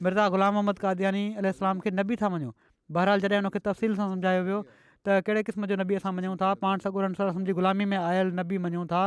मिर्ज़ा 0.08 0.26
ग़ुलाम 0.34 0.54
मोहम्मद 0.58 0.80
कादयानी 0.88 1.24
अल 1.44 1.48
खे 1.86 1.94
नबी 2.02 2.16
था 2.24 2.28
मञो 2.34 2.50
बहरहाल 2.98 3.24
जॾहिं 3.28 3.42
हुनखे 3.44 3.60
तफ़सील 3.72 4.00
सां 4.02 4.10
समुझायो 4.16 4.42
वियो 4.50 4.60
त 4.74 5.24
कहिड़े 5.30 5.48
क़िस्म 5.52 5.70
जो 5.74 5.80
नबी 5.84 6.00
असां 6.04 6.14
मञूं 6.20 6.36
था 6.44 6.54
पाण 6.66 6.86
सां 6.88 6.92
गॾु 6.98 7.56
ग़ुलामी 7.60 7.92
में 7.94 7.98
आयल 8.04 8.34
नबी 8.42 8.60
मञूं 8.68 8.86
था 8.94 9.04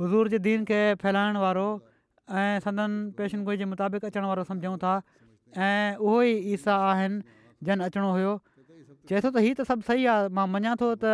हज़ूर 0.00 0.28
जे 0.32 0.38
दीन 0.44 0.64
खे 0.68 0.80
फैलाइण 1.00 1.36
वारो 1.44 1.64
ऐं 2.42 2.58
संदनि 2.64 3.10
पेशनगुइ 3.16 3.56
जे 3.62 3.64
मुताबिक़ 3.72 4.04
अचणु 4.08 4.26
वारो 4.28 4.76
था 4.84 4.92
ऐं 5.68 6.40
ईसा 6.54 6.76
आहिनि 6.90 7.20
जन 7.68 7.80
अचिणो 7.86 8.10
हुयो 8.12 8.32
चए 9.08 9.20
थो 9.24 9.28
त 9.36 9.40
हीउ 9.44 9.54
त 9.58 9.66
सभु 9.70 9.82
सही 9.88 10.04
आहे 10.12 10.28
मां 10.38 10.46
मञा 10.54 10.74
थो 10.80 10.86
त 11.04 11.10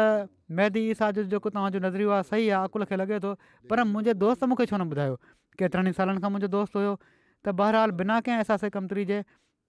मैदी 0.59 0.80
ईसा 0.95 1.09
जो 1.18 1.22
जेको 1.32 1.49
तव्हांजो 1.57 1.78
नज़रियो 1.87 2.11
आहे 2.16 2.22
सही 2.30 2.45
आहे 2.53 2.68
अकुल 2.70 2.84
खे 2.91 2.97
लॻे 3.01 3.16
थो 3.24 3.32
पर 3.70 3.82
मुंहिंजे 3.93 4.14
दोस्त 4.22 4.45
मूंखे 4.53 4.66
छो 4.70 4.76
न 4.76 4.84
ॿुधायो 4.93 5.14
केतिरनि 5.62 5.91
ई 5.91 5.99
सालनि 6.01 6.20
खां 6.24 6.28
मुंहिंजो 6.34 6.51
दोस्त 6.57 6.76
हुयो 6.80 6.93
त 7.01 7.55
बहरहाल 7.62 7.95
बिना 8.03 8.20
कंहिं 8.28 8.45
अहसास 8.45 8.68
कमु 8.76 9.01
जे 9.12 9.18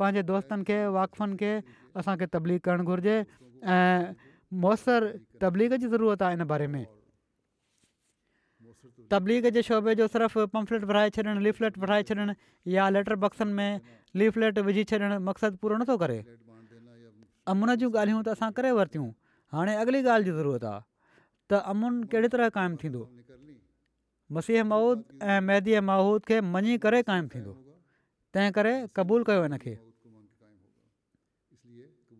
पंहिंजे 0.01 0.25
दोस्तनि 0.33 0.67
खे 0.67 0.77
वाक़फ़ुनि 0.99 1.35
खे 1.41 1.53
असांखे 2.03 2.25
तबलीग 2.37 2.59
करणु 2.69 2.83
घुरिजे 2.93 3.15
ऐं 3.77 4.13
मुयसरु 4.67 5.11
तबलीग 5.45 5.75
जी 5.85 5.91
ज़रूरत 5.95 6.27
आहे 6.29 6.39
इन 6.39 6.47
बारे 6.53 6.67
में 6.75 6.83
तबलीग 9.11 9.45
जे 9.55 9.61
शोबे 9.67 9.93
जो 9.97 10.07
सिर्फ़ु 10.13 10.45
पंफलेट 10.55 10.83
भराए 10.89 11.09
छॾणु 11.17 11.39
लिफलेट 11.47 11.77
भराए 11.83 12.03
छॾणु 12.09 12.33
या 12.75 12.89
लैटर 12.95 13.15
बॉक्सनि 13.23 13.53
में 13.59 13.79
लीफलेट 14.21 14.59
विझी 14.69 14.83
छॾणु 14.91 15.19
मक़सदु 15.27 15.57
पूरो 15.63 15.77
नथो 15.83 15.97
करे 16.03 16.17
अमुन 17.53 17.73
जूं 17.83 17.89
ॻाल्हियूं 17.93 18.23
त 18.27 18.33
असां 18.37 18.49
करे 18.57 18.71
वरितियूं 18.79 19.07
हाणे 19.57 19.75
अॻली 19.83 20.01
ॻाल्हि 20.07 20.29
जी 20.29 20.33
ज़रूरत 20.39 20.63
आहे 20.71 20.81
त 21.51 21.59
अमुन 21.73 22.01
कहिड़ी 22.13 22.27
तरह 22.33 22.49
क़ाइमु 22.57 22.75
थींदो 22.81 23.03
मसीह 24.37 24.63
माउद 24.71 25.03
ऐं 25.29 25.39
मैदीअ 25.51 25.81
माउद 25.91 26.25
खे 26.31 26.39
मञी 26.55 26.77
करे 26.87 27.01
क़ाइमु 27.11 27.29
थींदो 27.35 27.53
तंहिं 28.35 28.51
करे 28.59 28.73
क़बूलु 28.99 29.29
कयो 29.29 29.61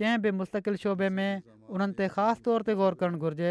कंहिं 0.00 0.18
बि 0.24 0.30
मुस्तक़िल 0.40 0.76
शोबे 0.84 1.08
में 1.20 1.30
उन्हनि 1.76 1.96
ते 2.00 2.04
ख़ासि 2.16 2.42
तौर 2.48 2.60
ते 2.68 2.72
ग़ौरु 2.80 2.96
करणु 3.00 3.18
घुरिजे 3.28 3.50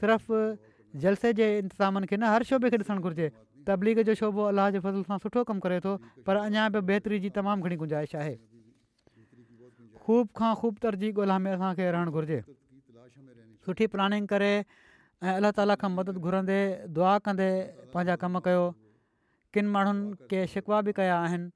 सिर्फ़ु 0.00 1.00
जलसे 1.04 1.32
जे 1.38 1.46
इंतिज़ामनि 1.58 2.06
खे 2.10 2.16
न 2.20 2.24
हर 2.32 2.42
शोबे 2.48 2.68
खे 2.70 2.78
ॾिसणु 2.80 3.00
घुरिजे 3.04 3.26
तबलीग 3.68 3.98
जो 4.08 4.14
शोबो 4.20 4.42
अलाह 4.52 4.66
जे 4.76 4.80
फज़ल 4.84 5.02
सां 5.08 5.18
सुठो 5.24 5.42
कमु 5.48 5.60
करे 5.64 5.78
थो 5.84 5.92
पर 6.28 6.36
अञा 6.46 6.64
बि 6.76 6.80
बहितरी 6.88 7.18
जी 7.24 7.30
तमामु 7.36 7.68
घणी 7.68 7.76
गुंजाइश 7.82 8.14
आहे 8.22 8.34
ख़ूब 10.04 10.26
खां 10.40 10.52
ख़ूब 10.60 10.74
तरजी 10.84 11.08
ॻोल्हा 11.20 11.38
में 11.44 11.52
असांखे 11.52 11.84
रहणु 11.96 12.10
घुरिजे 12.16 12.40
सुठी 13.66 13.86
प्लानिंग 13.94 14.26
करे 14.32 14.52
ऐं 14.56 15.32
अलाह 15.42 15.50
ताला 15.60 15.74
खां 15.84 15.90
मदद 15.98 16.16
घुरंदे 16.26 16.60
दुआ 16.96 17.14
कंदे 17.28 17.48
पंहिंजा 17.94 18.16
कमु 18.24 18.38
कयो 18.48 18.64
किनि 19.56 19.68
माण्हुनि 19.76 20.28
खे 20.32 20.44
शिकिवा 20.56 20.78
बि 20.88 20.92
कया 21.00 21.16
आहिनि 21.28 21.46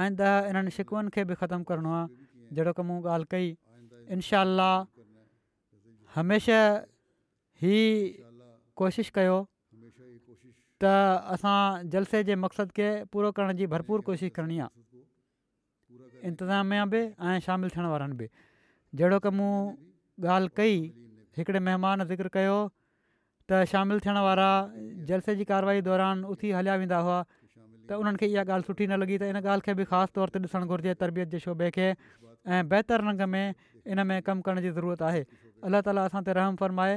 आईंदा 0.00 0.28
इन्हनि 0.50 0.70
शिकुअनि 0.78 1.08
खे 1.14 1.22
बि 1.30 1.34
ख़तमु 1.44 1.64
करिणो 1.68 1.90
आहे 2.00 2.56
जहिड़ो 2.56 2.72
की 2.80 2.82
मूं 2.88 2.96
ॻाल्हि 3.16 3.28
कई 3.36 3.46
इनशा 4.16 4.40
अलाह 4.48 4.74
हमेशह 6.16 6.60
ही 7.64 7.80
कोशिशि 8.78 9.10
कयो 9.16 9.36
त 10.82 10.90
असां 11.34 11.58
जलसे 11.92 12.18
जे 12.28 12.34
मक़सद 12.44 12.74
खे 12.78 12.88
पूरो 13.12 13.28
करण 13.36 13.56
जी 13.60 13.68
भरपूर 13.74 14.04
कोशिशि 14.08 14.30
करणी 14.38 14.58
आहे 14.64 14.70
इंतिज़ामिया 16.30 16.84
बि 16.92 17.00
ऐं 17.30 17.36
शामिलु 17.46 17.72
थियण 17.76 17.86
वारनि 17.92 18.16
बि 18.22 18.28
जहिड़ो 19.00 19.18
की 19.24 19.30
मूं 19.40 19.52
ॻाल्हि 20.36 20.52
कई 20.58 20.74
हिकिड़े 21.38 21.60
महिमान 21.68 22.04
ज़िक्र 22.12 22.30
कयो 22.36 22.56
त 23.52 23.60
शामिलु 23.72 24.02
थियण 24.04 24.18
वारा 24.28 24.50
जलसे 25.08 25.34
जी 25.40 25.46
कारवाई 25.52 25.80
दौरान 25.88 26.24
उथी 26.36 26.52
हलिया 26.60 26.76
वेंदा 26.84 27.00
हुआ 27.08 27.16
त 27.88 27.98
उन्हनि 28.04 28.20
खे 28.22 28.26
इहा 28.34 28.44
ॻाल्हि 28.52 28.68
सुठी 28.72 28.86
न 28.92 29.00
लॻी 29.04 29.18
त 29.22 29.30
इन 29.32 29.40
ॻाल्हि 29.42 29.66
खे 29.68 29.74
बि 29.80 29.84
ख़ासि 29.92 30.14
तौर 30.18 30.34
ते 30.36 30.38
ॾिसणु 30.46 30.66
घुरिजे 30.72 30.94
तरबियत 31.02 31.28
जे 31.34 31.38
शोबे 31.48 31.70
खे 31.78 31.88
ऐं 32.52 32.62
बहितर 32.70 33.04
रंग 33.08 33.26
में 33.34 33.44
इन 33.44 34.06
में 34.12 34.16
कमु 34.28 34.46
करण 34.48 34.62
जी 34.66 34.70
ज़रूरत 34.78 35.02
आहे 35.10 35.22
अलाह 35.70 35.86
ताला 35.90 36.08
असां 36.10 36.22
ते 36.30 36.36
रहम 36.40 36.62
फ़र्माए 36.64 36.96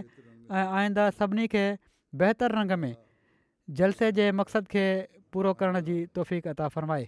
ऐं 0.52 0.68
आईंदा 0.80 1.10
सभिनी 1.12 1.48
खे 1.54 1.66
बहितर 2.20 2.52
रंग 2.60 2.72
में 2.84 2.96
जलसे 3.80 4.12
जे 4.20 4.32
मक़सद 4.40 4.68
खे 4.74 4.86
पूरो 5.34 5.54
करण 5.62 5.80
जी 5.90 6.02
अता 6.46 6.68
फ़र्माए 6.76 7.08